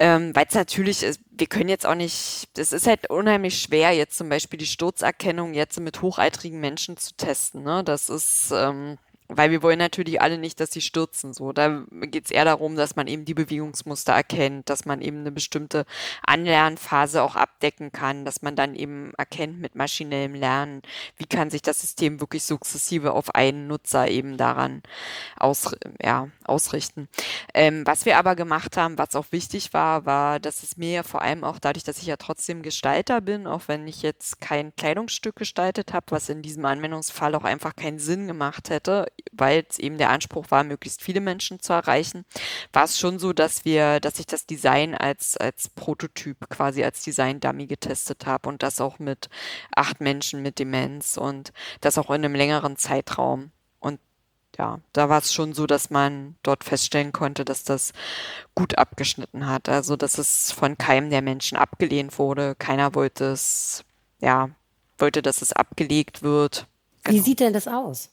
Ähm, 0.00 0.34
Weil 0.34 0.46
es 0.48 0.54
natürlich 0.54 1.02
ist, 1.02 1.20
wir 1.30 1.46
können 1.46 1.68
jetzt 1.68 1.86
auch 1.86 1.94
nicht, 1.94 2.48
das 2.54 2.72
ist 2.72 2.86
halt 2.86 3.10
unheimlich 3.10 3.60
schwer, 3.60 3.92
jetzt 3.92 4.16
zum 4.16 4.30
Beispiel 4.30 4.58
die 4.58 4.66
Sturzerkennung 4.66 5.52
jetzt 5.52 5.78
mit 5.78 6.00
hochaltrigen 6.00 6.58
Menschen 6.58 6.96
zu 6.96 7.14
testen. 7.16 7.62
Ne? 7.62 7.84
Das 7.84 8.08
ist, 8.08 8.50
ähm, 8.50 8.96
weil 9.28 9.50
wir 9.50 9.62
wollen 9.62 9.78
natürlich 9.78 10.20
alle 10.20 10.38
nicht, 10.38 10.58
dass 10.58 10.72
sie 10.72 10.80
stürzen. 10.80 11.34
So, 11.34 11.52
da 11.52 11.84
geht 11.90 12.24
es 12.24 12.30
eher 12.30 12.44
darum, 12.46 12.76
dass 12.76 12.96
man 12.96 13.06
eben 13.06 13.24
die 13.24 13.34
Bewegungsmuster 13.34 14.12
erkennt, 14.12 14.68
dass 14.70 14.86
man 14.86 15.02
eben 15.02 15.18
eine 15.18 15.32
bestimmte 15.32 15.84
Anlernphase 16.22 17.22
auch 17.22 17.36
abdecken 17.36 17.92
kann, 17.92 18.24
dass 18.24 18.42
man 18.42 18.56
dann 18.56 18.74
eben 18.74 19.12
erkennt 19.18 19.60
mit 19.60 19.74
maschinellem 19.74 20.34
Lernen, 20.34 20.82
wie 21.16 21.26
kann 21.26 21.50
sich 21.50 21.62
das 21.62 21.80
System 21.80 22.20
wirklich 22.20 22.44
sukzessive 22.44 23.12
auf 23.12 23.34
einen 23.34 23.66
Nutzer 23.66 24.08
eben 24.08 24.36
daran 24.36 24.82
aus, 25.36 25.76
ja, 26.02 26.28
ausrichten. 26.50 27.08
Ähm, 27.54 27.86
was 27.86 28.04
wir 28.04 28.18
aber 28.18 28.34
gemacht 28.34 28.76
haben, 28.76 28.98
was 28.98 29.16
auch 29.16 29.26
wichtig 29.30 29.72
war, 29.72 30.04
war, 30.04 30.40
dass 30.40 30.62
es 30.62 30.76
mir 30.76 30.90
ja 30.90 31.02
vor 31.02 31.22
allem 31.22 31.44
auch 31.44 31.58
dadurch, 31.58 31.84
dass 31.84 31.98
ich 31.98 32.06
ja 32.06 32.16
trotzdem 32.16 32.62
Gestalter 32.62 33.20
bin, 33.20 33.46
auch 33.46 33.62
wenn 33.68 33.86
ich 33.86 34.02
jetzt 34.02 34.40
kein 34.40 34.74
Kleidungsstück 34.76 35.36
gestaltet 35.36 35.92
habe, 35.92 36.06
was 36.10 36.28
in 36.28 36.42
diesem 36.42 36.64
Anwendungsfall 36.64 37.34
auch 37.34 37.44
einfach 37.44 37.76
keinen 37.76 37.98
Sinn 37.98 38.26
gemacht 38.26 38.70
hätte, 38.70 39.06
weil 39.32 39.64
es 39.68 39.78
eben 39.78 39.98
der 39.98 40.10
Anspruch 40.10 40.50
war, 40.50 40.64
möglichst 40.64 41.02
viele 41.02 41.20
Menschen 41.20 41.60
zu 41.60 41.72
erreichen, 41.72 42.24
war 42.72 42.84
es 42.84 42.98
schon 42.98 43.18
so, 43.18 43.32
dass 43.32 43.64
wir, 43.64 44.00
dass 44.00 44.18
ich 44.18 44.26
das 44.26 44.46
Design 44.46 44.94
als, 44.94 45.36
als 45.36 45.68
Prototyp 45.68 46.48
quasi 46.50 46.82
als 46.84 47.02
Design-Dummy 47.02 47.66
getestet 47.66 48.26
habe 48.26 48.48
und 48.48 48.62
das 48.62 48.80
auch 48.80 48.98
mit 48.98 49.28
acht 49.74 50.00
Menschen 50.00 50.42
mit 50.42 50.58
Demenz 50.58 51.16
und 51.16 51.52
das 51.80 51.96
auch 51.96 52.10
in 52.10 52.24
einem 52.24 52.34
längeren 52.34 52.76
Zeitraum 52.76 53.52
ja, 54.58 54.80
da 54.92 55.08
war 55.08 55.18
es 55.18 55.32
schon 55.32 55.52
so, 55.52 55.66
dass 55.66 55.90
man 55.90 56.36
dort 56.42 56.64
feststellen 56.64 57.12
konnte, 57.12 57.44
dass 57.44 57.64
das 57.64 57.92
gut 58.54 58.78
abgeschnitten 58.78 59.46
hat. 59.46 59.68
Also, 59.68 59.96
dass 59.96 60.18
es 60.18 60.52
von 60.52 60.76
keinem 60.76 61.10
der 61.10 61.22
Menschen 61.22 61.56
abgelehnt 61.56 62.18
wurde. 62.18 62.54
Keiner 62.56 62.94
wollte 62.94 63.26
es, 63.26 63.84
ja, 64.20 64.50
wollte, 64.98 65.22
dass 65.22 65.42
es 65.42 65.52
abgelegt 65.52 66.22
wird. 66.22 66.66
Genau. 67.04 67.16
Wie 67.16 67.20
sieht 67.20 67.40
denn 67.40 67.52
das 67.52 67.68
aus? 67.68 68.10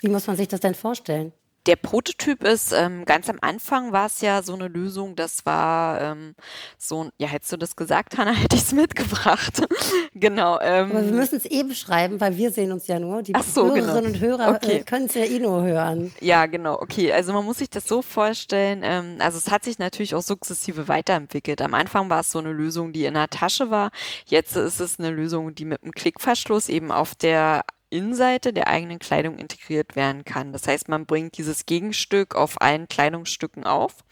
Wie 0.00 0.08
muss 0.08 0.26
man 0.26 0.36
sich 0.36 0.48
das 0.48 0.60
denn 0.60 0.74
vorstellen? 0.74 1.32
Der 1.66 1.76
Prototyp 1.76 2.44
ist, 2.44 2.72
ähm, 2.72 3.06
ganz 3.06 3.30
am 3.30 3.38
Anfang 3.40 3.92
war 3.92 4.06
es 4.06 4.20
ja 4.20 4.42
so 4.42 4.52
eine 4.52 4.68
Lösung, 4.68 5.16
das 5.16 5.46
war 5.46 5.98
ähm, 6.00 6.34
so, 6.76 7.08
ja, 7.16 7.26
hättest 7.26 7.52
du 7.52 7.56
das 7.56 7.74
gesagt, 7.74 8.18
Hanna, 8.18 8.32
hätte 8.34 8.56
ich 8.56 8.62
es 8.62 8.72
mitgebracht. 8.72 9.62
genau. 10.14 10.60
Ähm, 10.60 10.90
Aber 10.90 11.04
wir 11.06 11.12
müssen 11.12 11.36
es 11.36 11.46
eben 11.46 11.74
schreiben, 11.74 12.20
weil 12.20 12.36
wir 12.36 12.50
sehen 12.50 12.70
uns 12.70 12.86
ja 12.86 12.98
nur. 12.98 13.22
Die 13.22 13.32
so, 13.46 13.64
Hörerinnen 13.64 13.86
genau. 13.86 14.06
und 14.08 14.20
Hörer 14.20 14.48
äh, 14.48 14.56
okay. 14.56 14.76
äh, 14.78 14.82
können 14.82 15.06
es 15.06 15.14
ja 15.14 15.24
eh 15.24 15.38
nur 15.38 15.62
hören. 15.62 16.12
Ja, 16.20 16.44
genau, 16.46 16.74
okay. 16.80 17.12
Also 17.12 17.32
man 17.32 17.44
muss 17.44 17.58
sich 17.58 17.70
das 17.70 17.88
so 17.88 18.02
vorstellen, 18.02 18.82
ähm, 18.82 19.16
also 19.20 19.38
es 19.38 19.50
hat 19.50 19.64
sich 19.64 19.78
natürlich 19.78 20.14
auch 20.14 20.22
sukzessive 20.22 20.86
weiterentwickelt. 20.88 21.62
Am 21.62 21.72
Anfang 21.72 22.10
war 22.10 22.20
es 22.20 22.30
so 22.30 22.40
eine 22.40 22.52
Lösung, 22.52 22.92
die 22.92 23.06
in 23.06 23.14
der 23.14 23.28
Tasche 23.28 23.70
war. 23.70 23.90
Jetzt 24.26 24.56
ist 24.56 24.80
es 24.80 24.98
eine 24.98 25.10
Lösung, 25.10 25.54
die 25.54 25.64
mit 25.64 25.82
einem 25.82 25.92
Klickverschluss 25.92 26.68
eben 26.68 26.92
auf 26.92 27.14
der 27.14 27.64
Innenseite 27.94 28.52
der 28.52 28.66
eigenen 28.66 28.98
Kleidung 28.98 29.38
integriert 29.38 29.96
werden 29.96 30.24
kann. 30.24 30.52
Das 30.52 30.66
heißt, 30.66 30.88
man 30.88 31.06
bringt 31.06 31.38
dieses 31.38 31.64
Gegenstück 31.64 32.34
auf 32.34 32.60
allen 32.60 32.88
Kleidungsstücken 32.88 33.64
auf. 33.64 34.04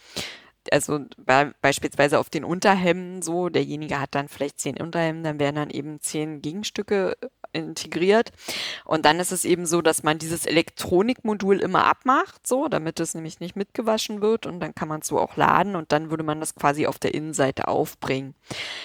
Also 0.71 1.01
be 1.17 1.55
beispielsweise 1.61 2.19
auf 2.19 2.31
den 2.31 2.45
Unterhemden 2.45 3.23
so, 3.23 3.49
derjenige 3.49 4.01
hat 4.01 4.15
dann 4.15 4.29
vielleicht 4.29 4.61
zehn 4.61 4.81
Unterhemden, 4.81 5.25
dann 5.25 5.41
werden 5.41 5.57
dann 5.57 5.71
eben 5.71 6.01
zehn 6.01 6.41
Gegenstücke 6.41 7.17
integriert. 7.53 8.33
Und 8.85 9.05
dann 9.05 9.21
ist 9.21 9.33
es 9.33 9.45
eben 9.45 9.67
so, 9.67 9.83
dass 9.83 10.03
man 10.03 10.19
dieses 10.19 10.47
Elektronikmodul 10.47 11.61
immer 11.61 11.85
abmacht, 11.87 12.47
so, 12.47 12.69
damit 12.69 13.01
es 13.01 13.15
nämlich 13.15 13.41
nicht 13.41 13.57
mitgewaschen 13.57 14.21
wird 14.21 14.47
und 14.47 14.61
dann 14.61 14.75
kann 14.75 14.89
man 14.89 15.01
es 15.01 15.09
so 15.09 15.19
auch 15.19 15.37
laden 15.37 15.77
und 15.77 15.93
dann 15.93 16.11
würde 16.11 16.23
man 16.23 16.41
das 16.41 16.55
quasi 16.55 16.87
auf 16.87 16.99
der 16.99 17.15
Innenseite 17.15 17.69
aufbringen. 17.69 18.35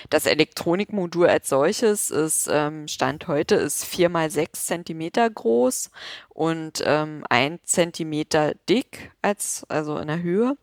Das 0.10 0.26
Elektronikmodul 0.26 1.28
als 1.28 1.50
solches 1.50 2.10
ist, 2.10 2.50
ähm, 2.52 2.88
Stand 2.88 3.28
heute, 3.28 3.56
ist 3.56 3.86
vier 3.86 4.10
mal 4.10 4.30
sechs 4.30 4.66
Zentimeter 4.66 5.30
groß 5.30 5.92
und 6.38 6.84
ähm, 6.86 7.24
ein 7.30 7.60
Zentimeter 7.64 8.54
dick 8.70 9.12
als 9.24 9.66
also 9.70 9.98
in 9.98 10.08
der 10.08 10.22
Höhe 10.22 10.56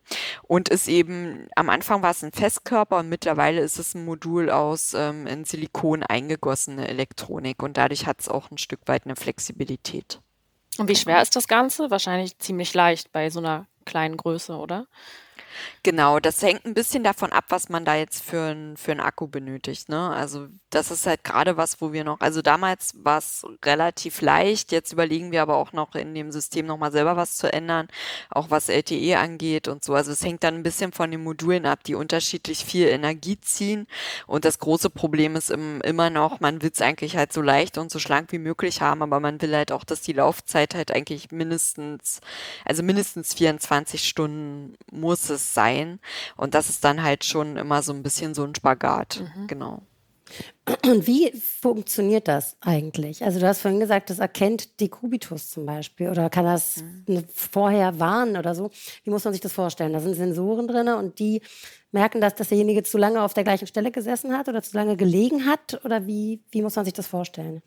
und 0.43 0.69
ist 0.69 0.87
eben 0.87 1.49
am 1.57 1.69
Anfang 1.69 2.01
war 2.01 2.11
es 2.11 2.23
ein 2.23 2.31
Festkörper 2.31 2.99
und 2.99 3.09
mittlerweile 3.09 3.59
ist 3.59 3.77
es 3.77 3.93
ein 3.93 4.05
Modul 4.05 4.49
aus 4.49 4.93
ähm, 4.93 5.27
in 5.27 5.43
Silikon 5.43 6.01
eingegossene 6.01 6.87
Elektronik 6.87 7.61
und 7.61 7.75
dadurch 7.75 8.05
hat 8.05 8.21
es 8.21 8.29
auch 8.29 8.51
ein 8.51 8.57
Stück 8.57 8.79
weit 8.85 9.03
eine 9.03 9.17
Flexibilität. 9.17 10.21
Und 10.77 10.87
wie 10.87 10.95
schwer 10.95 11.21
ist 11.21 11.35
das 11.35 11.49
Ganze? 11.49 11.91
Wahrscheinlich 11.91 12.37
ziemlich 12.39 12.73
leicht 12.73 13.11
bei 13.11 13.29
so 13.29 13.39
einer 13.39 13.67
kleinen 13.83 14.15
Größe, 14.15 14.55
oder? 14.55 14.87
Genau, 15.83 16.19
das 16.19 16.41
hängt 16.41 16.65
ein 16.65 16.73
bisschen 16.73 17.03
davon 17.03 17.31
ab, 17.31 17.45
was 17.49 17.69
man 17.69 17.85
da 17.85 17.95
jetzt 17.95 18.23
für 18.23 18.41
ein 18.51 18.75
für 18.75 18.91
'n 18.91 18.99
Akku 18.99 19.27
benötigt, 19.27 19.87
ne? 19.87 20.09
Also, 20.09 20.47
das 20.71 20.89
ist 20.89 21.05
halt 21.05 21.23
gerade 21.23 21.57
was, 21.57 21.79
wo 21.79 21.93
wir 21.93 22.03
noch 22.03 22.19
also, 22.21 22.41
damals 22.41 22.93
war 23.03 23.19
es 23.19 23.45
relativ 23.63 24.21
leicht, 24.21 24.71
jetzt 24.71 24.91
überlegen 24.93 25.31
wir 25.31 25.41
aber 25.43 25.57
auch 25.57 25.73
noch 25.73 25.93
in 25.93 26.15
dem 26.15 26.31
System 26.31 26.65
noch 26.65 26.77
mal 26.77 26.91
selber 26.91 27.15
was 27.17 27.35
zu 27.37 27.53
ändern, 27.53 27.87
auch 28.31 28.49
was 28.49 28.67
LTE 28.69 29.19
angeht 29.19 29.67
und 29.67 29.83
so. 29.83 29.93
Also, 29.93 30.11
es 30.11 30.23
hängt 30.23 30.43
dann 30.43 30.55
ein 30.55 30.63
bisschen 30.63 30.91
von 30.91 31.11
den 31.11 31.23
Modulen 31.23 31.67
ab, 31.67 31.83
die 31.83 31.93
unterschiedlich 31.95 32.65
viel 32.65 32.87
Energie 32.87 33.39
ziehen. 33.39 33.85
Und 34.25 34.43
das 34.43 34.57
große 34.57 34.89
Problem 34.89 35.35
ist 35.35 35.51
im 35.51 35.81
immer 35.81 36.09
noch, 36.09 36.39
man 36.39 36.61
will 36.63 36.71
es 36.73 36.81
eigentlich 36.81 37.15
halt 37.15 37.31
so 37.31 37.41
leicht 37.41 37.77
und 37.77 37.91
so 37.91 37.99
schlank 37.99 38.31
wie 38.31 38.39
möglich 38.39 38.81
haben, 38.81 39.03
aber 39.03 39.19
man 39.19 39.39
will 39.41 39.55
halt 39.55 39.71
auch, 39.71 39.83
dass 39.83 40.01
die 40.01 40.13
Laufzeit 40.13 40.73
halt 40.73 40.91
eigentlich 40.91 41.31
mindestens 41.31 42.21
also, 42.65 42.81
mindestens 42.81 43.33
24 43.35 44.07
Stunden 44.07 44.73
muss 44.91 45.29
es 45.29 45.44
sein. 45.53 45.99
Und 46.35 46.53
das 46.53 46.69
ist 46.69 46.83
dann 46.83 47.03
halt 47.03 47.23
schon 47.23 47.57
immer 47.57 47.81
so 47.81 47.93
ein 47.93 48.03
bisschen 48.03 48.33
so 48.33 48.43
ein 48.43 48.55
Spagat. 48.55 49.21
Mhm. 49.21 49.47
Genau. 49.47 49.81
Und 50.83 51.05
wie 51.05 51.31
funktioniert 51.31 52.27
das 52.27 52.57
eigentlich? 52.59 53.23
Also 53.23 53.39
du 53.39 53.47
hast 53.47 53.61
vorhin 53.61 53.79
gesagt, 53.79 54.09
das 54.09 54.17
erkennt 54.17 54.79
Dekubitus 54.79 55.51
zum 55.51 55.67
Beispiel 55.67 56.09
oder 56.09 56.31
kann 56.31 56.45
das 56.45 56.83
mhm. 57.07 57.23
vorher 57.31 57.99
warnen 57.99 58.35
oder 58.35 58.55
so. 58.55 58.71
Wie 59.03 59.11
muss 59.11 59.23
man 59.23 59.33
sich 59.33 59.41
das 59.41 59.53
vorstellen? 59.53 59.93
Da 59.93 59.99
sind 59.99 60.15
Sensoren 60.15 60.67
drin 60.67 60.87
und 60.89 61.19
die 61.19 61.41
merken, 61.91 62.21
dass, 62.21 62.35
dass 62.35 62.49
derjenige 62.49 62.83
zu 62.83 62.97
lange 62.97 63.21
auf 63.21 63.35
der 63.35 63.43
gleichen 63.43 63.67
Stelle 63.67 63.91
gesessen 63.91 64.35
hat 64.35 64.49
oder 64.49 64.63
zu 64.63 64.75
lange 64.75 64.97
gelegen 64.97 65.45
hat? 65.45 65.79
Oder 65.85 66.07
wie, 66.07 66.41
wie 66.49 66.63
muss 66.63 66.75
man 66.75 66.85
sich 66.85 66.93
das 66.93 67.07
vorstellen? 67.07 67.61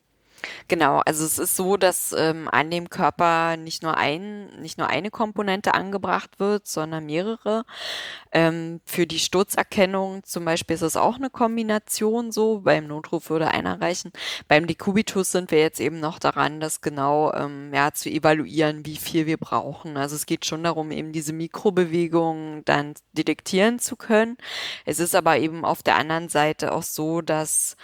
Genau, 0.68 0.98
also 1.04 1.24
es 1.24 1.38
ist 1.38 1.56
so, 1.56 1.76
dass 1.76 2.14
ähm, 2.16 2.48
an 2.50 2.70
dem 2.70 2.90
Körper 2.90 3.56
nicht 3.56 3.82
nur 3.82 3.96
ein, 3.96 4.48
nicht 4.60 4.78
nur 4.78 4.88
eine 4.88 5.10
Komponente 5.10 5.74
angebracht 5.74 6.38
wird, 6.38 6.66
sondern 6.66 7.06
mehrere. 7.06 7.64
Ähm, 8.32 8.80
für 8.84 9.06
die 9.06 9.18
Sturzerkennung 9.18 10.22
zum 10.24 10.44
Beispiel 10.44 10.74
ist 10.74 10.82
es 10.82 10.96
auch 10.96 11.16
eine 11.16 11.30
Kombination 11.30 12.30
so. 12.32 12.60
Beim 12.60 12.86
Notruf 12.86 13.30
würde 13.30 13.48
einer 13.48 13.80
reichen. 13.80 14.12
Beim 14.46 14.66
Decubitus 14.66 15.32
sind 15.32 15.50
wir 15.50 15.60
jetzt 15.60 15.80
eben 15.80 16.00
noch 16.00 16.18
daran, 16.18 16.60
das 16.60 16.80
genau 16.80 17.32
ähm, 17.32 17.72
ja, 17.72 17.92
zu 17.92 18.08
evaluieren, 18.10 18.84
wie 18.86 18.96
viel 18.96 19.26
wir 19.26 19.38
brauchen. 19.38 19.96
Also 19.96 20.16
es 20.16 20.26
geht 20.26 20.44
schon 20.46 20.62
darum, 20.62 20.90
eben 20.90 21.12
diese 21.12 21.32
Mikrobewegungen 21.32 22.64
dann 22.64 22.94
detektieren 23.12 23.78
zu 23.78 23.96
können. 23.96 24.36
Es 24.84 25.00
ist 25.00 25.14
aber 25.14 25.38
eben 25.38 25.64
auf 25.64 25.82
der 25.82 25.96
anderen 25.96 26.28
Seite 26.28 26.72
auch 26.72 26.82
so, 26.82 27.22
dass 27.22 27.76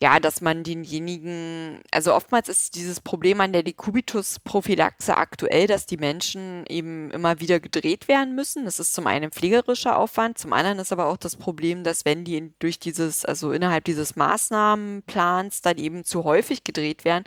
ja, 0.00 0.20
dass 0.20 0.40
man 0.40 0.62
denjenigen, 0.62 1.80
also 1.90 2.14
oftmals 2.14 2.48
ist 2.48 2.76
dieses 2.76 3.00
Problem 3.00 3.40
an 3.40 3.52
der 3.52 3.64
Dekubitus-Prophylaxe 3.64 5.16
aktuell, 5.16 5.66
dass 5.66 5.86
die 5.86 5.96
Menschen 5.96 6.64
eben 6.68 7.10
immer 7.10 7.40
wieder 7.40 7.58
gedreht 7.58 8.06
werden 8.06 8.36
müssen. 8.36 8.64
Das 8.64 8.78
ist 8.78 8.94
zum 8.94 9.08
einen 9.08 9.32
pflegerischer 9.32 9.98
Aufwand, 9.98 10.38
zum 10.38 10.52
anderen 10.52 10.78
ist 10.78 10.92
aber 10.92 11.06
auch 11.06 11.16
das 11.16 11.34
Problem, 11.34 11.82
dass 11.82 12.04
wenn 12.04 12.24
die 12.24 12.52
durch 12.60 12.78
dieses, 12.78 13.24
also 13.24 13.50
innerhalb 13.50 13.84
dieses 13.84 14.14
Maßnahmenplans 14.14 15.62
dann 15.62 15.78
eben 15.78 16.04
zu 16.04 16.22
häufig 16.22 16.62
gedreht 16.62 17.04
werden, 17.04 17.24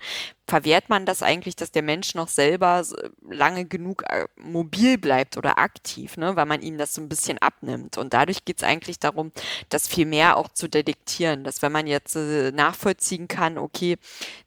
verwehrt 0.51 0.89
man 0.89 1.05
das 1.05 1.23
eigentlich, 1.23 1.55
dass 1.55 1.71
der 1.71 1.81
Mensch 1.81 2.13
noch 2.13 2.27
selber 2.27 2.83
lange 3.29 3.63
genug 3.63 4.03
äh, 4.09 4.27
mobil 4.35 4.97
bleibt 4.97 5.37
oder 5.37 5.57
aktiv, 5.57 6.17
ne? 6.17 6.35
weil 6.35 6.45
man 6.45 6.61
ihm 6.61 6.77
das 6.77 6.93
so 6.93 7.01
ein 7.01 7.07
bisschen 7.07 7.37
abnimmt. 7.37 7.97
Und 7.97 8.13
dadurch 8.13 8.43
geht 8.43 8.57
es 8.57 8.63
eigentlich 8.63 8.99
darum, 8.99 9.31
das 9.69 9.87
viel 9.87 10.05
mehr 10.05 10.35
auch 10.35 10.49
zu 10.49 10.67
detektieren, 10.67 11.45
dass 11.45 11.61
wenn 11.61 11.71
man 11.71 11.87
jetzt 11.87 12.17
äh, 12.17 12.51
nachvollziehen 12.51 13.29
kann, 13.29 13.57
okay, 13.57 13.95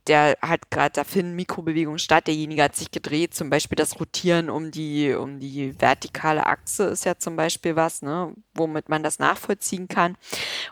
der 0.06 0.36
hat 0.42 0.70
gerade, 0.70 0.92
da 0.92 1.04
finden 1.04 1.36
Mikrobewegungen 1.36 1.98
statt, 1.98 2.26
derjenige 2.26 2.64
hat 2.64 2.76
sich 2.76 2.90
gedreht, 2.90 3.32
zum 3.32 3.48
Beispiel 3.48 3.76
das 3.76 3.98
Rotieren 3.98 4.50
um 4.50 4.70
die, 4.70 5.14
um 5.14 5.40
die 5.40 5.74
vertikale 5.80 6.44
Achse 6.44 6.84
ist 6.84 7.06
ja 7.06 7.16
zum 7.16 7.36
Beispiel 7.36 7.76
was, 7.76 8.02
ne, 8.02 8.34
womit 8.52 8.90
man 8.90 9.02
das 9.02 9.18
nachvollziehen 9.18 9.88
kann. 9.88 10.18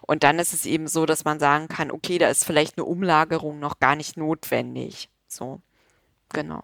Und 0.03 0.25
dann 0.25 0.39
ist 0.39 0.53
es 0.53 0.67
eben 0.67 0.89
so, 0.89 1.07
dass 1.07 1.25
man 1.25 1.41
sagen 1.41 1.69
kann, 1.69 1.91
okay, 1.91 2.19
da 2.19 2.29
ist 2.29 2.45
vielleicht 2.45 2.77
eine 2.77 2.85
Umlagerung 2.85 3.61
noch 3.61 3.81
gar 3.81 3.97
nicht 3.97 4.19
notwendig. 4.19 5.09
So, 5.35 5.61
genau. 6.31 6.63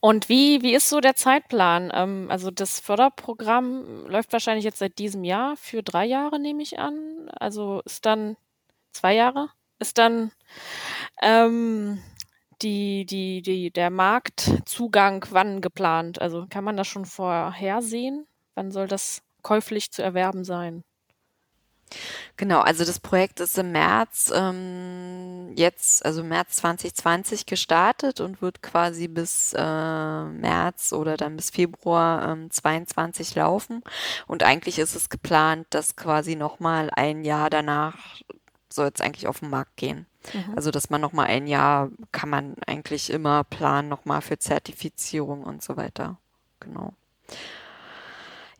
Und 0.00 0.28
wie, 0.28 0.62
wie 0.62 0.74
ist 0.74 0.88
so 0.88 1.00
der 1.00 1.14
Zeitplan? 1.14 1.90
Ähm, 1.94 2.26
also 2.30 2.50
das 2.50 2.80
Förderprogramm 2.80 4.06
läuft 4.06 4.32
wahrscheinlich 4.32 4.64
jetzt 4.64 4.78
seit 4.78 4.98
diesem 4.98 5.24
Jahr 5.24 5.56
für 5.56 5.82
drei 5.82 6.06
Jahre, 6.06 6.38
nehme 6.40 6.62
ich 6.62 6.78
an. 6.78 7.28
Also 7.38 7.82
ist 7.84 8.06
dann 8.06 8.36
zwei 8.92 9.14
Jahre? 9.14 9.48
Ist 9.78 9.98
dann 9.98 10.32
ähm, 11.22 12.02
die, 12.62 13.06
die, 13.06 13.42
die, 13.42 13.70
der 13.70 13.90
Marktzugang 13.90 15.26
wann 15.30 15.60
geplant? 15.60 16.20
Also 16.20 16.46
kann 16.50 16.64
man 16.64 16.76
das 16.76 16.88
schon 16.88 17.06
vorhersehen? 17.06 18.26
Wann 18.54 18.72
soll 18.72 18.88
das 18.88 19.22
käuflich 19.42 19.90
zu 19.92 20.02
erwerben 20.02 20.44
sein? 20.44 20.84
Genau, 22.36 22.60
also 22.60 22.84
das 22.84 23.00
Projekt 23.00 23.40
ist 23.40 23.58
im 23.58 23.72
März 23.72 24.32
ähm, 24.34 25.52
jetzt, 25.56 26.04
also 26.04 26.22
März 26.22 26.56
2020 26.56 27.46
gestartet 27.46 28.20
und 28.20 28.40
wird 28.40 28.62
quasi 28.62 29.08
bis 29.08 29.52
äh, 29.56 30.24
März 30.24 30.92
oder 30.92 31.16
dann 31.16 31.36
bis 31.36 31.50
Februar 31.50 32.30
ähm, 32.30 32.50
22 32.50 33.34
laufen. 33.34 33.82
Und 34.26 34.42
eigentlich 34.42 34.78
ist 34.78 34.94
es 34.94 35.08
geplant, 35.08 35.66
dass 35.70 35.96
quasi 35.96 36.36
nochmal 36.36 36.90
ein 36.94 37.24
Jahr 37.24 37.50
danach 37.50 38.20
soll 38.72 38.90
es 38.94 39.00
eigentlich 39.00 39.26
auf 39.26 39.40
den 39.40 39.50
Markt 39.50 39.76
gehen. 39.76 40.06
Mhm. 40.32 40.54
Also 40.54 40.70
dass 40.70 40.90
man 40.90 41.00
nochmal 41.00 41.26
ein 41.26 41.46
Jahr 41.46 41.90
kann 42.12 42.30
man 42.30 42.54
eigentlich 42.66 43.10
immer 43.10 43.44
planen, 43.44 43.88
nochmal 43.88 44.20
für 44.20 44.38
Zertifizierung 44.38 45.42
und 45.42 45.62
so 45.62 45.76
weiter. 45.76 46.18
genau. 46.60 46.94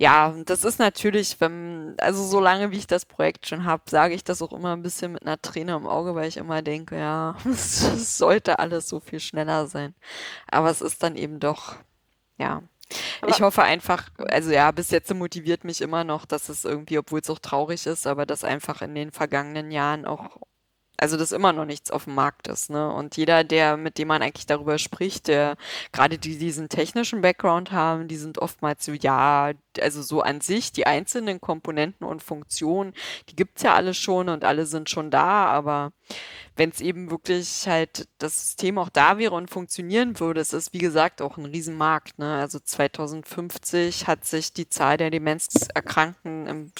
Ja, 0.00 0.34
das 0.46 0.64
ist 0.64 0.78
natürlich, 0.78 1.38
wenn, 1.42 1.94
also 2.00 2.24
so 2.24 2.40
lange 2.40 2.70
wie 2.70 2.78
ich 2.78 2.86
das 2.86 3.04
Projekt 3.04 3.46
schon 3.46 3.66
habe, 3.66 3.82
sage 3.86 4.14
ich 4.14 4.24
das 4.24 4.40
auch 4.40 4.54
immer 4.54 4.72
ein 4.74 4.80
bisschen 4.80 5.12
mit 5.12 5.26
einer 5.26 5.40
Träne 5.42 5.76
im 5.76 5.86
Auge, 5.86 6.14
weil 6.14 6.26
ich 6.26 6.38
immer 6.38 6.62
denke, 6.62 6.98
ja, 6.98 7.36
es 7.44 8.16
sollte 8.16 8.58
alles 8.60 8.88
so 8.88 9.00
viel 9.00 9.20
schneller 9.20 9.66
sein. 9.66 9.94
Aber 10.50 10.70
es 10.70 10.80
ist 10.80 11.02
dann 11.02 11.16
eben 11.16 11.38
doch, 11.38 11.76
ja. 12.38 12.62
Aber 13.20 13.30
ich 13.30 13.42
hoffe 13.42 13.62
einfach, 13.62 14.08
also 14.30 14.50
ja, 14.50 14.70
bis 14.70 14.90
jetzt 14.90 15.12
motiviert 15.14 15.64
mich 15.64 15.82
immer 15.82 16.02
noch, 16.02 16.24
dass 16.24 16.48
es 16.48 16.64
irgendwie, 16.64 16.98
obwohl 16.98 17.20
es 17.20 17.28
auch 17.28 17.38
traurig 17.38 17.86
ist, 17.86 18.06
aber 18.06 18.24
dass 18.24 18.42
einfach 18.42 18.80
in 18.80 18.94
den 18.94 19.12
vergangenen 19.12 19.70
Jahren 19.70 20.06
auch 20.06 20.38
also 21.00 21.16
dass 21.16 21.32
immer 21.32 21.54
noch 21.54 21.64
nichts 21.64 21.90
auf 21.90 22.04
dem 22.04 22.14
Markt 22.14 22.46
ist. 22.46 22.68
Ne? 22.68 22.92
Und 22.92 23.16
jeder, 23.16 23.42
der, 23.42 23.78
mit 23.78 23.96
dem 23.96 24.08
man 24.08 24.20
eigentlich 24.20 24.46
darüber 24.46 24.78
spricht, 24.78 25.28
der 25.28 25.56
gerade 25.92 26.18
die 26.18 26.36
diesen 26.36 26.68
technischen 26.68 27.22
Background 27.22 27.72
haben, 27.72 28.06
die 28.06 28.16
sind 28.16 28.36
oftmals 28.38 28.84
so, 28.84 28.92
ja, 28.92 29.52
also 29.80 30.02
so 30.02 30.20
an 30.20 30.42
sich, 30.42 30.72
die 30.72 30.86
einzelnen 30.86 31.40
Komponenten 31.40 32.06
und 32.06 32.22
Funktionen, 32.22 32.92
die 33.30 33.36
gibt's 33.36 33.62
ja 33.62 33.74
alle 33.74 33.94
schon 33.94 34.28
und 34.28 34.44
alle 34.44 34.66
sind 34.66 34.90
schon 34.90 35.10
da, 35.10 35.46
aber 35.46 35.92
wenn 36.56 36.70
es 36.70 36.80
eben 36.82 37.10
wirklich 37.10 37.66
halt 37.66 38.06
das 38.18 38.38
System 38.38 38.76
auch 38.76 38.90
da 38.90 39.16
wäre 39.16 39.34
und 39.34 39.50
funktionieren 39.50 40.20
würde, 40.20 40.42
es 40.42 40.52
ist 40.52 40.72
wie 40.74 40.78
gesagt 40.78 41.22
auch 41.22 41.38
ein 41.38 41.46
Riesenmarkt. 41.46 42.18
Ne? 42.18 42.34
Also 42.34 42.58
2050 42.58 44.06
hat 44.06 44.26
sich 44.26 44.52
die 44.52 44.68
Zahl 44.68 44.98
der 44.98 45.10
Demenzerkrankten 45.10 46.46
im, 46.46 46.72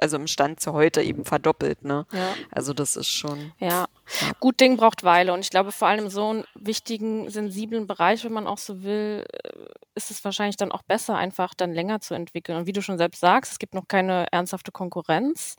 also 0.00 0.16
im 0.16 0.26
Stand 0.26 0.58
zu 0.60 0.72
heute 0.72 1.00
eben 1.02 1.24
verdoppelt. 1.24 1.84
Ne? 1.84 2.06
Ja. 2.12 2.34
Also 2.50 2.72
das 2.72 2.96
ist 2.96 3.08
schon. 3.08 3.52
Ja. 3.60 3.86
ja. 4.20 4.32
gut 4.40 4.60
Ding 4.60 4.76
braucht 4.76 5.04
Weile 5.04 5.32
und 5.32 5.40
ich 5.40 5.50
glaube 5.50 5.70
vor 5.70 5.88
allem 5.88 6.08
so 6.08 6.30
einen 6.30 6.44
wichtigen, 6.56 7.30
sensiblen 7.30 7.86
Bereich, 7.86 8.24
wenn 8.24 8.32
man 8.32 8.48
auch 8.48 8.58
so 8.58 8.82
will, 8.82 9.24
äh, 9.30 9.48
ist 9.94 10.10
es 10.10 10.24
wahrscheinlich 10.24 10.56
dann 10.56 10.72
auch 10.72 10.82
besser, 10.82 11.16
einfach 11.16 11.54
dann 11.54 11.72
länger 11.72 12.00
zu 12.00 12.14
entwickeln. 12.14 12.58
Und 12.58 12.66
wie 12.66 12.72
du 12.72 12.82
schon 12.82 12.98
selbst 12.98 13.20
sagst, 13.20 13.52
es 13.52 13.58
gibt 13.60 13.74
noch 13.74 13.86
keine 13.86 14.26
ernsthafte 14.32 14.72
Konkurrenz. 14.72 15.56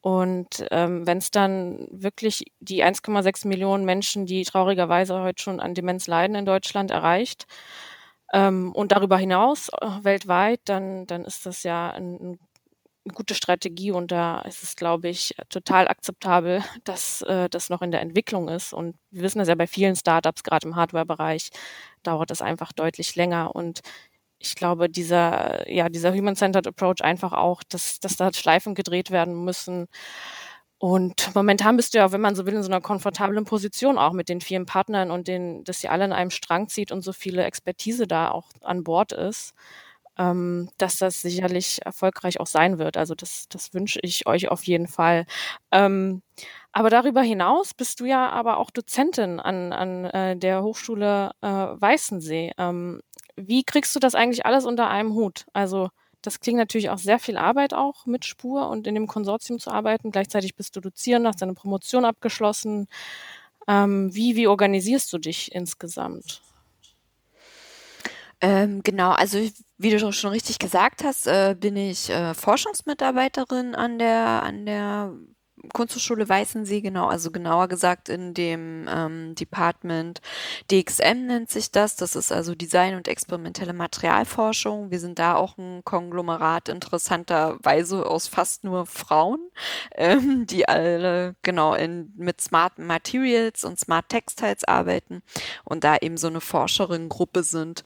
Und 0.00 0.64
ähm, 0.70 1.06
wenn 1.06 1.18
es 1.18 1.30
dann 1.30 1.86
wirklich 1.90 2.44
die 2.60 2.84
1,6 2.84 3.46
Millionen 3.48 3.84
Menschen, 3.84 4.26
die 4.26 4.44
traurigerweise 4.44 5.20
heute 5.20 5.42
schon 5.42 5.60
an 5.60 5.74
Demenz 5.74 6.06
leiden 6.06 6.36
in 6.36 6.46
Deutschland, 6.46 6.90
erreicht 6.90 7.46
ähm, 8.32 8.72
und 8.72 8.92
darüber 8.92 9.18
hinaus 9.18 9.68
äh, 9.70 9.86
weltweit, 10.02 10.60
dann, 10.66 11.06
dann 11.06 11.24
ist 11.24 11.46
das 11.46 11.62
ja 11.64 11.90
ein, 11.90 12.14
ein 12.14 12.38
eine 13.08 13.14
gute 13.14 13.34
Strategie 13.34 13.90
und 13.90 14.12
da 14.12 14.40
ist 14.42 14.62
es, 14.62 14.76
glaube 14.76 15.08
ich, 15.08 15.34
total 15.48 15.88
akzeptabel, 15.88 16.62
dass 16.84 17.22
äh, 17.22 17.48
das 17.48 17.70
noch 17.70 17.82
in 17.82 17.90
der 17.90 18.00
Entwicklung 18.02 18.48
ist. 18.48 18.72
Und 18.72 18.96
wir 19.10 19.22
wissen 19.22 19.38
das 19.38 19.48
ja 19.48 19.54
bei 19.54 19.66
vielen 19.66 19.96
Startups, 19.96 20.42
gerade 20.42 20.66
im 20.68 20.76
Hardware-Bereich, 20.76 21.50
dauert 22.02 22.30
das 22.30 22.42
einfach 22.42 22.72
deutlich 22.72 23.16
länger. 23.16 23.54
Und 23.54 23.80
ich 24.38 24.54
glaube, 24.54 24.88
dieser, 24.88 25.68
ja, 25.70 25.88
dieser 25.88 26.12
Human-Centered 26.14 26.66
Approach 26.66 27.02
einfach 27.02 27.32
auch, 27.32 27.62
dass, 27.68 28.00
dass 28.00 28.16
da 28.16 28.32
Schleifen 28.32 28.74
gedreht 28.74 29.10
werden 29.10 29.44
müssen. 29.44 29.88
Und 30.78 31.34
momentan 31.34 31.76
bist 31.76 31.94
du 31.94 31.98
ja, 31.98 32.12
wenn 32.12 32.20
man 32.20 32.36
so 32.36 32.46
will, 32.46 32.54
in 32.54 32.62
so 32.62 32.70
einer 32.70 32.80
komfortablen 32.80 33.44
Position 33.44 33.98
auch 33.98 34.12
mit 34.12 34.28
den 34.28 34.40
vielen 34.40 34.66
Partnern 34.66 35.10
und 35.10 35.26
den, 35.26 35.64
dass 35.64 35.80
sie 35.80 35.88
alle 35.88 36.04
in 36.04 36.12
einem 36.12 36.30
Strang 36.30 36.68
zieht 36.68 36.92
und 36.92 37.02
so 37.02 37.12
viele 37.12 37.44
Expertise 37.44 38.06
da 38.06 38.30
auch 38.30 38.50
an 38.62 38.84
Bord 38.84 39.12
ist, 39.12 39.54
ähm, 40.18 40.70
dass 40.78 40.98
das 40.98 41.22
sicherlich 41.22 41.80
erfolgreich 41.84 42.40
auch 42.40 42.46
sein 42.46 42.78
wird. 42.78 42.96
Also 42.96 43.14
das, 43.14 43.48
das 43.48 43.74
wünsche 43.74 44.00
ich 44.02 44.26
euch 44.26 44.48
auf 44.50 44.64
jeden 44.64 44.88
Fall. 44.88 45.26
Ähm, 45.72 46.22
aber 46.72 46.90
darüber 46.90 47.22
hinaus 47.22 47.74
bist 47.74 48.00
du 48.00 48.04
ja 48.04 48.28
aber 48.30 48.58
auch 48.58 48.70
Dozentin 48.70 49.40
an, 49.40 49.72
an 49.72 50.04
äh, 50.06 50.36
der 50.36 50.62
Hochschule 50.62 51.32
äh, 51.40 51.48
Weißensee. 51.48 52.52
Ähm, 52.58 53.00
wie 53.46 53.64
kriegst 53.64 53.94
du 53.94 54.00
das 54.00 54.14
eigentlich 54.14 54.46
alles 54.46 54.64
unter 54.64 54.88
einem 54.88 55.14
Hut? 55.14 55.46
Also 55.52 55.90
das 56.22 56.40
klingt 56.40 56.58
natürlich 56.58 56.90
auch 56.90 56.98
sehr 56.98 57.18
viel 57.18 57.36
Arbeit 57.36 57.74
auch 57.74 58.04
mit 58.06 58.24
Spur 58.24 58.68
und 58.68 58.86
in 58.86 58.94
dem 58.94 59.06
Konsortium 59.06 59.58
zu 59.58 59.70
arbeiten. 59.70 60.10
Gleichzeitig 60.10 60.56
bist 60.56 60.74
du 60.74 60.80
Dozierend, 60.80 61.26
hast 61.26 61.40
deine 61.40 61.54
Promotion 61.54 62.04
abgeschlossen. 62.04 62.88
Ähm, 63.68 64.14
wie, 64.14 64.34
wie 64.34 64.48
organisierst 64.48 65.12
du 65.12 65.18
dich 65.18 65.52
insgesamt? 65.54 66.42
Ähm, 68.40 68.82
genau, 68.82 69.10
also 69.10 69.38
wie 69.78 69.90
du 69.90 70.12
schon 70.12 70.30
richtig 70.30 70.58
gesagt 70.58 71.02
hast, 71.04 71.26
äh, 71.26 71.56
bin 71.58 71.76
ich 71.76 72.08
äh, 72.10 72.34
Forschungsmitarbeiterin 72.34 73.74
an 73.74 73.98
der, 73.98 74.42
an 74.42 74.64
der 74.66 75.12
Kunsthochschule 75.72 76.28
Weißensee, 76.28 76.80
genau, 76.80 77.08
also 77.08 77.30
genauer 77.30 77.68
gesagt 77.68 78.08
in 78.08 78.34
dem 78.34 78.88
ähm, 78.88 79.34
Department 79.34 80.20
DXM 80.70 81.26
nennt 81.26 81.50
sich 81.50 81.70
das. 81.70 81.96
Das 81.96 82.16
ist 82.16 82.32
also 82.32 82.54
Design 82.54 82.94
und 82.94 83.08
experimentelle 83.08 83.72
Materialforschung. 83.72 84.90
Wir 84.90 85.00
sind 85.00 85.18
da 85.18 85.34
auch 85.36 85.58
ein 85.58 85.82
Konglomerat 85.84 86.68
interessanterweise 86.68 88.06
aus 88.06 88.28
fast 88.28 88.64
nur 88.64 88.86
Frauen, 88.86 89.40
ähm, 89.94 90.46
die 90.46 90.68
alle 90.68 91.34
genau 91.42 91.74
in, 91.74 92.12
mit 92.16 92.40
Smart 92.40 92.78
Materials 92.78 93.64
und 93.64 93.78
Smart 93.78 94.08
Textiles 94.08 94.64
arbeiten 94.64 95.22
und 95.64 95.84
da 95.84 95.96
eben 96.00 96.16
so 96.16 96.28
eine 96.28 96.40
Forscherinnengruppe 96.40 97.42
sind. 97.42 97.84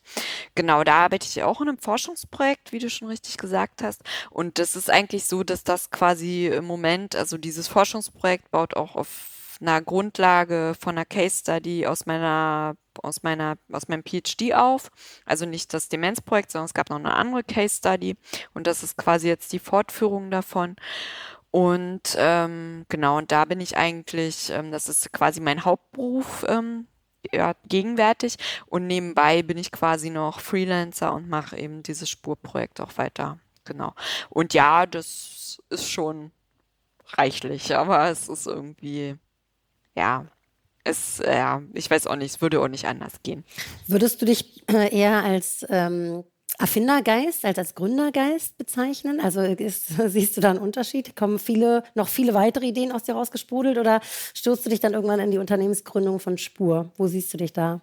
Genau, 0.55 0.85
da 0.85 1.05
arbeite 1.05 1.27
ich 1.27 1.43
auch 1.43 1.61
in 1.61 1.69
einem 1.69 1.79
Forschungsprojekt, 1.79 2.73
wie 2.73 2.79
du 2.79 2.91
schon 2.91 3.09
richtig 3.09 3.37
gesagt 3.37 3.83
hast. 3.83 4.03
Und 4.31 4.59
das 4.59 4.77
ist 4.77 4.91
eigentlich 4.91 5.25
so, 5.25 5.43
dass 5.43 5.65
das 5.65 5.91
quasi 5.91 6.47
im 6.47 6.65
Moment, 6.65 7.17
also 7.17 7.39
dieses 7.39 7.62
Forschungsprojekt 7.69 8.51
baut 8.51 8.75
auch 8.75 8.97
auf 8.97 9.59
einer 9.63 9.81
Grundlage 9.81 10.75
von 10.79 10.97
einer 10.97 11.05
Case 11.05 11.39
Study 11.39 11.87
aus 11.87 12.07
meiner 12.07 12.77
aus 13.03 13.23
meiner 13.23 13.57
aus 13.73 13.89
meinem 13.89 14.03
PhD 14.05 14.55
auf, 14.55 14.91
also 15.25 15.47
nicht 15.47 15.73
das 15.73 15.89
Demenzprojekt, 15.89 16.51
sondern 16.51 16.67
es 16.67 16.75
gab 16.75 16.91
noch 16.91 16.99
eine 16.99 17.15
andere 17.15 17.43
Case 17.45 17.77
Study 17.77 18.17
und 18.55 18.67
das 18.67 18.83
ist 18.83 18.97
quasi 18.97 19.29
jetzt 19.29 19.53
die 19.53 19.59
Fortführung 19.59 20.31
davon. 20.31 20.77
Und 21.51 22.17
ähm, 22.17 22.87
genau, 22.89 23.19
und 23.19 23.31
da 23.31 23.45
bin 23.45 23.61
ich 23.61 23.77
eigentlich, 23.77 24.51
ähm, 24.51 24.73
das 24.73 24.89
ist 24.89 25.13
quasi 25.13 25.41
mein 25.41 25.65
Hauptberuf 25.65 26.45
ähm, 26.49 26.87
ja, 27.31 27.55
gegenwärtig 27.69 28.37
und 28.67 28.87
nebenbei 28.87 29.43
bin 29.43 29.59
ich 29.59 29.71
quasi 29.71 30.11
noch 30.11 30.41
Freelancer 30.41 31.13
und 31.13 31.29
mache 31.29 31.57
eben 31.59 31.83
dieses 31.83 32.09
Spurprojekt 32.11 32.81
auch 32.81 32.97
weiter. 32.97 33.39
Genau. 33.65 33.95
Und 34.31 34.55
ja, 34.55 34.87
das 34.87 35.63
ist 35.71 35.91
schon 35.91 36.33
reichlich, 37.19 37.75
aber 37.77 38.11
es 38.11 38.29
ist 38.29 38.47
irgendwie, 38.47 39.17
ja, 39.95 40.27
es, 40.85 41.23
ja, 41.25 41.63
ich 41.75 41.91
weiß 41.91 42.07
auch 42.07 42.17
nicht, 42.17 42.35
es 42.35 42.41
würde 42.41 42.61
auch 42.61 42.69
nicht 42.69 42.87
anders 42.87 43.23
gehen. 43.23 43.45
Würdest 43.87 44.21
du 44.21 44.27
dich 44.27 44.63
äh, 44.69 44.95
eher 44.95 45.23
als 45.23 45.65
ähm, 45.69 46.25
Erfindergeist, 46.59 47.45
als 47.45 47.59
als 47.59 47.75
Gründergeist 47.75 48.59
bezeichnen? 48.59 49.21
Also 49.21 49.41
ist, 49.41 49.89
siehst 50.07 50.37
du 50.37 50.41
da 50.41 50.51
einen 50.51 50.59
Unterschied? 50.59 51.17
Kommen 51.17 51.39
viele, 51.39 51.85
noch 51.95 52.09
viele 52.09 52.35
weitere 52.35 52.67
Ideen 52.67 52.93
aus 52.93 53.05
dir 53.05 53.15
rausgesprudelt 53.15 53.79
oder 53.79 54.01
stürzt 54.35 54.67
du 54.67 54.71
dich 54.71 54.81
dann 54.81 54.95
irgendwann 54.95 55.21
in 55.21 55.31
die 55.31 55.39
Unternehmensgründung 55.39 56.21
von 56.21 56.39
Spur? 56.39 56.93
Wo 56.97 57.07
siehst 57.07 57.33
du 57.33 57.39
dich 57.39 57.53
da? 57.53 57.81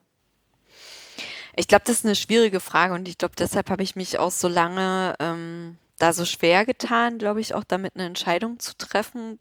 Ich 1.56 1.68
glaube, 1.68 1.84
das 1.86 1.98
ist 1.98 2.06
eine 2.06 2.16
schwierige 2.16 2.60
Frage 2.60 2.94
und 2.94 3.08
ich 3.08 3.18
glaube, 3.18 3.36
deshalb 3.38 3.70
habe 3.70 3.84
ich 3.84 3.96
mich 3.96 4.18
auch 4.18 4.32
so 4.32 4.48
lange 4.48 5.16
ähm, 5.20 5.78
da 6.00 6.14
so 6.14 6.26
schwer 6.26 6.66
getan, 6.66 7.18
glaube 7.18 7.42
ich, 7.42 7.54
auch 7.54 7.64
damit 7.64 7.96
eine 7.96 8.06
Entscheidung 8.06 8.60
zu 8.60 8.76
treffen. 8.78 9.40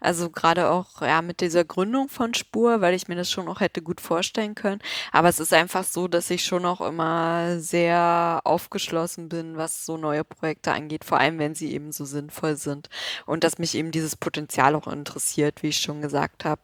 Also 0.00 0.30
gerade 0.30 0.70
auch 0.70 1.02
ja 1.02 1.20
mit 1.22 1.40
dieser 1.40 1.64
Gründung 1.64 2.08
von 2.08 2.34
Spur, 2.34 2.80
weil 2.80 2.94
ich 2.94 3.08
mir 3.08 3.16
das 3.16 3.30
schon 3.30 3.48
auch 3.48 3.60
hätte 3.60 3.82
gut 3.82 4.00
vorstellen 4.00 4.54
können. 4.54 4.80
Aber 5.12 5.28
es 5.28 5.40
ist 5.40 5.52
einfach 5.52 5.84
so, 5.84 6.08
dass 6.08 6.30
ich 6.30 6.44
schon 6.44 6.64
auch 6.64 6.80
immer 6.80 7.58
sehr 7.58 8.40
aufgeschlossen 8.44 9.28
bin, 9.28 9.56
was 9.56 9.84
so 9.84 9.96
neue 9.96 10.24
Projekte 10.24 10.72
angeht, 10.72 11.04
vor 11.04 11.18
allem 11.18 11.38
wenn 11.38 11.54
sie 11.54 11.72
eben 11.72 11.92
so 11.92 12.04
sinnvoll 12.04 12.56
sind 12.56 12.88
und 13.26 13.44
dass 13.44 13.58
mich 13.58 13.74
eben 13.74 13.90
dieses 13.90 14.16
Potenzial 14.16 14.74
auch 14.76 14.86
interessiert, 14.86 15.62
wie 15.62 15.68
ich 15.68 15.78
schon 15.78 16.00
gesagt 16.00 16.44
habe. 16.44 16.62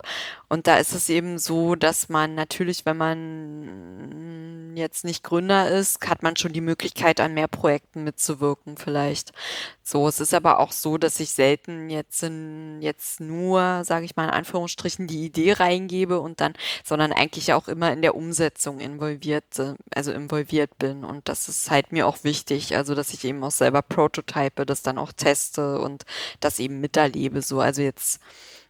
Und 0.48 0.66
da 0.68 0.76
ist 0.76 0.94
es 0.94 1.08
eben 1.08 1.38
so, 1.38 1.74
dass 1.74 2.08
man 2.08 2.34
natürlich, 2.34 2.86
wenn 2.86 2.96
man 2.96 4.23
jetzt 4.76 5.04
nicht 5.04 5.22
Gründer 5.22 5.70
ist, 5.70 6.06
hat 6.08 6.22
man 6.22 6.36
schon 6.36 6.52
die 6.52 6.60
Möglichkeit, 6.60 7.20
an 7.20 7.34
mehr 7.34 7.48
Projekten 7.48 8.04
mitzuwirken 8.04 8.76
vielleicht. 8.76 9.32
So, 9.82 10.08
es 10.08 10.20
ist 10.20 10.34
aber 10.34 10.60
auch 10.60 10.72
so, 10.72 10.98
dass 10.98 11.20
ich 11.20 11.30
selten 11.30 11.90
jetzt 11.90 12.22
in, 12.22 12.80
jetzt 12.80 13.20
nur, 13.20 13.84
sage 13.84 14.04
ich 14.04 14.16
mal 14.16 14.24
in 14.24 14.30
Anführungsstrichen, 14.30 15.06
die 15.06 15.24
Idee 15.24 15.52
reingebe 15.52 16.20
und 16.20 16.40
dann, 16.40 16.54
sondern 16.84 17.12
eigentlich 17.12 17.52
auch 17.52 17.68
immer 17.68 17.92
in 17.92 18.02
der 18.02 18.14
Umsetzung 18.14 18.80
involviert, 18.80 19.44
also 19.94 20.12
involviert 20.12 20.78
bin. 20.78 21.04
Und 21.04 21.28
das 21.28 21.48
ist 21.48 21.70
halt 21.70 21.92
mir 21.92 22.06
auch 22.06 22.24
wichtig, 22.24 22.76
also 22.76 22.94
dass 22.94 23.12
ich 23.12 23.24
eben 23.24 23.42
auch 23.44 23.50
selber 23.50 23.82
prototype, 23.82 24.66
das 24.66 24.82
dann 24.82 24.98
auch 24.98 25.12
teste 25.12 25.78
und 25.80 26.04
das 26.40 26.58
eben 26.58 26.80
miterlebe. 26.80 27.42
So, 27.42 27.60
also 27.60 27.82
jetzt 27.82 28.20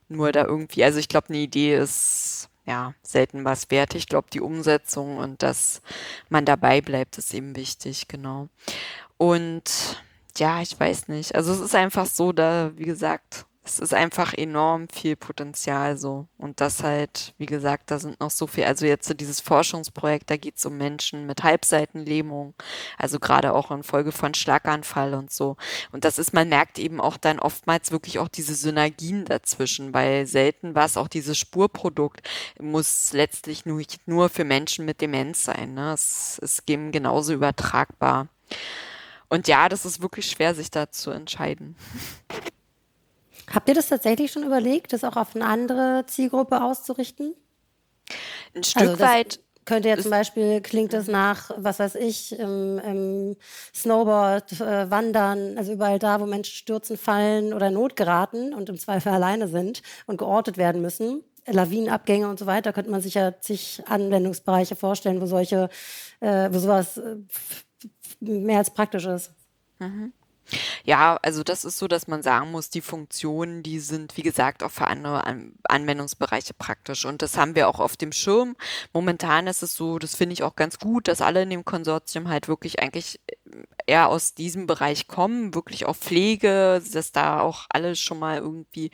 nur 0.09 0.33
da 0.33 0.45
irgendwie, 0.45 0.85
also 0.85 0.99
ich 0.99 1.09
glaube, 1.09 1.29
eine 1.29 1.39
Idee 1.39 1.77
ist 1.77 2.49
ja 2.67 2.95
selten 3.03 3.45
was 3.45 3.71
wert. 3.71 3.95
Ich 3.95 4.09
glaube, 4.09 4.29
die 4.33 4.41
Umsetzung 4.41 5.19
und 5.19 5.43
dass 5.43 5.83
man 6.29 6.45
dabei 6.45 6.81
bleibt, 6.81 7.19
ist 7.19 7.35
eben 7.35 7.57
wichtig, 7.57 8.09
genau. 8.09 8.49
Und 9.17 10.03
ja, 10.37 10.61
ich 10.63 10.79
weiß 10.79 11.09
nicht. 11.09 11.35
Also 11.35 11.53
es 11.53 11.61
ist 11.61 11.75
einfach 11.75 12.07
so, 12.07 12.33
da, 12.33 12.73
wie 12.77 12.85
gesagt, 12.85 13.47
es 13.67 13.79
ist 13.79 13.95
einfach 13.95 14.35
enorm 14.35 14.89
viel 14.89 15.17
Potenzial 15.17 15.97
so. 15.97 16.29
Und 16.37 16.61
das 16.61 16.83
halt, 16.83 17.35
wie 17.39 17.47
gesagt, 17.47 17.91
da 17.91 17.99
sind 17.99 18.21
noch 18.21 18.31
so 18.31 18.47
viel, 18.47 18.65
also 18.65 18.85
jetzt 18.85 19.09
so 19.09 19.15
dieses 19.15 19.41
Forschungsprojekt, 19.41 20.29
da 20.29 20.37
geht 20.37 20.59
es 20.59 20.67
um 20.67 20.77
Menschen 20.77 21.25
mit 21.25 21.43
Halbseitenlähmung, 21.43 22.55
also 22.99 23.19
gerade 23.19 23.55
auch 23.55 23.71
in 23.71 23.83
Folge 23.83 24.13
von 24.13 24.35
Schlaganfall 24.35 25.15
und 25.15 25.33
so. 25.33 25.57
Und 25.93 26.05
das 26.05 26.19
ist, 26.19 26.35
man 26.35 26.51
merkt 26.51 26.79
eben 26.79 27.01
auch 27.01 27.17
dann 27.17 27.39
oftmals 27.39 27.91
wirklich 27.91 28.19
auch 28.19 28.29
diese 28.29 28.55
Synergien 28.55 29.25
dazwischen, 29.25 29.95
weil 29.95 30.27
selten 30.27 30.75
war 30.75 30.85
es 30.85 30.99
auch 30.99 31.09
dieses 31.09 31.39
Spurprodukt, 31.39 32.21
muss 32.61 33.15
letztlich 33.15 33.65
nur, 33.65 33.83
nur 34.05 34.29
für 34.29 34.45
Menschen 34.45 34.85
mit 34.85 35.01
Demenz 35.01 35.43
sein. 35.43 35.73
Ne? 35.73 35.95
Es 35.95 36.39
ist 36.39 36.65
eben 36.67 36.93
genauso 36.93 37.33
übertragbar. 37.33 38.29
Und 39.31 39.49
ja, 39.49 39.71
das 39.71 39.87
ist 39.87 40.03
wirklich 40.03 40.27
schwer, 40.31 40.55
sich 40.55 40.71
da 40.71 40.91
zu 40.91 41.11
entscheiden. 41.11 41.77
Habt 43.53 43.69
ihr 43.69 43.75
das 43.75 43.89
tatsächlich 43.89 44.33
schon 44.33 44.45
überlegt, 44.45 44.93
das 44.93 45.05
auch 45.05 45.17
auf 45.17 45.35
eine 45.35 45.47
andere 45.47 46.05
Zielgruppe 46.07 46.63
auszurichten? 46.63 47.35
Ein 48.55 48.65
Stück 48.65 48.83
also 48.83 49.01
weit. 49.01 49.41
Könnte 49.65 49.89
ja 49.89 49.97
zum 49.97 50.11
Beispiel, 50.11 50.61
klingt 50.61 50.93
das 50.93 51.07
nach, 51.07 51.51
was 51.57 51.79
weiß 51.79 51.95
ich, 51.95 52.39
im, 52.39 52.79
im 52.81 53.37
Snowboard, 53.75 54.61
äh, 54.61 54.91
Wandern, 54.91 55.57
also 55.57 55.73
überall 55.73 55.99
da, 55.99 56.21
wo 56.21 56.27
Menschen 56.27 56.55
stürzen, 56.55 56.99
fallen 56.99 57.55
oder 57.55 57.71
Not 57.71 57.97
geraten 57.97 58.53
und 58.53 58.69
im 58.69 58.77
Zweifel 58.77 59.13
alleine 59.13 59.49
sind 59.49 59.81
und 60.07 60.19
geortet 60.19 60.59
werden 60.59 60.83
müssen. 60.83 61.25
Lawinenabgänge 61.47 62.29
und 62.29 62.39
so 62.39 62.45
weiter, 62.45 62.75
könnte 62.75 62.91
man 62.91 63.01
sich 63.01 63.15
ja 63.15 63.39
zig 63.41 63.83
Anwendungsbereiche 63.87 64.77
vorstellen, 64.77 65.23
wo 65.23 65.27
solche, 65.27 65.71
äh, 66.21 66.51
wo 66.53 66.59
sowas 66.59 66.99
äh, 66.99 67.17
mehr 68.21 68.59
als 68.59 68.71
praktisch 68.71 69.07
ist. 69.07 69.33
Mhm. 69.79 70.13
Ja, 70.85 71.19
also 71.23 71.43
das 71.43 71.65
ist 71.65 71.79
so, 71.79 71.89
dass 71.89 72.07
man 72.07 72.23
sagen 72.23 72.51
muss, 72.51 72.71
die 72.71 72.81
Funktionen, 72.81 73.63
die 73.63 73.81
sind, 73.81 74.17
wie 74.17 74.23
gesagt, 74.23 74.63
auch 74.63 74.71
für 74.71 74.87
andere 74.87 75.25
An 75.25 75.55
Anwendungsbereiche 75.65 76.55
praktisch. 76.55 77.05
Und 77.05 77.23
das 77.23 77.37
haben 77.37 77.55
wir 77.55 77.69
auch 77.69 77.81
auf 77.81 77.97
dem 77.97 78.13
Schirm. 78.13 78.57
Momentan 78.93 79.47
ist 79.47 79.63
es 79.63 79.75
so, 79.75 79.99
das 79.99 80.15
finde 80.15 80.35
ich 80.35 80.43
auch 80.43 80.57
ganz 80.57 80.79
gut, 80.79 81.09
dass 81.09 81.21
alle 81.21 81.43
in 81.43 81.51
dem 81.51 81.65
Konsortium 81.65 82.29
halt 82.29 82.49
wirklich 82.49 82.81
eigentlich 82.81 83.21
eher 83.87 84.09
aus 84.09 84.35
diesem 84.35 84.67
Bereich 84.67 85.09
kommen, 85.09 85.55
wirklich 85.55 85.87
auch 85.87 85.97
Pflege, 85.97 86.83
dass 86.93 87.13
da 87.13 87.41
auch 87.41 87.67
alle 87.69 87.97
schon 87.97 88.19
mal 88.19 88.39
irgendwie 88.39 88.91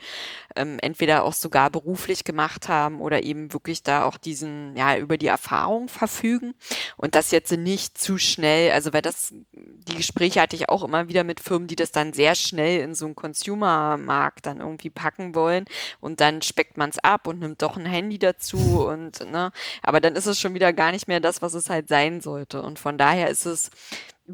ähm, 0.55 0.79
entweder 0.81 1.23
auch 1.23 1.33
sogar 1.33 1.69
beruflich 1.69 2.23
gemacht 2.23 2.67
haben 2.67 2.99
oder 2.99 3.23
eben 3.23 3.53
wirklich 3.53 3.83
da 3.83 4.03
auch 4.03 4.17
diesen, 4.17 4.75
ja, 4.75 4.97
über 4.97 5.17
die 5.17 5.27
Erfahrung 5.27 5.87
verfügen 5.87 6.53
und 6.97 7.15
das 7.15 7.31
jetzt 7.31 7.51
nicht 7.51 7.97
zu 7.97 8.17
schnell, 8.17 8.71
also 8.71 8.93
weil 8.93 9.01
das, 9.01 9.33
die 9.53 9.95
Gespräche 9.95 10.41
hatte 10.41 10.55
ich 10.55 10.69
auch 10.69 10.83
immer 10.83 11.07
wieder 11.07 11.23
mit 11.23 11.39
Firmen, 11.41 11.67
die 11.67 11.75
das 11.75 11.91
dann 11.91 12.13
sehr 12.13 12.35
schnell 12.35 12.81
in 12.81 12.95
so 12.95 13.05
einen 13.05 13.15
Consumer-Markt 13.15 14.45
dann 14.45 14.59
irgendwie 14.59 14.89
packen 14.89 15.35
wollen 15.35 15.65
und 15.99 16.21
dann 16.21 16.41
speckt 16.41 16.77
man 16.77 16.89
es 16.89 16.99
ab 16.99 17.27
und 17.27 17.39
nimmt 17.39 17.61
doch 17.61 17.77
ein 17.77 17.85
Handy 17.85 18.19
dazu 18.19 18.85
und, 18.87 19.19
ne, 19.31 19.51
aber 19.81 19.99
dann 19.99 20.15
ist 20.15 20.27
es 20.27 20.39
schon 20.39 20.53
wieder 20.53 20.73
gar 20.73 20.91
nicht 20.91 21.07
mehr 21.07 21.19
das, 21.19 21.41
was 21.41 21.53
es 21.53 21.69
halt 21.69 21.87
sein 21.87 22.21
sollte 22.21 22.61
und 22.61 22.79
von 22.79 22.97
daher 22.97 23.29
ist 23.29 23.45
es 23.45 23.71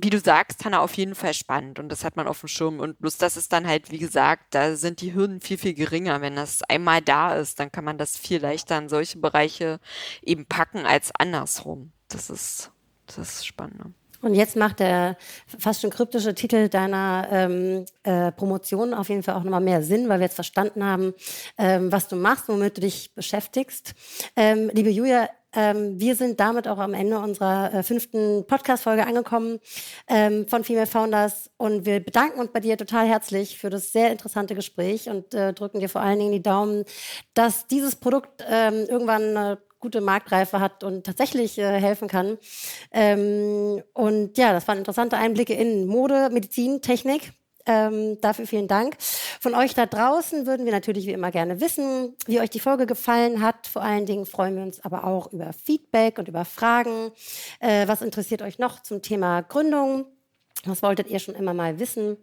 wie 0.02 0.10
du 0.10 0.20
sagst, 0.20 0.64
Hanna, 0.66 0.80
auf 0.80 0.96
jeden 0.96 1.16
Fall 1.16 1.34
spannend 1.34 1.80
und 1.80 1.90
das 1.90 2.04
hat 2.04 2.16
man 2.16 2.28
auf 2.28 2.42
dem 2.42 2.50
Schirm. 2.50 2.80
Und 2.80 3.00
bloß 3.00 3.18
das 3.18 3.38
ist 3.38 3.54
dann 3.54 3.68
halt, 3.68 3.92
wie 3.92 3.98
gesagt, 3.98 4.54
da 4.54 4.76
sind 4.76 5.02
die 5.02 5.14
Hürden 5.14 5.42
viel, 5.42 5.58
viel 5.58 5.74
geringer. 5.74 6.22
Wenn 6.22 6.36
das 6.36 6.62
einmal 6.64 7.02
da 7.02 7.36
ist, 7.36 7.60
dann 7.60 7.72
kann 7.72 7.86
man 7.86 7.98
das 7.98 8.18
viel 8.18 8.42
leichter 8.42 8.78
in 8.78 8.90
solche 8.90 9.18
Bereiche 9.20 9.80
eben 10.22 10.46
packen 10.46 10.86
als 10.86 11.12
andersrum. 11.18 11.92
Das 12.10 12.30
ist, 12.30 12.72
das 13.08 13.18
ist 13.18 13.48
spannend. 13.48 13.94
Und 14.22 14.34
jetzt 14.34 14.56
macht 14.56 14.80
der 14.80 15.18
fast 15.60 15.82
schon 15.82 15.90
kryptische 15.90 16.34
Titel 16.34 16.70
deiner 16.70 17.28
ähm, 17.32 17.86
äh, 18.04 18.32
Promotion 18.32 18.94
auf 18.94 19.10
jeden 19.10 19.24
Fall 19.24 19.36
auch 19.36 19.44
nochmal 19.44 19.62
mehr 19.62 19.84
Sinn, 19.84 20.10
weil 20.10 20.20
wir 20.20 20.26
jetzt 20.26 20.36
verstanden 20.36 20.84
haben, 20.84 21.14
ähm, 21.58 21.92
was 21.92 22.08
du 22.08 22.16
machst, 22.16 22.48
womit 22.48 22.78
du 22.78 22.82
dich 22.82 23.14
beschäftigst. 23.14 23.94
Ähm, 24.36 24.70
liebe 24.74 24.90
Julia, 24.90 25.30
ähm, 25.54 26.00
wir 26.00 26.16
sind 26.16 26.40
damit 26.40 26.68
auch 26.68 26.78
am 26.78 26.94
Ende 26.94 27.20
unserer 27.20 27.74
äh, 27.74 27.84
fünften 27.84 28.46
Podcast-Folge 28.46 29.08
angekommen 29.08 29.60
ähm, 30.08 30.48
von 30.48 30.64
Female 30.64 30.88
Founders 30.88 31.50
und 31.58 31.86
wir 31.86 32.00
bedanken 32.00 32.40
uns 32.40 32.52
bei 32.52 32.60
dir 32.60 32.78
total 32.78 33.08
herzlich 33.08 33.58
für 33.58 33.70
das 33.70 33.92
sehr 33.92 34.12
interessante 34.12 34.56
Gespräch 34.56 35.10
und 35.10 35.34
äh, 35.34 35.54
drücken 35.54 35.80
dir 35.80 35.90
vor 35.90 36.02
allen 36.02 36.20
Dingen 36.20 36.34
die 36.34 36.44
Daumen, 36.44 36.84
dass 37.34 37.66
dieses 37.68 37.96
Produkt 37.96 38.46
ähm, 38.48 38.86
irgendwann 38.88 39.38
eine 39.38 39.58
gute 39.80 40.02
Marktreife 40.02 40.60
hat 40.60 40.84
und 40.84 41.06
tatsächlich 41.06 41.58
äh, 41.58 41.80
helfen 41.80 42.08
kann. 42.08 42.38
Ähm, 42.92 43.84
und 43.94 44.38
ja, 44.38 44.54
das 44.54 44.68
waren 44.68 44.80
interessante 44.80 45.18
Einblicke 45.18 45.54
in 45.54 45.88
Mode, 45.88 46.30
Medizin, 46.32 46.82
Technik. 46.82 47.34
Ähm, 47.68 48.20
dafür 48.22 48.48
vielen 48.48 48.70
Dank. 48.70 48.96
Von 49.42 49.54
euch 49.54 49.76
da 49.76 49.86
draußen 49.86 50.48
würden 50.48 50.66
wir 50.66 50.72
natürlich 50.72 51.06
wie 51.06 51.12
immer 51.12 51.32
gerne 51.32 51.60
wissen, 51.60 52.16
wie 52.26 52.40
euch 52.40 52.50
die 52.50 52.62
Folge 52.62 52.86
gefallen 52.86 53.42
hat. 53.42 53.68
Vor 53.68 53.82
allen 53.82 54.06
Dingen 54.06 54.26
freuen 54.26 54.56
wir 54.56 54.64
uns 54.64 54.80
aber 54.80 55.04
auch 55.04 55.34
über 55.34 55.52
Feedback 55.52 56.18
und 56.18 56.30
über 56.30 56.46
Fragen. 56.46 57.12
Äh, 57.60 57.90
was 57.90 58.02
interessiert 58.02 58.42
euch 58.42 58.58
noch 58.58 58.82
zum 58.84 59.02
Thema 59.02 59.42
Gründung? 59.42 60.06
Was 60.64 60.82
wolltet 60.82 61.10
ihr 61.10 61.20
schon 61.20 61.36
immer 61.36 61.54
mal 61.54 61.78
wissen? 61.80 62.16